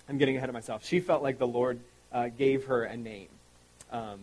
I'm 0.07 0.17
getting 0.17 0.37
ahead 0.37 0.49
of 0.49 0.53
myself. 0.53 0.85
She 0.85 1.01
felt 1.01 1.21
like 1.21 1.37
the 1.37 1.47
Lord 1.47 1.81
uh, 2.11 2.29
gave 2.29 2.65
her 2.65 2.83
a 2.83 2.97
name 2.97 3.27
um, 3.91 4.19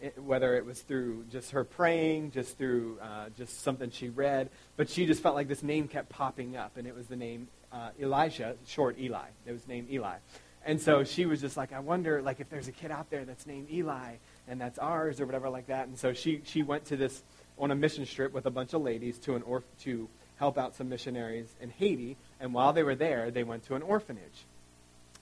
it, 0.00 0.18
whether 0.22 0.56
it 0.56 0.64
was 0.64 0.80
through 0.80 1.24
just 1.30 1.52
her 1.52 1.64
praying, 1.64 2.32
just 2.32 2.58
through 2.58 2.98
uh, 3.00 3.30
just 3.36 3.62
something 3.62 3.90
she 3.90 4.08
read, 4.08 4.50
but 4.76 4.88
she 4.88 5.06
just 5.06 5.22
felt 5.22 5.34
like 5.34 5.48
this 5.48 5.62
name 5.62 5.88
kept 5.88 6.08
popping 6.08 6.56
up, 6.56 6.76
and 6.76 6.86
it 6.86 6.94
was 6.94 7.06
the 7.06 7.16
name 7.16 7.48
uh, 7.72 7.90
Elijah, 8.00 8.56
short 8.66 8.98
Eli. 8.98 9.28
It 9.46 9.52
was 9.52 9.66
named 9.66 9.90
Eli. 9.90 10.16
And 10.64 10.80
so 10.80 11.04
she 11.04 11.26
was 11.26 11.40
just 11.40 11.56
like, 11.56 11.72
I 11.72 11.78
wonder, 11.78 12.20
like, 12.20 12.40
if 12.40 12.50
there's 12.50 12.66
a 12.66 12.72
kid 12.72 12.90
out 12.90 13.08
there 13.08 13.24
that's 13.24 13.46
named 13.46 13.68
Eli, 13.70 14.14
and 14.48 14.60
that's 14.60 14.78
ours, 14.78 15.20
or 15.20 15.26
whatever 15.26 15.48
like 15.48 15.68
that. 15.68 15.86
And 15.86 15.96
so 15.96 16.12
she, 16.12 16.42
she 16.44 16.62
went 16.62 16.86
to 16.86 16.96
this, 16.96 17.22
on 17.56 17.70
a 17.70 17.74
mission 17.74 18.04
trip 18.04 18.32
with 18.32 18.46
a 18.46 18.50
bunch 18.50 18.74
of 18.74 18.82
ladies 18.82 19.18
to, 19.18 19.36
an 19.36 19.42
orf- 19.42 19.64
to 19.82 20.08
help 20.36 20.58
out 20.58 20.74
some 20.74 20.88
missionaries 20.88 21.46
in 21.60 21.70
Haiti, 21.70 22.16
and 22.40 22.52
while 22.52 22.72
they 22.72 22.82
were 22.82 22.96
there, 22.96 23.30
they 23.30 23.44
went 23.44 23.64
to 23.66 23.74
an 23.76 23.82
orphanage. 23.82 24.44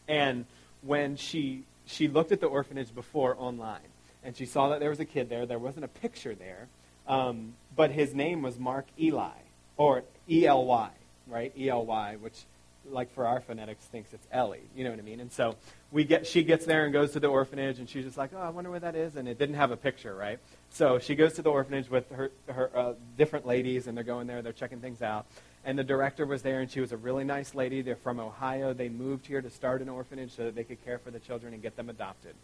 And 0.09 0.47
when 0.83 1.17
she, 1.17 1.65
she 1.87 2.09
looked 2.09 2.33
at 2.33 2.41
the 2.41 2.47
orphanage 2.47 2.95
before 2.95 3.37
online, 3.39 3.81
and 4.23 4.37
she 4.37 4.47
saw 4.47 4.71
that 4.71 4.81
there 4.81 4.91
was 4.91 5.01
a 5.01 5.05
kid 5.05 5.29
there. 5.29 5.47
There 5.47 5.59
wasn't 5.59 5.85
a 5.85 5.89
picture 5.89 6.35
there, 6.35 6.69
um, 7.07 7.55
but 7.77 7.91
his 7.91 8.15
name 8.15 8.43
was 8.43 8.59
Mark 8.59 8.87
Eli, 8.99 9.39
or 9.77 10.05
E 10.29 10.47
L 10.47 10.65
Y, 10.65 10.91
right? 11.27 11.53
E 11.59 11.69
L 11.69 11.85
Y, 11.85 12.17
which, 12.21 12.45
like 12.91 13.13
for 13.15 13.27
our 13.27 13.41
phonetics, 13.41 13.85
thinks 13.85 14.13
it's 14.13 14.27
Ellie. 14.33 14.63
You 14.75 14.85
know 14.85 14.91
what 14.91 14.99
I 14.99 15.03
mean? 15.03 15.21
And 15.21 15.33
so 15.33 15.57
we 15.93 16.05
get, 16.05 16.27
she 16.27 16.43
gets 16.43 16.65
there 16.67 16.85
and 16.85 16.93
goes 16.93 17.13
to 17.13 17.21
the 17.21 17.29
orphanage, 17.29 17.79
and 17.79 17.89
she's 17.89 18.05
just 18.05 18.17
like, 18.17 18.31
oh, 18.35 18.41
I 18.41 18.49
wonder 18.51 18.71
where 18.71 18.81
that 18.81 18.97
is, 18.97 19.17
and 19.17 19.29
it 19.29 19.39
didn't 19.39 19.57
have 19.57 19.71
a 19.71 19.77
picture, 19.77 20.15
right? 20.15 20.39
So 20.71 20.99
she 20.99 21.15
goes 21.15 21.35
to 21.35 21.43
the 21.43 21.51
orphanage 21.51 21.91
with 21.91 22.11
her, 22.11 22.31
her 22.49 22.71
uh, 22.75 22.95
different 23.17 23.47
ladies, 23.47 23.87
and 23.87 23.97
they're 23.97 24.05
going 24.05 24.27
there, 24.27 24.43
they're 24.43 24.53
checking 24.53 24.81
things 24.81 25.03
out. 25.03 25.27
And 25.65 25.79
the 25.79 25.85
director 25.85 26.27
was 26.27 26.43
there, 26.43 26.61
and 26.61 26.71
she 26.71 26.81
was 26.81 26.93
a 26.93 26.97
really 26.97 27.25
nice 27.25 27.55
lady. 27.55 27.81
They're 27.81 27.97
from 27.97 28.21
Ohio. 28.21 28.75
They 28.75 28.89
moved 28.89 29.27
here 29.27 29.41
to 29.41 29.51
start 29.51 29.81
an 29.81 29.89
orphanage 29.89 30.33
so 30.33 30.45
that 30.45 30.55
they 30.55 30.65
could 30.65 30.85
care 30.85 30.99
for 30.99 31.11
the 31.11 31.19
children 31.19 31.55
and 31.55 31.63
get 31.63 31.77
them 31.77 31.89
adopted. 31.89 32.35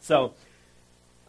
So 0.00 0.34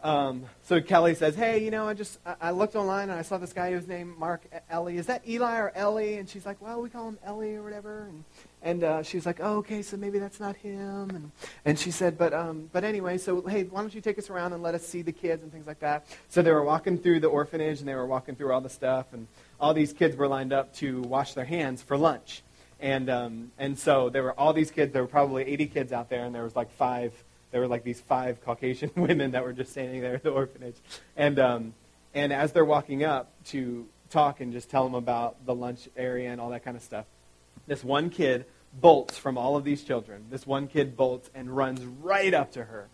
um, 0.02 0.46
so 0.64 0.80
Kelly 0.80 1.14
says, 1.14 1.36
"Hey, 1.36 1.64
you 1.64 1.70
know, 1.70 1.86
I 1.86 1.94
just 1.94 2.18
I, 2.40 2.50
looked 2.50 2.74
online 2.74 3.08
and 3.08 3.18
I 3.18 3.22
saw 3.22 3.38
this 3.38 3.52
guy 3.52 3.70
who's 3.70 3.86
named 3.86 4.18
Mark 4.18 4.42
Ellie. 4.68 4.96
Is 4.96 5.06
that 5.06 5.26
Eli 5.28 5.58
or 5.58 5.70
Ellie?" 5.76 6.18
And 6.18 6.28
she's 6.28 6.44
like, 6.44 6.60
"Well, 6.60 6.82
we 6.82 6.90
call 6.90 7.08
him 7.08 7.18
Ellie 7.24 7.54
or 7.54 7.62
whatever." 7.62 8.08
And 8.08 8.24
and 8.62 8.84
uh, 8.84 9.02
she's 9.04 9.24
like, 9.26 9.38
"Oh, 9.40 9.58
okay, 9.58 9.80
so 9.80 9.96
maybe 9.96 10.18
that's 10.18 10.40
not 10.40 10.56
him." 10.56 11.10
And 11.10 11.30
and 11.64 11.78
she 11.78 11.92
said, 11.92 12.18
"But 12.18 12.34
um, 12.34 12.68
but 12.72 12.82
anyway, 12.82 13.16
so 13.16 13.42
hey, 13.42 13.62
why 13.62 13.80
don't 13.80 13.94
you 13.94 14.00
take 14.00 14.18
us 14.18 14.28
around 14.28 14.52
and 14.52 14.62
let 14.62 14.74
us 14.74 14.84
see 14.84 15.02
the 15.02 15.12
kids 15.12 15.44
and 15.44 15.52
things 15.52 15.68
like 15.68 15.78
that?" 15.80 16.04
So 16.30 16.42
they 16.42 16.50
were 16.50 16.64
walking 16.64 16.98
through 16.98 17.20
the 17.20 17.28
orphanage 17.28 17.78
and 17.78 17.86
they 17.86 17.94
were 17.94 18.06
walking 18.06 18.34
through 18.34 18.52
all 18.52 18.60
the 18.60 18.70
stuff, 18.70 19.06
and 19.12 19.28
all 19.62 19.72
these 19.72 19.94
kids 19.94 20.16
were 20.16 20.28
lined 20.28 20.52
up 20.52 20.74
to 20.74 21.00
wash 21.02 21.32
their 21.32 21.46
hands 21.46 21.80
for 21.80 21.96
lunch. 21.96 22.42
And 22.80 23.08
um, 23.08 23.52
and 23.58 23.78
so 23.78 24.10
there 24.10 24.24
were 24.24 24.38
all 24.38 24.52
these 24.52 24.70
kids. 24.70 24.92
There 24.92 25.02
were 25.02 25.08
probably 25.08 25.44
80 25.44 25.66
kids 25.66 25.92
out 25.92 26.10
there, 26.10 26.24
and 26.24 26.34
there 26.34 26.42
was 26.42 26.56
like 26.56 26.70
five 26.72 27.12
there 27.52 27.60
were 27.60 27.68
like 27.68 27.84
these 27.84 28.00
five 28.00 28.42
Caucasian 28.44 28.90
women 28.96 29.30
that 29.32 29.44
were 29.44 29.52
just 29.52 29.70
standing 29.70 30.00
there 30.00 30.16
at 30.16 30.22
the 30.24 30.30
orphanage. 30.30 30.76
And, 31.16 31.38
um, 31.38 31.74
and 32.14 32.32
as 32.32 32.52
they're 32.52 32.64
walking 32.64 33.04
up 33.04 33.30
to 33.46 33.86
talk 34.10 34.40
and 34.40 34.52
just 34.52 34.68
tell 34.68 34.84
them 34.84 34.94
about 34.94 35.46
the 35.46 35.54
lunch 35.54 35.88
area 35.96 36.30
and 36.32 36.40
all 36.40 36.50
that 36.50 36.64
kind 36.64 36.76
of 36.76 36.82
stuff, 36.82 37.04
this 37.66 37.84
one 37.84 38.10
kid 38.10 38.46
bolts 38.72 39.18
from 39.18 39.38
all 39.38 39.54
of 39.56 39.64
these 39.64 39.84
children. 39.84 40.24
This 40.30 40.46
one 40.46 40.66
kid 40.66 40.96
bolts 40.96 41.30
and 41.34 41.54
runs 41.54 41.84
right 41.84 42.32
up 42.34 42.52
to 42.52 42.64
her. 42.64 42.88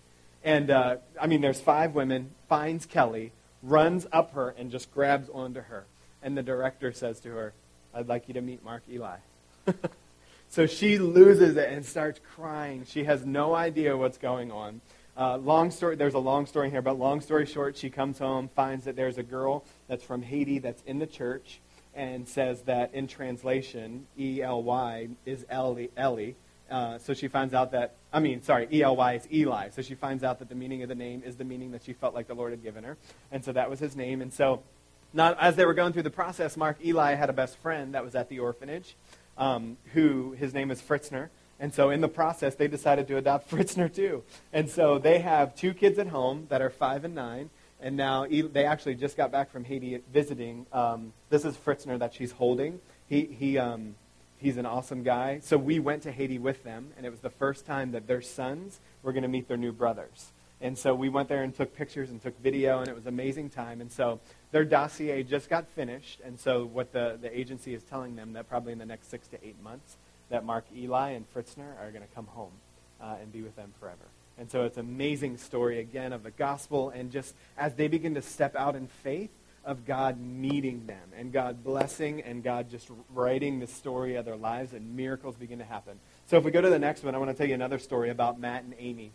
And, 0.45 0.71
uh, 0.71 0.97
I 1.21 1.27
mean, 1.27 1.41
there's 1.41 1.61
five 1.61 1.95
women, 1.95 2.33
finds 2.49 2.85
Kelly, 2.85 3.33
runs 3.63 4.07
up 4.13 4.33
her, 4.33 4.51
and 4.51 4.71
just 4.71 4.93
grabs 4.93 5.29
onto 5.29 5.61
her. 5.63 5.87
And 6.29 6.37
the 6.37 6.43
director 6.43 6.93
says 6.93 7.21
to 7.21 7.31
her, 7.31 7.55
I'd 7.95 8.07
like 8.07 8.29
you 8.29 8.35
to 8.35 8.43
meet 8.43 8.63
Mark 8.63 8.83
Eli. 8.87 9.17
So 10.51 10.67
she 10.67 10.97
loses 10.97 11.57
it 11.57 11.71
and 11.71 11.85
starts 11.85 12.21
crying. 12.35 12.87
She 12.87 13.05
has 13.05 13.27
no 13.27 13.55
idea 13.55 13.95
what's 13.95 14.17
going 14.17 14.51
on. 14.51 14.81
Uh, 15.15 15.37
long 15.37 15.71
story, 15.71 15.95
there's 15.95 16.15
a 16.15 16.19
long 16.19 16.47
story 16.47 16.71
here, 16.71 16.81
but 16.81 16.99
long 16.99 17.21
story 17.21 17.45
short, 17.45 17.77
she 17.77 17.91
comes 17.91 18.19
home, 18.19 18.49
finds 18.57 18.87
that 18.87 18.97
there's 18.97 19.19
a 19.19 19.23
girl 19.23 19.63
that's 19.89 20.03
from 20.03 20.23
Haiti 20.23 20.59
that's 20.59 20.83
in 20.87 21.01
the 21.01 21.07
church, 21.07 21.61
and 21.95 22.27
says 22.27 22.63
that 22.63 22.95
in 22.95 23.09
translation, 23.09 24.07
E 24.19 24.41
L 24.41 24.63
Y 24.63 25.09
is 25.27 25.45
Ellie. 25.51 25.91
Ellie. 25.99 26.35
Uh, 26.71 26.99
so 26.99 27.13
she 27.13 27.29
finds 27.29 27.53
out 27.53 27.73
that, 27.73 27.97
I 28.13 28.21
mean, 28.21 28.43
sorry, 28.43 28.69
E 28.73 28.83
L 28.83 28.97
Y 28.97 29.15
is 29.15 29.29
Eli. 29.31 29.69
So 29.69 29.83
she 29.83 29.95
finds 29.95 30.25
out 30.25 30.39
that 30.39 30.49
the 30.49 30.55
meaning 30.55 30.83
of 30.83 30.89
the 30.89 30.95
name 30.95 31.23
is 31.27 31.37
the 31.37 31.45
meaning 31.45 31.73
that 31.73 31.83
she 31.83 31.93
felt 31.93 32.15
like 32.15 32.27
the 32.27 32.35
Lord 32.35 32.53
had 32.53 32.63
given 32.63 32.85
her. 32.85 32.97
And 33.31 33.45
so 33.45 33.53
that 33.53 33.69
was 33.69 33.81
his 33.81 33.97
name. 33.97 34.23
And 34.23 34.33
so, 34.33 34.63
not, 35.19 35.37
as 35.41 35.57
they 35.57 35.67
were 35.67 35.75
going 35.75 35.93
through 35.93 36.05
the 36.05 36.11
process, 36.11 36.57
Mark 36.57 36.79
Eli 36.83 37.15
had 37.15 37.29
a 37.29 37.33
best 37.33 37.59
friend 37.59 37.93
that 37.95 38.05
was 38.05 38.15
at 38.15 38.29
the 38.29 38.39
orphanage 38.39 38.97
um, 39.37 39.77
who 39.93 40.33
his 40.33 40.55
name 40.55 40.71
is 40.71 40.81
Fritzner. 40.81 41.29
And 41.59 41.75
so 41.75 41.91
in 41.91 42.01
the 42.01 42.09
process, 42.09 42.55
they 42.55 42.69
decided 42.69 43.09
to 43.09 43.17
adopt 43.17 43.51
Fritzner 43.51 43.93
too. 43.93 44.23
And 44.53 44.71
so 44.71 44.99
they 44.99 45.19
have 45.19 45.57
two 45.57 45.75
kids 45.75 45.99
at 45.99 46.07
home 46.07 46.47
that 46.51 46.63
are 46.63 46.71
five 46.71 47.05
and 47.05 47.17
nine. 47.17 47.51
And 47.81 47.97
now 47.97 48.27
they 48.27 48.65
actually 48.65 48.95
just 48.95 49.17
got 49.17 49.33
back 49.33 49.51
from 49.51 49.65
Haiti 49.65 50.01
visiting. 50.13 50.67
Um, 50.73 51.13
this 51.31 51.45
is 51.45 51.57
Fritzner 51.57 51.99
that 51.99 52.15
she's 52.15 52.31
holding. 52.31 52.81
He, 53.09 53.25
he, 53.25 53.59
um, 53.59 53.97
he's 54.39 54.57
an 54.57 54.67
awesome 54.67 55.03
guy. 55.03 55.41
So 55.43 55.59
we 55.59 55.81
went 55.81 56.05
to 56.05 56.13
Haiti 56.13 56.39
with 56.39 56.63
them, 56.63 56.93
and 56.97 57.05
it 57.05 57.11
was 57.11 57.21
the 57.21 57.31
first 57.31 57.67
time 57.67 57.91
that 57.91 58.07
their 58.07 58.23
sons 58.23 58.79
were 59.03 59.13
going 59.13 59.23
to 59.23 59.29
meet 59.29 59.49
their 59.49 59.57
new 59.57 59.73
brothers. 59.73 60.33
And 60.61 60.77
so 60.77 60.95
we 60.95 61.09
went 61.09 61.29
there 61.29 61.43
and 61.43 61.55
took 61.55 61.75
pictures 61.77 62.11
and 62.11 62.21
took 62.21 62.41
video, 62.41 62.81
and 62.81 62.89
it 62.89 62.95
was 62.95 63.07
amazing 63.07 63.51
time. 63.51 63.81
And 63.81 63.91
so 63.91 64.21
their 64.51 64.65
dossier 64.65 65.23
just 65.23 65.49
got 65.49 65.69
finished. 65.69 66.21
And 66.25 66.39
so 66.39 66.65
what 66.65 66.93
the, 66.93 67.19
the 67.21 67.37
agency 67.37 67.75
is 67.75 67.83
telling 67.83 68.17
them 68.17 68.33
that 68.35 68.49
probably 68.49 68.73
in 68.73 68.79
the 68.79 68.87
next 68.87 69.11
six 69.11 69.29
to 69.29 69.47
eight 69.47 69.61
months, 69.63 69.97
that 70.31 70.45
Mark 70.45 70.65
Eli 70.77 71.11
and 71.11 71.27
Fritzner 71.35 71.79
are 71.81 71.91
going 71.91 72.03
to 72.03 72.15
come 72.15 72.27
home 72.27 72.53
uh, 73.01 73.17
and 73.21 73.33
be 73.33 73.43
with 73.43 73.57
them 73.57 73.73
forever. 73.81 73.97
And 74.39 74.51
so 74.51 74.65
it's 74.65 74.77
an 74.77 74.87
amazing 74.87 75.39
story, 75.39 75.81
again, 75.81 76.13
of 76.13 76.23
the 76.23 76.31
gospel. 76.31 76.91
And 76.91 77.11
just 77.11 77.35
as 77.57 77.75
they 77.75 77.89
begin 77.89 78.15
to 78.15 78.23
step 78.23 78.55
out 78.55 78.77
in 78.77 78.87
faith, 79.03 79.31
of 79.69 79.85
God 79.85 80.19
meeting 80.19 80.87
them 80.87 81.13
and 81.15 81.31
God 81.31 81.63
blessing 81.63 82.23
and 82.23 82.43
God 82.43 82.71
just 82.71 82.89
writing 83.15 83.61
the 83.61 83.67
story 83.67 84.17
of 84.17 84.25
their 84.25 84.37
lives 84.37 84.73
and 84.73 84.97
miracles 84.97 85.37
begin 85.37 85.59
to 85.59 85.65
happen. 85.65 86.01
So 86.27 86.39
if 86.39 86.45
we 86.45 86.51
go 86.51 86.63
to 86.63 86.71
the 86.71 86.79
next 86.79 87.05
one, 87.05 87.15
I 87.15 87.19
want 87.19 87.31
to 87.31 87.37
tell 87.37 87.47
you 87.47 87.55
another 87.55 87.79
story 87.79 88.09
about 88.09 88.41
Matt 88.41 88.65
and 88.65 88.75
Amy. 88.79 89.13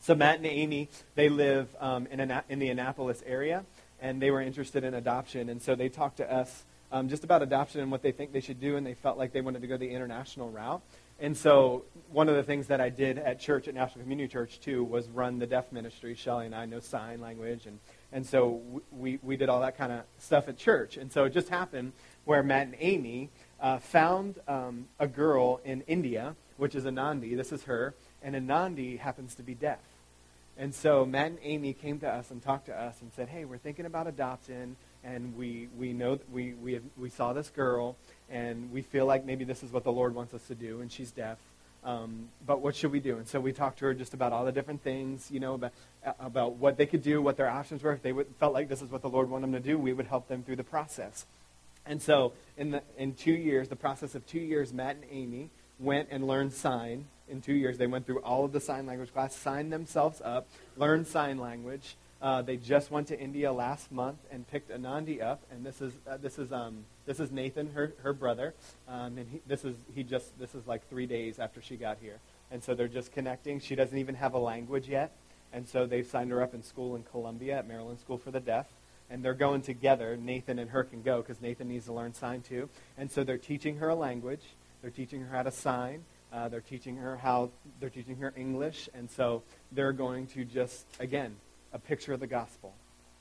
So 0.00 0.14
Matt 0.14 0.38
and 0.38 0.46
Amy, 0.46 0.88
they 1.16 1.28
live 1.28 1.68
um, 1.80 2.06
in, 2.06 2.20
in 2.48 2.58
the 2.58 2.70
Annapolis 2.70 3.22
area, 3.26 3.66
and 4.00 4.20
they 4.20 4.30
were 4.30 4.40
interested 4.40 4.84
in 4.84 4.94
adoption. 4.94 5.48
And 5.48 5.60
so 5.60 5.74
they 5.74 5.88
talked 5.88 6.18
to 6.18 6.32
us 6.32 6.64
um, 6.92 7.08
just 7.08 7.22
about 7.22 7.42
adoption 7.42 7.80
and 7.80 7.90
what 7.90 8.02
they 8.02 8.12
think 8.12 8.32
they 8.32 8.40
should 8.40 8.60
do, 8.60 8.76
and 8.76 8.86
they 8.86 8.94
felt 8.94 9.16
like 9.16 9.32
they 9.32 9.40
wanted 9.40 9.62
to 9.62 9.68
go 9.68 9.76
the 9.76 9.90
international 9.90 10.50
route. 10.50 10.82
And 11.20 11.36
so 11.36 11.84
one 12.10 12.28
of 12.28 12.34
the 12.34 12.42
things 12.42 12.68
that 12.68 12.80
I 12.80 12.88
did 12.88 13.18
at 13.18 13.38
church, 13.38 13.68
at 13.68 13.74
National 13.74 14.02
Community 14.02 14.26
Church, 14.26 14.58
too, 14.58 14.82
was 14.82 15.08
run 15.08 15.38
the 15.38 15.46
deaf 15.46 15.70
ministry. 15.70 16.14
Shelly 16.14 16.46
and 16.46 16.54
I 16.54 16.64
know 16.66 16.80
sign 16.80 17.20
language, 17.20 17.66
and, 17.66 17.78
and 18.10 18.26
so 18.26 18.62
we, 18.90 19.18
we 19.22 19.36
did 19.36 19.48
all 19.48 19.60
that 19.60 19.76
kind 19.76 19.92
of 19.92 20.02
stuff 20.18 20.48
at 20.48 20.56
church. 20.56 20.96
And 20.96 21.12
so 21.12 21.24
it 21.24 21.34
just 21.34 21.50
happened 21.50 21.92
where 22.24 22.42
Matt 22.42 22.68
and 22.68 22.76
Amy 22.80 23.30
uh, 23.60 23.78
found 23.78 24.38
um, 24.48 24.86
a 24.98 25.06
girl 25.06 25.60
in 25.64 25.82
India 25.82 26.34
which 26.60 26.74
is 26.74 26.84
Anandi. 26.84 27.36
This 27.36 27.52
is 27.52 27.64
her. 27.64 27.94
And 28.22 28.34
Anandi 28.34 28.98
happens 28.98 29.34
to 29.36 29.42
be 29.42 29.54
deaf. 29.54 29.80
And 30.60 30.74
so 30.74 31.06
Matt 31.06 31.28
and 31.28 31.38
Amy 31.42 31.72
came 31.72 32.00
to 32.00 32.08
us 32.08 32.30
and 32.30 32.42
talked 32.42 32.66
to 32.66 32.78
us 32.78 33.00
and 33.00 33.10
said, 33.14 33.30
hey, 33.30 33.46
we're 33.46 33.56
thinking 33.56 33.86
about 33.86 34.06
adopting, 34.06 34.76
and 35.02 35.34
we, 35.34 35.68
we 35.78 35.94
know 35.94 36.18
we, 36.30 36.52
we, 36.52 36.74
have, 36.74 36.82
we 36.98 37.08
saw 37.08 37.32
this 37.32 37.48
girl, 37.48 37.96
and 38.28 38.70
we 38.70 38.82
feel 38.82 39.06
like 39.06 39.24
maybe 39.24 39.44
this 39.44 39.62
is 39.62 39.72
what 39.72 39.84
the 39.84 39.90
Lord 39.90 40.14
wants 40.14 40.34
us 40.34 40.46
to 40.48 40.54
do, 40.54 40.82
and 40.82 40.92
she's 40.92 41.12
deaf. 41.12 41.38
Um, 41.82 42.28
but 42.46 42.60
what 42.60 42.76
should 42.76 42.92
we 42.92 43.00
do? 43.00 43.16
And 43.16 43.26
so 43.26 43.40
we 43.40 43.54
talked 43.54 43.78
to 43.78 43.86
her 43.86 43.94
just 43.94 44.12
about 44.12 44.34
all 44.34 44.44
the 44.44 44.52
different 44.52 44.82
things, 44.82 45.30
you 45.30 45.40
know, 45.40 45.54
about, 45.54 45.72
about 46.20 46.56
what 46.56 46.76
they 46.76 46.84
could 46.84 47.02
do, 47.02 47.22
what 47.22 47.38
their 47.38 47.48
options 47.48 47.82
were. 47.82 47.94
If 47.94 48.02
they 48.02 48.12
would, 48.12 48.26
felt 48.38 48.52
like 48.52 48.68
this 48.68 48.82
is 48.82 48.90
what 48.90 49.00
the 49.00 49.08
Lord 49.08 49.30
wanted 49.30 49.46
them 49.46 49.62
to 49.62 49.66
do, 49.66 49.78
we 49.78 49.94
would 49.94 50.08
help 50.08 50.28
them 50.28 50.42
through 50.42 50.56
the 50.56 50.62
process. 50.62 51.24
And 51.86 52.02
so 52.02 52.34
in, 52.58 52.72
the, 52.72 52.82
in 52.98 53.14
two 53.14 53.32
years, 53.32 53.68
the 53.68 53.76
process 53.76 54.14
of 54.14 54.26
two 54.26 54.40
years, 54.40 54.74
Matt 54.74 54.96
and 54.96 55.04
Amy 55.10 55.48
went 55.80 56.08
and 56.10 56.26
learned 56.26 56.52
sign. 56.52 57.06
In 57.28 57.40
two 57.40 57.54
years, 57.54 57.78
they 57.78 57.86
went 57.86 58.06
through 58.06 58.20
all 58.20 58.44
of 58.44 58.52
the 58.52 58.60
sign 58.60 58.86
language 58.86 59.12
class, 59.12 59.34
signed 59.34 59.72
themselves 59.72 60.20
up, 60.24 60.48
learned 60.76 61.06
sign 61.06 61.38
language. 61.38 61.96
Uh, 62.20 62.42
they 62.42 62.56
just 62.56 62.90
went 62.90 63.08
to 63.08 63.18
India 63.18 63.50
last 63.50 63.90
month 63.90 64.18
and 64.30 64.46
picked 64.46 64.70
Anandi 64.70 65.22
up, 65.22 65.40
and 65.50 65.64
this 65.64 65.80
is 65.80 65.94
uh, 66.06 66.18
this 66.18 66.38
is 66.38 66.52
um, 66.52 66.84
this 67.06 67.18
is 67.18 67.30
Nathan, 67.30 67.70
her 67.72 67.94
her 68.02 68.12
brother, 68.12 68.52
um, 68.88 69.16
and 69.16 69.26
he, 69.30 69.40
this 69.46 69.64
is 69.64 69.74
he 69.94 70.02
just 70.02 70.38
this 70.38 70.54
is 70.54 70.66
like 70.66 70.86
three 70.90 71.06
days 71.06 71.38
after 71.38 71.62
she 71.62 71.76
got 71.76 71.96
here, 71.98 72.18
and 72.50 72.62
so 72.62 72.74
they're 72.74 72.88
just 72.88 73.12
connecting. 73.12 73.58
She 73.58 73.74
doesn't 73.74 73.96
even 73.96 74.16
have 74.16 74.34
a 74.34 74.38
language 74.38 74.86
yet, 74.86 75.16
and 75.50 75.66
so 75.66 75.86
they've 75.86 76.06
signed 76.06 76.30
her 76.30 76.42
up 76.42 76.52
in 76.52 76.62
school 76.62 76.94
in 76.94 77.04
Columbia 77.04 77.56
at 77.58 77.66
Maryland 77.66 78.00
School 78.00 78.18
for 78.18 78.30
the 78.30 78.40
Deaf, 78.40 78.66
and 79.08 79.24
they're 79.24 79.32
going 79.32 79.62
together. 79.62 80.18
Nathan 80.18 80.58
and 80.58 80.70
her 80.72 80.84
can 80.84 81.00
go 81.00 81.22
because 81.22 81.40
Nathan 81.40 81.68
needs 81.68 81.86
to 81.86 81.94
learn 81.94 82.12
sign 82.12 82.42
too, 82.42 82.68
and 82.98 83.10
so 83.10 83.24
they're 83.24 83.38
teaching 83.38 83.78
her 83.78 83.88
a 83.88 83.94
language. 83.94 84.42
They're 84.82 84.90
teaching 84.90 85.20
her 85.22 85.36
how 85.36 85.42
to 85.42 85.50
sign. 85.50 86.04
Uh, 86.32 86.48
they're 86.48 86.60
teaching 86.60 86.96
her 86.96 87.16
how 87.16 87.50
they're 87.80 87.90
teaching 87.90 88.16
her 88.16 88.32
English, 88.36 88.88
and 88.94 89.10
so 89.10 89.42
they're 89.72 89.92
going 89.92 90.26
to 90.28 90.44
just 90.44 90.86
again 91.00 91.36
a 91.72 91.78
picture 91.78 92.12
of 92.12 92.20
the 92.20 92.26
gospel. 92.26 92.74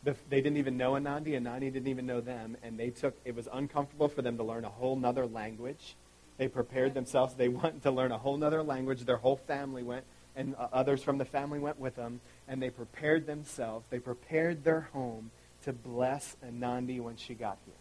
The, 0.04 0.16
they 0.30 0.42
didn't 0.42 0.58
even 0.58 0.78
know 0.78 0.94
Anandi, 0.94 1.36
and 1.36 1.46
Anandi 1.46 1.74
didn't 1.74 1.88
even 1.88 2.06
know 2.06 2.22
them, 2.22 2.56
and 2.64 2.80
they 2.80 2.90
took, 2.90 3.16
it 3.26 3.36
was 3.36 3.50
uncomfortable 3.52 4.08
for 4.08 4.22
them 4.22 4.38
to 4.38 4.44
learn 4.44 4.64
a 4.64 4.70
whole 4.70 4.96
nother 4.96 5.26
language. 5.26 5.96
They 6.38 6.48
prepared 6.48 6.94
themselves. 6.94 7.34
They 7.34 7.50
went 7.50 7.84
to 7.84 7.92
learn 7.92 8.14
a 8.14 8.18
whole 8.18 8.38
nother 8.38 8.64
language. 8.64 9.02
Their 9.02 9.18
whole 9.18 9.36
family 9.36 9.84
went, 9.84 10.06
and 10.38 10.56
uh, 10.56 10.70
others 10.72 11.04
from 11.04 11.18
the 11.18 11.26
family 11.26 11.60
went 11.60 11.80
with 11.80 11.98
them, 11.98 12.22
and 12.48 12.62
they 12.62 12.70
prepared 12.70 13.28
themselves. 13.28 13.86
They 13.90 14.00
prepared 14.00 14.64
their 14.64 14.82
home 14.94 15.32
to 15.64 15.74
bless 15.74 16.38
Anandi 16.46 17.02
when 17.02 17.18
she 17.18 17.34
got 17.34 17.58
here. 17.66 17.76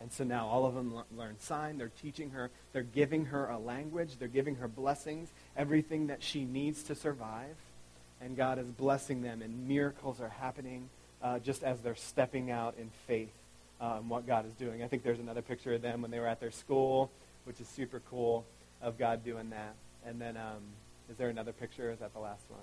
And 0.00 0.12
so 0.12 0.24
now 0.24 0.46
all 0.46 0.64
of 0.64 0.74
them 0.74 0.94
learn 1.16 1.36
sign. 1.40 1.78
They're 1.78 1.90
teaching 2.02 2.30
her. 2.30 2.50
They're 2.72 2.82
giving 2.82 3.26
her 3.26 3.48
a 3.48 3.58
language. 3.58 4.16
They're 4.18 4.28
giving 4.28 4.56
her 4.56 4.68
blessings, 4.68 5.28
everything 5.56 6.06
that 6.06 6.22
she 6.22 6.44
needs 6.44 6.84
to 6.84 6.94
survive 6.94 7.56
and 8.20 8.36
God 8.36 8.58
is 8.58 8.66
blessing 8.66 9.22
them, 9.22 9.42
and 9.42 9.68
miracles 9.68 10.20
are 10.20 10.28
happening 10.28 10.88
uh, 11.22 11.38
just 11.38 11.62
as 11.62 11.80
they're 11.80 11.94
stepping 11.94 12.50
out 12.50 12.74
in 12.78 12.90
faith 13.06 13.32
um, 13.80 14.08
what 14.08 14.26
God 14.26 14.46
is 14.46 14.52
doing. 14.54 14.82
I 14.82 14.88
think 14.88 15.02
there's 15.02 15.20
another 15.20 15.42
picture 15.42 15.74
of 15.74 15.82
them 15.82 16.02
when 16.02 16.10
they 16.10 16.18
were 16.18 16.26
at 16.26 16.40
their 16.40 16.50
school, 16.50 17.10
which 17.44 17.60
is 17.60 17.68
super 17.68 18.00
cool, 18.10 18.44
of 18.82 18.98
God 18.98 19.24
doing 19.24 19.50
that. 19.50 19.74
And 20.04 20.20
then, 20.20 20.36
um, 20.36 20.62
is 21.10 21.16
there 21.16 21.28
another 21.28 21.52
picture? 21.52 21.90
Is 21.90 21.98
that 22.00 22.12
the 22.12 22.20
last 22.20 22.42
one? 22.48 22.60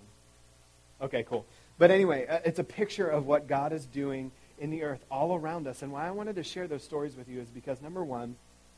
Okay, 1.01 1.23
cool. 1.23 1.45
But 1.77 1.91
anyway, 1.91 2.25
uh, 2.27 2.39
it's 2.45 2.59
a 2.59 2.63
picture 2.63 3.07
of 3.07 3.25
what 3.25 3.47
God 3.47 3.73
is 3.73 3.86
doing 3.86 4.31
in 4.59 4.69
the 4.69 4.83
earth 4.83 5.03
all 5.11 5.35
around 5.35 5.67
us. 5.67 5.81
And 5.81 5.91
why 5.91 6.07
I 6.07 6.11
wanted 6.11 6.35
to 6.37 6.43
share 6.43 6.67
those 6.67 6.83
stories 6.83 7.15
with 7.15 7.27
you 7.27 7.39
is 7.39 7.49
because, 7.49 7.81
number 7.81 8.03
one, 8.03 8.35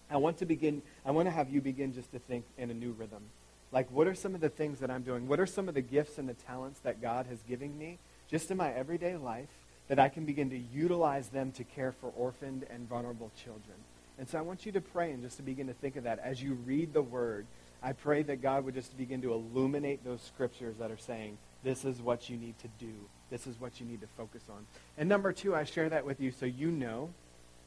I 0.10 0.18
want 0.18 0.38
to 0.40 0.46
begin, 0.46 0.82
I 1.06 1.12
want 1.12 1.28
to 1.28 1.32
have 1.32 1.50
you 1.50 1.62
begin 1.62 1.94
just 1.94 2.12
to 2.14 2.20
think 2.20 2.46
in 2.58 2.72
a 2.72 2.74
new 2.74 2.92
rhythm. 2.92 3.24
Like, 3.72 3.92
what 3.92 4.08
are 4.08 4.16
some 4.16 4.34
of 4.34 4.42
the 4.42 4.50
things 4.50 4.80
that 4.80 4.90
I'm 4.90 5.04
doing? 5.04 5.28
What 5.28 5.40
are 5.40 5.46
some 5.46 5.68
of 5.68 5.76
the 5.76 5.82
gifts 5.82 6.18
and 6.18 6.30
the 6.30 6.34
talents 6.34 6.80
that 6.82 7.02
God 7.02 7.26
has 7.28 7.42
given 7.44 7.78
me 7.78 8.00
just 8.30 8.50
in 8.50 8.58
my 8.58 8.72
everyday 8.72 9.18
life 9.18 9.50
that 9.90 10.00
I 10.00 10.10
can 10.10 10.26
begin 10.26 10.50
to 10.52 10.58
utilize 10.58 11.30
them 11.30 11.52
to 11.54 11.64
care 11.64 11.92
for 11.92 12.12
orphaned 12.16 12.66
and 12.70 12.88
vulnerable 12.88 13.32
children? 13.44 13.78
And 14.18 14.28
so 14.28 14.38
I 14.38 14.42
want 14.42 14.66
you 14.66 14.72
to 14.72 14.82
pray 14.82 15.12
and 15.12 15.22
just 15.22 15.38
to 15.38 15.44
begin 15.44 15.68
to 15.68 15.74
think 15.74 15.96
of 15.96 16.06
that 16.06 16.20
as 16.20 16.42
you 16.42 16.54
read 16.54 16.94
the 16.94 17.02
word. 17.02 17.46
I 17.84 17.94
pray 17.94 18.24
that 18.24 18.42
God 18.42 18.66
would 18.66 18.74
just 18.74 18.98
begin 18.98 19.22
to 19.22 19.34
illuminate 19.34 20.04
those 20.04 20.22
scriptures 20.22 20.78
that 20.80 20.90
are 20.90 20.98
saying, 20.98 21.38
this 21.64 21.86
is 21.86 22.02
what 22.02 22.30
you 22.30 22.38
need 22.38 22.58
to 22.60 22.68
do. 22.80 22.94
This 23.30 23.48
is 23.48 23.60
what 23.60 23.80
you 23.80 23.86
need 23.86 24.02
to 24.02 24.08
focus 24.18 24.44
on. 24.50 24.66
And 24.98 25.10
number 25.10 25.34
two, 25.34 25.56
I 25.56 25.64
share 25.64 25.90
that 25.90 26.06
with 26.06 26.20
you 26.20 26.32
so 26.32 26.46
you 26.46 26.72
know 26.72 27.10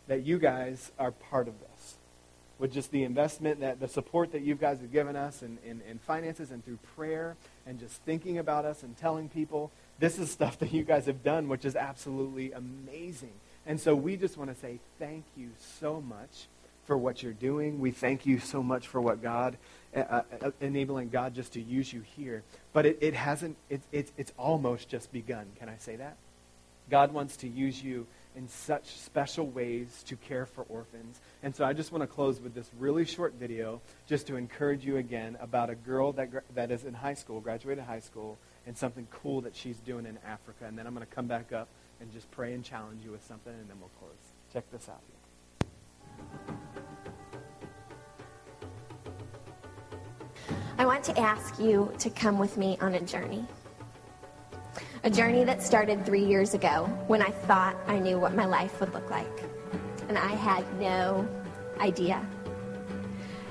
that 0.06 0.22
you 0.24 0.38
guys 0.38 0.90
are 0.98 1.11
part 1.11 1.48
of 1.48 1.54
this 1.61 1.96
with 2.61 2.72
just 2.72 2.90
the 2.90 3.04
investment, 3.04 3.61
that 3.61 3.80
the 3.80 3.88
support 3.88 4.32
that 4.32 4.42
you 4.42 4.54
guys 4.54 4.80
have 4.80 4.92
given 4.92 5.16
us 5.16 5.42
in, 5.42 5.58
in, 5.64 5.80
in, 5.88 5.98
finances 5.98 6.50
and 6.50 6.62
through 6.62 6.78
prayer 6.94 7.34
and 7.66 7.80
just 7.80 7.94
thinking 8.02 8.36
about 8.36 8.66
us 8.66 8.82
and 8.82 8.96
telling 8.98 9.28
people. 9.30 9.70
This 9.98 10.18
is 10.18 10.30
stuff 10.30 10.58
that 10.58 10.72
you 10.72 10.84
guys 10.84 11.06
have 11.06 11.22
done, 11.22 11.48
which 11.48 11.64
is 11.64 11.74
absolutely 11.74 12.52
amazing. 12.52 13.32
And 13.66 13.80
so 13.80 13.94
we 13.94 14.16
just 14.16 14.36
want 14.36 14.52
to 14.52 14.61
say 14.61 14.78
thank 14.98 15.24
you 15.36 15.50
so 15.80 16.02
much 16.02 16.48
for 16.91 16.99
what 16.99 17.22
you're 17.22 17.32
doing. 17.32 17.78
We 17.78 17.93
thank 17.93 18.26
you 18.26 18.41
so 18.41 18.64
much 18.64 18.88
for 18.88 19.01
what 19.01 19.22
God, 19.22 19.57
uh, 19.95 20.01
uh, 20.01 20.22
uh 20.43 20.51
enabling 20.61 21.11
God 21.11 21.36
just 21.36 21.53
to 21.53 21.61
use 21.61 21.93
you 21.93 22.01
here. 22.16 22.43
But 22.72 22.84
it, 22.84 22.99
it 23.01 23.14
hasn't, 23.14 23.57
it, 23.68 23.80
it, 23.93 24.11
it's 24.16 24.32
almost 24.36 24.88
just 24.88 25.12
begun. 25.12 25.47
Can 25.61 25.68
I 25.68 25.76
say 25.76 25.95
that? 25.95 26.16
God 26.91 27.12
wants 27.12 27.36
to 27.36 27.49
use 27.49 27.80
you 27.80 28.09
in 28.34 28.49
such 28.49 28.86
special 28.86 29.47
ways 29.47 30.03
to 30.09 30.16
care 30.16 30.47
for 30.47 30.64
orphans. 30.64 31.20
And 31.45 31.55
so 31.55 31.64
I 31.64 31.74
just 31.74 31.93
want 31.93 32.03
to 32.03 32.09
close 32.09 32.41
with 32.41 32.55
this 32.55 32.68
really 32.76 33.05
short 33.05 33.34
video 33.34 33.80
just 34.09 34.26
to 34.26 34.34
encourage 34.34 34.84
you 34.84 34.97
again 34.97 35.36
about 35.41 35.70
a 35.70 35.76
girl 35.76 36.11
that, 36.14 36.30
that 36.57 36.72
is 36.72 36.82
in 36.82 36.95
high 36.95 37.14
school, 37.14 37.38
graduated 37.38 37.84
high 37.84 38.01
school, 38.01 38.36
and 38.66 38.76
something 38.76 39.07
cool 39.12 39.43
that 39.43 39.55
she's 39.55 39.76
doing 39.76 40.07
in 40.07 40.18
Africa. 40.26 40.64
And 40.66 40.76
then 40.76 40.88
I'm 40.88 40.95
going 40.97 41.07
to 41.07 41.14
come 41.14 41.28
back 41.28 41.53
up 41.53 41.68
and 42.01 42.12
just 42.12 42.28
pray 42.32 42.53
and 42.53 42.64
challenge 42.64 43.05
you 43.05 43.12
with 43.12 43.24
something, 43.24 43.53
and 43.53 43.70
then 43.70 43.76
we'll 43.78 43.91
close. 44.01 44.18
Check 44.53 44.68
this 44.72 44.88
out 44.88 45.03
I 50.81 50.87
want 50.87 51.05
to 51.05 51.20
ask 51.20 51.61
you 51.61 51.93
to 51.99 52.09
come 52.09 52.39
with 52.39 52.57
me 52.57 52.78
on 52.81 52.95
a 52.95 53.03
journey. 53.03 53.45
A 55.05 55.11
journey 55.11 55.45
that 55.45 55.62
started 55.62 56.07
three 56.07 56.24
years 56.24 56.55
ago 56.55 56.87
when 57.07 57.20
I 57.20 57.28
thought 57.28 57.76
I 57.87 57.99
knew 57.99 58.18
what 58.18 58.35
my 58.35 58.47
life 58.47 58.81
would 58.81 58.95
look 58.95 59.11
like. 59.11 59.45
And 60.09 60.16
I 60.16 60.28
had 60.28 60.64
no 60.81 61.28
idea. 61.81 62.26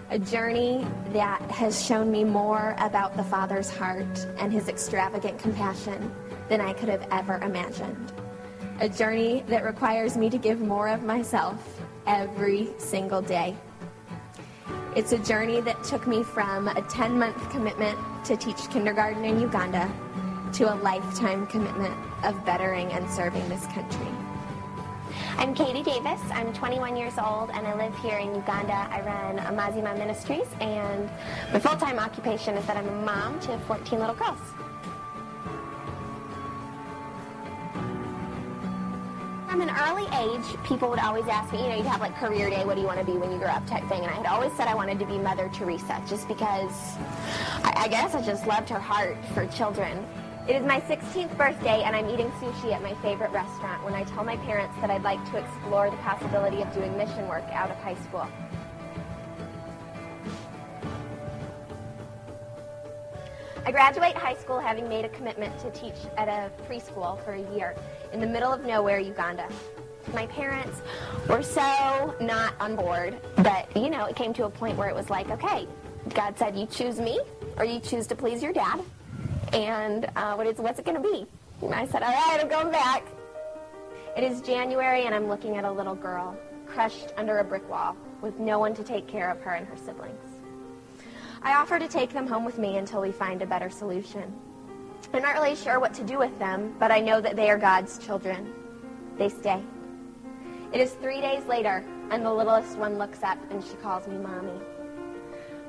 A 0.10 0.18
journey 0.18 0.88
that 1.14 1.40
has 1.52 1.86
shown 1.86 2.12
me 2.12 2.24
more 2.24 2.74
about 2.80 3.16
the 3.16 3.24
Father's 3.24 3.70
heart 3.70 4.26
and 4.40 4.52
his 4.52 4.68
extravagant 4.68 5.38
compassion 5.38 6.12
than 6.48 6.62
I 6.62 6.74
could 6.74 6.90
have 6.90 7.08
ever 7.12 7.38
imagined. 7.44 8.12
A 8.80 8.90
journey 8.90 9.44
that 9.50 9.64
requires 9.64 10.18
me 10.18 10.32
to 10.32 10.40
give 10.40 10.62
more 10.62 10.88
of 10.88 11.04
myself 11.04 11.80
every 12.08 12.70
single 12.80 13.22
day. 13.22 13.56
It's 15.00 15.14
a 15.14 15.18
journey 15.18 15.62
that 15.62 15.82
took 15.82 16.08
me 16.08 16.24
from 16.24 16.68
a 16.68 16.82
10 16.82 17.18
month 17.18 17.50
commitment 17.52 17.98
to 18.26 18.36
teach 18.36 18.70
kindergarten 18.70 19.24
in 19.24 19.40
Uganda 19.40 19.90
to 20.52 20.74
a 20.74 20.76
lifetime 20.76 21.48
commitment 21.48 21.96
of 22.26 22.46
bettering 22.46 22.92
and 22.92 23.10
serving 23.10 23.48
this 23.48 23.66
country. 23.68 24.08
I'm 25.38 25.56
Katie 25.56 25.84
Davis. 25.84 26.20
I'm 26.34 26.52
21 26.52 26.98
years 26.98 27.18
old 27.18 27.50
and 27.52 27.66
I 27.66 27.76
live 27.78 27.98
here 28.00 28.18
in 28.18 28.36
Uganda. 28.36 28.90
I 28.92 29.00
run 29.00 29.38
Amazima 29.38 29.98
Ministries 29.98 30.48
and 30.60 31.10
my 31.54 31.60
full-time 31.62 31.98
occupation 31.98 32.56
is 32.56 32.66
that 32.66 32.76
I'm 32.76 32.90
a 32.90 33.02
mom 33.06 33.40
to 33.40 33.58
14 33.60 34.00
little 34.00 34.16
girls. 34.16 34.38
From 39.60 39.68
an 39.68 39.76
early 39.76 40.08
age, 40.16 40.64
people 40.64 40.90
would 40.90 41.00
always 41.00 41.28
ask 41.28 41.52
me, 41.52 41.62
you 41.62 41.68
know, 41.68 41.76
you'd 41.76 41.86
have 41.86 42.00
like 42.00 42.16
career 42.16 42.50
day, 42.50 42.64
what 42.64 42.76
do 42.76 42.82
you 42.82 42.88
want 42.88 42.98
to 42.98 43.06
be 43.06 43.18
when 43.18 43.30
you 43.30 43.38
grow 43.38 43.50
up 43.50 43.68
type 43.68 43.86
thing. 43.90 44.00
And 44.00 44.10
I 44.10 44.14
had 44.14 44.26
always 44.26 44.54
said 44.54 44.70
I 44.70 44.74
wanted 44.74 45.00
to 45.00 45.06
be 45.06 45.18
Mother 45.18 45.52
Teresa 45.54 46.02
just 46.08 46.30
because 46.30 46.72
I, 47.66 47.74
I 47.76 47.88
guess 47.90 48.16
I 48.16 48.22
just 48.22 48.48
loved 48.48 48.70
her 48.70 48.80
heart 48.80 49.18
for 49.34 49.46
children. 49.48 50.08
It 50.48 50.56
is 50.56 50.66
my 50.66 50.80
16th 50.80 51.36
birthday 51.36 51.84
and 51.84 51.94
I'm 51.94 52.10
eating 52.10 52.32
sushi 52.40 52.72
at 52.72 52.82
my 52.82 52.94
favorite 53.02 53.32
restaurant 53.32 53.84
when 53.84 53.96
I 53.96 54.06
tell 54.06 54.24
my 54.24 54.38
parents 54.38 54.78
that 54.80 54.90
I'd 54.92 55.04
like 55.04 55.20
to 55.32 55.38
explore 55.40 55.90
the 55.90 55.98
possibility 55.98 56.62
of 56.62 56.74
doing 56.74 56.96
mission 56.96 57.28
work 57.28 57.44
out 57.52 57.70
of 57.70 57.76
high 57.80 57.96
school. 57.96 58.30
I 63.70 63.72
graduate 63.72 64.16
high 64.16 64.34
school 64.34 64.60
having 64.60 64.90
made 64.90 65.06
a 65.06 65.10
commitment 65.10 65.56
to 65.60 65.70
teach 65.70 65.94
at 66.18 66.28
a 66.28 66.50
preschool 66.64 67.24
for 67.24 67.34
a 67.34 67.56
year 67.56 67.76
in 68.12 68.20
the 68.20 68.26
middle 68.26 68.52
of 68.52 68.66
nowhere, 68.66 68.98
Uganda. 68.98 69.48
My 70.12 70.26
parents 70.26 70.82
were 71.28 71.44
so 71.44 72.16
not 72.20 72.56
on 72.60 72.76
board, 72.76 73.22
but 73.36 73.70
you 73.78 73.92
know, 73.92 74.06
it 74.06 74.16
came 74.16 74.34
to 74.34 74.46
a 74.46 74.50
point 74.50 74.76
where 74.76 74.90
it 74.90 74.96
was 74.96 75.12
like, 75.12 75.30
okay, 75.30 75.68
God 76.16 76.36
said, 76.36 76.58
you 76.58 76.66
choose 76.66 77.00
me 77.00 77.22
or 77.58 77.64
you 77.64 77.80
choose 77.80 78.08
to 78.08 78.16
please 78.16 78.42
your 78.42 78.54
dad. 78.54 78.82
And 79.54 80.10
uh, 80.16 80.34
what 80.34 80.48
is, 80.48 80.58
what's 80.58 80.80
it 80.80 80.86
going 80.86 81.00
to 81.00 81.08
be? 81.08 81.28
And 81.62 81.76
I 81.76 81.86
said, 81.86 82.02
all 82.02 82.12
right, 82.12 82.40
I'm 82.42 82.50
going 82.50 82.72
back. 82.72 83.06
It 84.18 84.24
is 84.24 84.42
January, 84.42 85.04
and 85.04 85.14
I'm 85.14 85.28
looking 85.28 85.58
at 85.58 85.64
a 85.64 85.72
little 85.72 85.94
girl 85.94 86.36
crushed 86.66 87.14
under 87.18 87.38
a 87.38 87.44
brick 87.44 87.70
wall 87.70 87.96
with 88.24 88.40
no 88.40 88.58
one 88.58 88.74
to 88.74 88.84
take 88.84 89.08
care 89.08 89.30
of 89.30 89.40
her 89.42 89.52
and 89.52 89.68
her 89.68 89.78
siblings. 89.78 90.29
I 91.42 91.56
offer 91.56 91.80
to 91.80 91.88
take 91.88 92.12
them 92.12 92.28
home 92.28 92.44
with 92.44 92.58
me 92.58 92.78
until 92.78 93.02
we 93.02 93.12
find 93.12 93.42
a 93.42 93.46
better 93.46 93.70
solution. 93.70 94.34
I'm 95.14 95.22
not 95.22 95.36
really 95.36 95.56
sure 95.56 95.80
what 95.80 95.94
to 95.96 96.04
do 96.04 96.20
with 96.20 96.38
them, 96.38 96.76
but 96.80 96.92
I 96.92 97.00
know 97.00 97.22
that 97.22 97.38
they 97.38 97.50
are 97.50 97.58
God's 97.58 97.98
children. 97.98 98.54
They 99.18 99.30
stay. 99.30 99.64
It 100.74 100.82
is 100.82 100.92
three 100.94 101.22
days 101.22 101.46
later, 101.46 101.84
and 102.12 102.26
the 102.26 102.34
littlest 102.34 102.78
one 102.78 102.98
looks 102.98 103.24
up 103.24 103.38
and 103.52 103.64
she 103.64 103.76
calls 103.76 104.06
me 104.08 104.18
Mommy. 104.18 104.60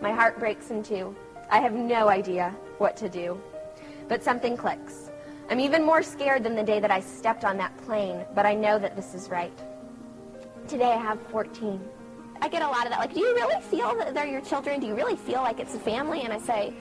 My 0.02 0.12
heart 0.12 0.40
breaks 0.40 0.70
in 0.70 0.82
two. 0.82 1.14
I 1.50 1.60
have 1.60 1.72
no 1.72 2.08
idea 2.08 2.54
what 2.78 2.96
to 2.98 3.08
do. 3.08 3.40
But 4.08 4.24
something 4.24 4.56
clicks. 4.56 5.10
I'm 5.48 5.60
even 5.60 5.84
more 5.84 6.02
scared 6.02 6.42
than 6.42 6.56
the 6.56 6.62
day 6.64 6.80
that 6.80 6.90
I 6.90 7.00
stepped 7.00 7.44
on 7.44 7.56
that 7.58 7.76
plane, 7.84 8.24
but 8.34 8.44
I 8.44 8.54
know 8.54 8.78
that 8.78 8.96
this 8.96 9.14
is 9.14 9.30
right. 9.30 9.56
Today 10.66 10.92
I 10.92 10.96
have 10.96 11.20
14. 11.28 11.80
I 12.42 12.48
get 12.48 12.62
a 12.62 12.68
lot 12.68 12.84
of 12.84 12.90
that, 12.90 12.98
like, 12.98 13.14
do 13.14 13.20
you 13.20 13.34
really 13.34 13.60
feel 13.62 13.94
that 13.96 14.14
they're 14.14 14.26
your 14.26 14.40
children? 14.40 14.80
Do 14.80 14.86
you 14.86 14.94
really 14.94 15.16
feel 15.16 15.42
like 15.42 15.60
it's 15.60 15.74
a 15.74 15.78
family? 15.78 16.22
And 16.22 16.32
I 16.32 16.38
say, 16.38 16.72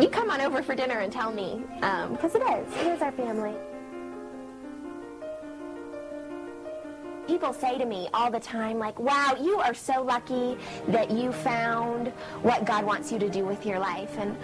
you 0.00 0.08
come 0.08 0.30
on 0.30 0.40
over 0.40 0.62
for 0.62 0.74
dinner 0.74 0.98
and 0.98 1.12
tell 1.12 1.32
me, 1.32 1.62
because 1.76 2.34
um, 2.34 2.42
it 2.42 2.66
is. 2.66 2.76
It 2.76 2.86
is 2.86 3.02
our 3.02 3.12
family. 3.12 3.54
people 7.28 7.52
say 7.52 7.76
to 7.78 7.84
me 7.84 8.08
all 8.14 8.30
the 8.30 8.40
time, 8.40 8.78
like, 8.78 8.98
wow, 8.98 9.36
you 9.38 9.60
are 9.60 9.74
so 9.74 10.02
lucky 10.02 10.56
that 10.88 11.10
you 11.10 11.30
found 11.30 12.08
what 12.42 12.64
God 12.64 12.84
wants 12.84 13.12
you 13.12 13.18
to 13.18 13.28
do 13.28 13.44
with 13.44 13.66
your 13.66 13.78
life. 13.78 14.18
And 14.18 14.36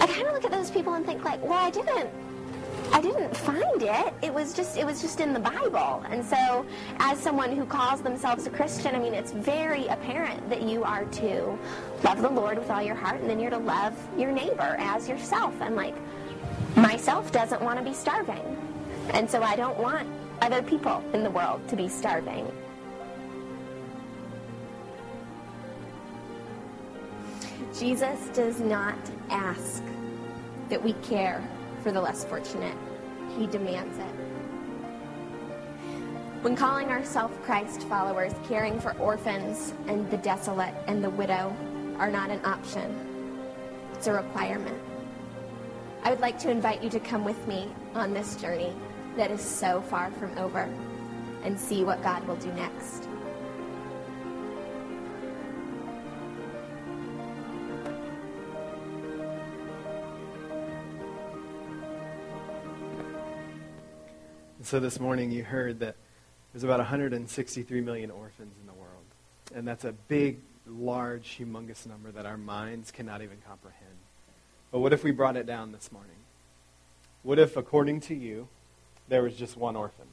I 0.00 0.06
kind 0.06 0.26
of 0.26 0.32
look 0.32 0.44
at 0.44 0.50
those 0.50 0.70
people 0.70 0.94
and 0.94 1.04
think, 1.04 1.22
like, 1.24 1.42
well, 1.44 1.58
I 1.58 1.70
didn't. 1.70 2.10
I 2.92 3.00
didn't 3.00 3.36
find 3.36 3.82
it. 3.82 4.14
It 4.22 4.34
was 4.34 4.52
just 4.52 4.76
it 4.76 4.84
was 4.84 5.00
just 5.00 5.20
in 5.20 5.32
the 5.32 5.40
Bible. 5.40 6.04
And 6.10 6.24
so 6.24 6.66
as 6.98 7.18
someone 7.18 7.54
who 7.54 7.64
calls 7.64 8.02
themselves 8.02 8.46
a 8.46 8.50
Christian, 8.50 8.94
I 8.94 8.98
mean 8.98 9.14
it's 9.14 9.32
very 9.32 9.86
apparent 9.86 10.48
that 10.50 10.62
you 10.62 10.82
are 10.82 11.04
to 11.04 11.58
love 12.02 12.20
the 12.20 12.28
Lord 12.28 12.58
with 12.58 12.70
all 12.70 12.82
your 12.82 12.96
heart 12.96 13.20
and 13.20 13.30
then 13.30 13.38
you're 13.38 13.50
to 13.50 13.58
love 13.58 13.94
your 14.18 14.32
neighbor 14.32 14.76
as 14.78 15.08
yourself. 15.08 15.54
And 15.60 15.76
like 15.76 15.94
myself 16.76 17.30
doesn't 17.30 17.62
want 17.62 17.78
to 17.78 17.84
be 17.84 17.94
starving. 17.94 18.56
And 19.10 19.30
so 19.30 19.42
I 19.42 19.56
don't 19.56 19.78
want 19.78 20.08
other 20.42 20.62
people 20.62 21.02
in 21.12 21.22
the 21.22 21.30
world 21.30 21.66
to 21.68 21.76
be 21.76 21.88
starving. 21.88 22.50
Jesus 27.78 28.18
does 28.34 28.60
not 28.60 28.98
ask 29.30 29.82
that 30.68 30.82
we 30.82 30.92
care 30.94 31.42
for 31.82 31.92
the 31.92 32.00
less 32.00 32.24
fortunate. 32.24 32.76
He 33.36 33.46
demands 33.46 33.98
it. 33.98 34.14
When 36.42 36.56
calling 36.56 36.88
ourselves 36.88 37.36
Christ 37.42 37.82
followers, 37.82 38.32
caring 38.48 38.80
for 38.80 38.96
orphans 38.96 39.74
and 39.86 40.10
the 40.10 40.16
desolate 40.16 40.74
and 40.86 41.04
the 41.04 41.10
widow 41.10 41.54
are 41.98 42.10
not 42.10 42.30
an 42.30 42.42
option. 42.46 43.38
It's 43.92 44.06
a 44.06 44.12
requirement. 44.14 44.80
I 46.02 46.08
would 46.08 46.20
like 46.20 46.38
to 46.38 46.50
invite 46.50 46.82
you 46.82 46.88
to 46.90 47.00
come 47.00 47.24
with 47.24 47.46
me 47.46 47.68
on 47.94 48.14
this 48.14 48.36
journey 48.36 48.72
that 49.16 49.30
is 49.30 49.42
so 49.42 49.82
far 49.82 50.10
from 50.12 50.36
over 50.38 50.66
and 51.42 51.60
see 51.60 51.84
what 51.84 52.02
God 52.02 52.26
will 52.26 52.36
do 52.36 52.50
next. 52.54 53.09
So 64.70 64.78
this 64.78 65.00
morning 65.00 65.32
you 65.32 65.42
heard 65.42 65.80
that 65.80 65.96
there's 66.52 66.62
about 66.62 66.78
163 66.78 67.80
million 67.80 68.08
orphans 68.08 68.54
in 68.60 68.68
the 68.68 68.72
world. 68.72 69.02
And 69.52 69.66
that's 69.66 69.84
a 69.84 69.90
big, 69.90 70.38
large, 70.64 71.40
humongous 71.40 71.88
number 71.88 72.12
that 72.12 72.24
our 72.24 72.36
minds 72.36 72.92
cannot 72.92 73.20
even 73.20 73.38
comprehend. 73.44 73.96
But 74.70 74.78
what 74.78 74.92
if 74.92 75.02
we 75.02 75.10
brought 75.10 75.36
it 75.36 75.44
down 75.44 75.72
this 75.72 75.90
morning? 75.90 76.14
What 77.24 77.40
if, 77.40 77.56
according 77.56 78.02
to 78.02 78.14
you, 78.14 78.46
there 79.08 79.24
was 79.24 79.34
just 79.34 79.56
one 79.56 79.74
orphan 79.74 80.06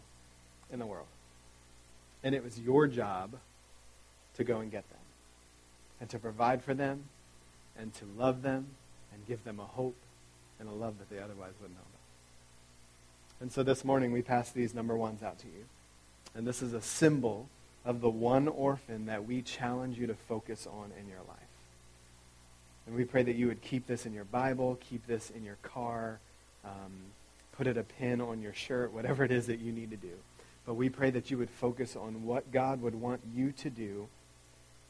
in 0.73 0.79
the 0.79 0.87
world. 0.87 1.05
And 2.23 2.33
it 2.33 2.43
was 2.43 2.59
your 2.59 2.87
job 2.87 3.35
to 4.37 4.43
go 4.43 4.57
and 4.57 4.71
get 4.71 4.89
them, 4.89 4.99
and 6.01 6.09
to 6.09 6.17
provide 6.17 6.63
for 6.63 6.73
them, 6.73 7.03
and 7.77 7.93
to 7.93 8.05
love 8.17 8.41
them, 8.41 8.65
and 9.13 9.23
give 9.27 9.43
them 9.43 9.59
a 9.59 9.65
hope 9.65 9.97
and 10.59 10.67
a 10.67 10.71
love 10.71 10.97
that 10.97 11.11
they 11.11 11.19
otherwise 11.19 11.53
wouldn't 11.61 11.77
know 11.77 11.85
about. 11.91 11.96
And 13.39 13.51
so 13.51 13.63
this 13.63 13.85
morning 13.85 14.11
we 14.11 14.21
pass 14.21 14.51
these 14.51 14.73
number 14.73 14.95
ones 14.95 15.21
out 15.21 15.39
to 15.39 15.47
you. 15.47 15.65
And 16.35 16.45
this 16.45 16.61
is 16.61 16.73
a 16.73 16.81
symbol 16.81 17.49
of 17.85 18.01
the 18.01 18.09
one 18.09 18.47
orphan 18.47 19.05
that 19.05 19.25
we 19.25 19.41
challenge 19.41 19.97
you 19.97 20.07
to 20.07 20.15
focus 20.15 20.67
on 20.67 20.91
in 20.99 21.07
your 21.07 21.21
life. 21.27 21.38
And 22.85 22.95
we 22.95 23.05
pray 23.05 23.23
that 23.23 23.35
you 23.35 23.47
would 23.47 23.61
keep 23.61 23.85
this 23.85 24.05
in 24.05 24.13
your 24.13 24.23
Bible, 24.23 24.77
keep 24.79 25.05
this 25.07 25.29
in 25.29 25.43
your 25.43 25.57
car, 25.61 26.19
um, 26.63 27.11
put 27.51 27.67
it 27.67 27.77
a 27.77 27.83
pin 27.83 28.21
on 28.21 28.41
your 28.41 28.53
shirt, 28.53 28.91
whatever 28.91 29.23
it 29.23 29.31
is 29.31 29.47
that 29.47 29.59
you 29.59 29.71
need 29.71 29.91
to 29.91 29.97
do. 29.97 30.13
But 30.65 30.75
we 30.75 30.89
pray 30.89 31.09
that 31.11 31.29
you 31.31 31.38
would 31.38 31.49
focus 31.49 31.95
on 31.95 32.25
what 32.25 32.51
God 32.51 32.81
would 32.81 32.95
want 32.95 33.21
you 33.33 33.51
to 33.53 33.69
do 33.69 34.07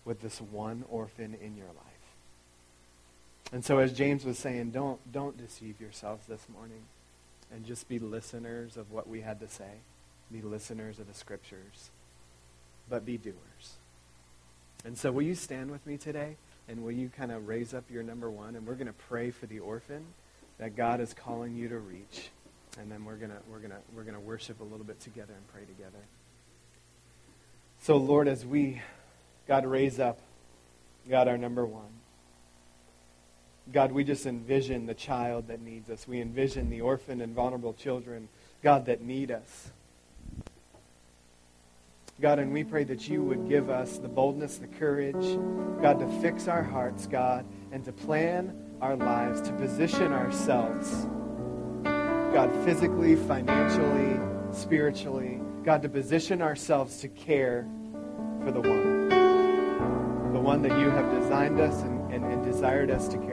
with 0.06 0.22
this 0.22 0.39
one 0.39 0.86
orphan 0.89 1.36
in 1.41 1.58
your 1.58 1.68
life. 1.68 1.84
And 3.52 3.64
so 3.64 3.78
as 3.78 3.93
James 3.93 4.26
was 4.26 4.38
saying, 4.38 4.72
don't, 4.72 5.00
don't 5.12 5.38
deceive 5.38 5.80
yourselves 5.80 6.26
this 6.28 6.45
morning 6.52 6.82
and 7.52 7.66
just 7.66 7.88
be 7.88 8.00
listeners 8.00 8.78
of 8.78 8.91
what 8.91 9.08
we 9.08 9.22
had 9.22 9.39
to 9.39 9.48
say. 9.48 9.82
Be 10.32 10.41
listeners 10.41 11.00
of 11.00 11.08
the 11.08 11.14
scriptures, 11.14 11.89
but 12.89 13.06
be 13.06 13.18
doers. 13.18 13.76
And 14.84 14.98
so 14.98 15.12
will 15.12 15.22
you 15.24 15.36
stand 15.36 15.72
with 15.72 15.86
me 15.86 15.98
today? 15.98 16.36
And 16.68 16.84
will 16.84 16.91
you 16.91 17.10
kind 17.10 17.32
of 17.32 17.48
raise 17.48 17.74
up 17.74 17.86
your 17.89 18.04
number 18.04 18.30
one? 18.30 18.56
And 18.56 18.68
we're 18.68 18.76
going 18.76 18.88
to 18.88 18.93
pray 18.93 19.32
for 19.32 19.45
the 19.45 19.60
orphan 19.60 20.06
that 20.58 20.76
God 20.76 21.00
is 21.00 21.14
calling 21.14 21.56
you 21.56 21.70
to 21.70 21.78
reach 21.78 22.30
and 22.80 22.91
then 22.91 23.06
we're 23.06 23.16
gonna 23.16 23.39
we're 23.50 23.60
gonna 23.60 23.80
we're 23.95 24.04
gonna 24.04 24.20
worship 24.20 24.60
a 24.62 24.64
little 24.64 24.86
bit 24.86 25.00
together 25.00 25.34
and 25.34 25.48
pray 25.48 25.66
together. 25.66 26.04
So 27.82 27.98
Lord, 27.98 28.28
as 28.28 28.45
we 28.45 28.82
God 29.48 29.66
raise 29.66 30.00
up, 30.00 30.20
God 31.10 31.28
our 31.28 31.38
number 31.38 31.66
one. 31.66 31.97
God, 33.72 33.91
we 33.91 34.03
just 34.03 34.26
envision 34.26 34.86
the 34.86 34.93
child 34.93 35.47
that 35.47 35.61
needs 35.61 35.89
us. 35.89 36.07
We 36.07 36.22
envision 36.22 36.70
the 36.70 36.82
orphan 36.82 37.22
and 37.22 37.36
vulnerable 37.36 37.74
children, 37.74 38.30
God, 38.63 38.86
that 38.86 39.01
need 39.01 39.32
us. 39.32 39.72
God, 42.20 42.39
and 42.39 42.51
we 42.51 42.63
pray 42.63 42.84
that 42.86 43.07
you 43.07 43.22
would 43.24 43.47
give 43.47 43.70
us 43.70 43.99
the 43.99 44.07
boldness, 44.07 44.57
the 44.57 44.68
courage, 44.68 45.38
God, 45.82 45.99
to 45.99 46.07
fix 46.22 46.47
our 46.47 46.63
hearts, 46.63 47.05
God, 47.05 47.45
and 47.72 47.86
to 47.86 47.91
plan 47.91 48.55
our 48.82 48.95
lives, 48.95 49.41
to 49.41 49.51
position 49.53 50.11
ourselves 50.13 51.07
God, 52.34 52.53
physically, 52.65 53.15
financially, 53.15 54.20
spiritually, 54.51 55.41
God, 55.63 55.82
to 55.82 55.89
position 55.89 56.41
ourselves 56.41 56.99
to 56.99 57.07
care 57.07 57.65
for 58.43 58.51
the 58.51 58.59
one, 58.59 59.09
the 60.34 60.39
one 60.39 60.61
that 60.61 60.78
you 60.78 60.89
have 60.89 61.20
designed 61.20 61.59
us 61.59 61.82
and, 61.82 62.13
and, 62.13 62.26
and 62.26 62.45
desired 62.45 62.91
us 62.91 63.07
to 63.07 63.18
care. 63.18 63.27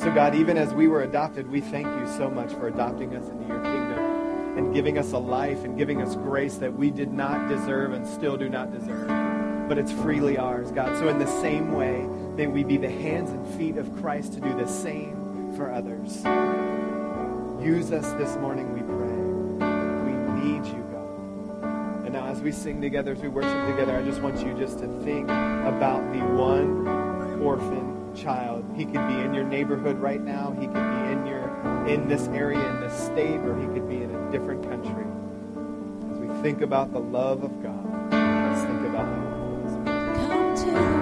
So, 0.00 0.10
God, 0.14 0.34
even 0.34 0.56
as 0.56 0.72
we 0.72 0.88
were 0.88 1.02
adopted, 1.02 1.50
we 1.50 1.60
thank 1.60 1.86
you 1.86 2.06
so 2.16 2.30
much 2.30 2.54
for 2.54 2.68
adopting 2.68 3.14
us 3.14 3.28
into 3.28 3.46
your 3.46 3.60
kingdom 3.60 4.56
and 4.56 4.72
giving 4.72 4.96
us 4.96 5.12
a 5.12 5.18
life 5.18 5.62
and 5.62 5.76
giving 5.76 6.00
us 6.00 6.16
grace 6.16 6.54
that 6.56 6.72
we 6.72 6.90
did 6.90 7.12
not 7.12 7.50
deserve 7.50 7.92
and 7.92 8.06
still 8.06 8.38
do 8.38 8.48
not 8.48 8.72
deserve. 8.72 9.08
But 9.68 9.76
it's 9.76 9.92
freely 9.92 10.38
ours, 10.38 10.70
God. 10.72 10.96
So, 10.96 11.08
in 11.08 11.18
the 11.18 11.26
same 11.26 11.72
way, 11.72 12.00
may 12.34 12.46
we 12.46 12.64
be 12.64 12.78
the 12.78 12.88
hands 12.88 13.30
and 13.30 13.46
feet 13.58 13.76
of 13.76 13.94
Christ 14.00 14.32
to 14.32 14.40
do 14.40 14.56
the 14.56 14.66
same 14.66 15.52
for 15.54 15.70
others. 15.70 16.24
Use 17.62 17.92
us 17.92 18.10
this 18.14 18.36
morning, 18.36 18.72
we 18.72 18.80
pray. 18.80 19.20
We 20.06 20.42
need 20.42 20.64
you, 20.64 20.82
God. 20.90 22.06
And 22.06 22.14
now, 22.14 22.24
as 22.24 22.40
we 22.40 22.52
sing 22.52 22.80
together, 22.80 23.12
as 23.12 23.18
we 23.18 23.28
worship 23.28 23.66
together, 23.66 23.98
I 23.98 24.02
just 24.02 24.22
want 24.22 24.40
you 24.46 24.54
just 24.54 24.78
to 24.78 24.88
think 25.02 25.28
about 25.28 26.10
the 26.14 26.20
one 26.20 26.88
orphan 27.42 28.14
child. 28.16 28.59
He 28.76 28.84
could 28.84 29.06
be 29.08 29.20
in 29.20 29.34
your 29.34 29.44
neighborhood 29.44 29.98
right 29.98 30.20
now. 30.20 30.52
He 30.58 30.66
could 30.66 30.74
be 30.74 31.12
in 31.12 31.26
your 31.26 31.40
in 31.86 32.08
this 32.08 32.28
area, 32.28 32.66
in 32.70 32.80
this 32.80 32.94
state, 32.94 33.40
or 33.40 33.58
he 33.58 33.66
could 33.66 33.88
be 33.88 34.02
in 34.02 34.14
a 34.14 34.30
different 34.30 34.62
country. 34.62 35.06
As 36.12 36.18
we 36.18 36.42
think 36.42 36.60
about 36.62 36.92
the 36.92 37.00
love 37.00 37.42
of 37.42 37.62
God, 37.62 38.12
let's 38.12 38.62
think 38.62 38.80
about 38.86 39.06
that. 39.06 40.28
Come 40.28 40.56
to 40.56 40.99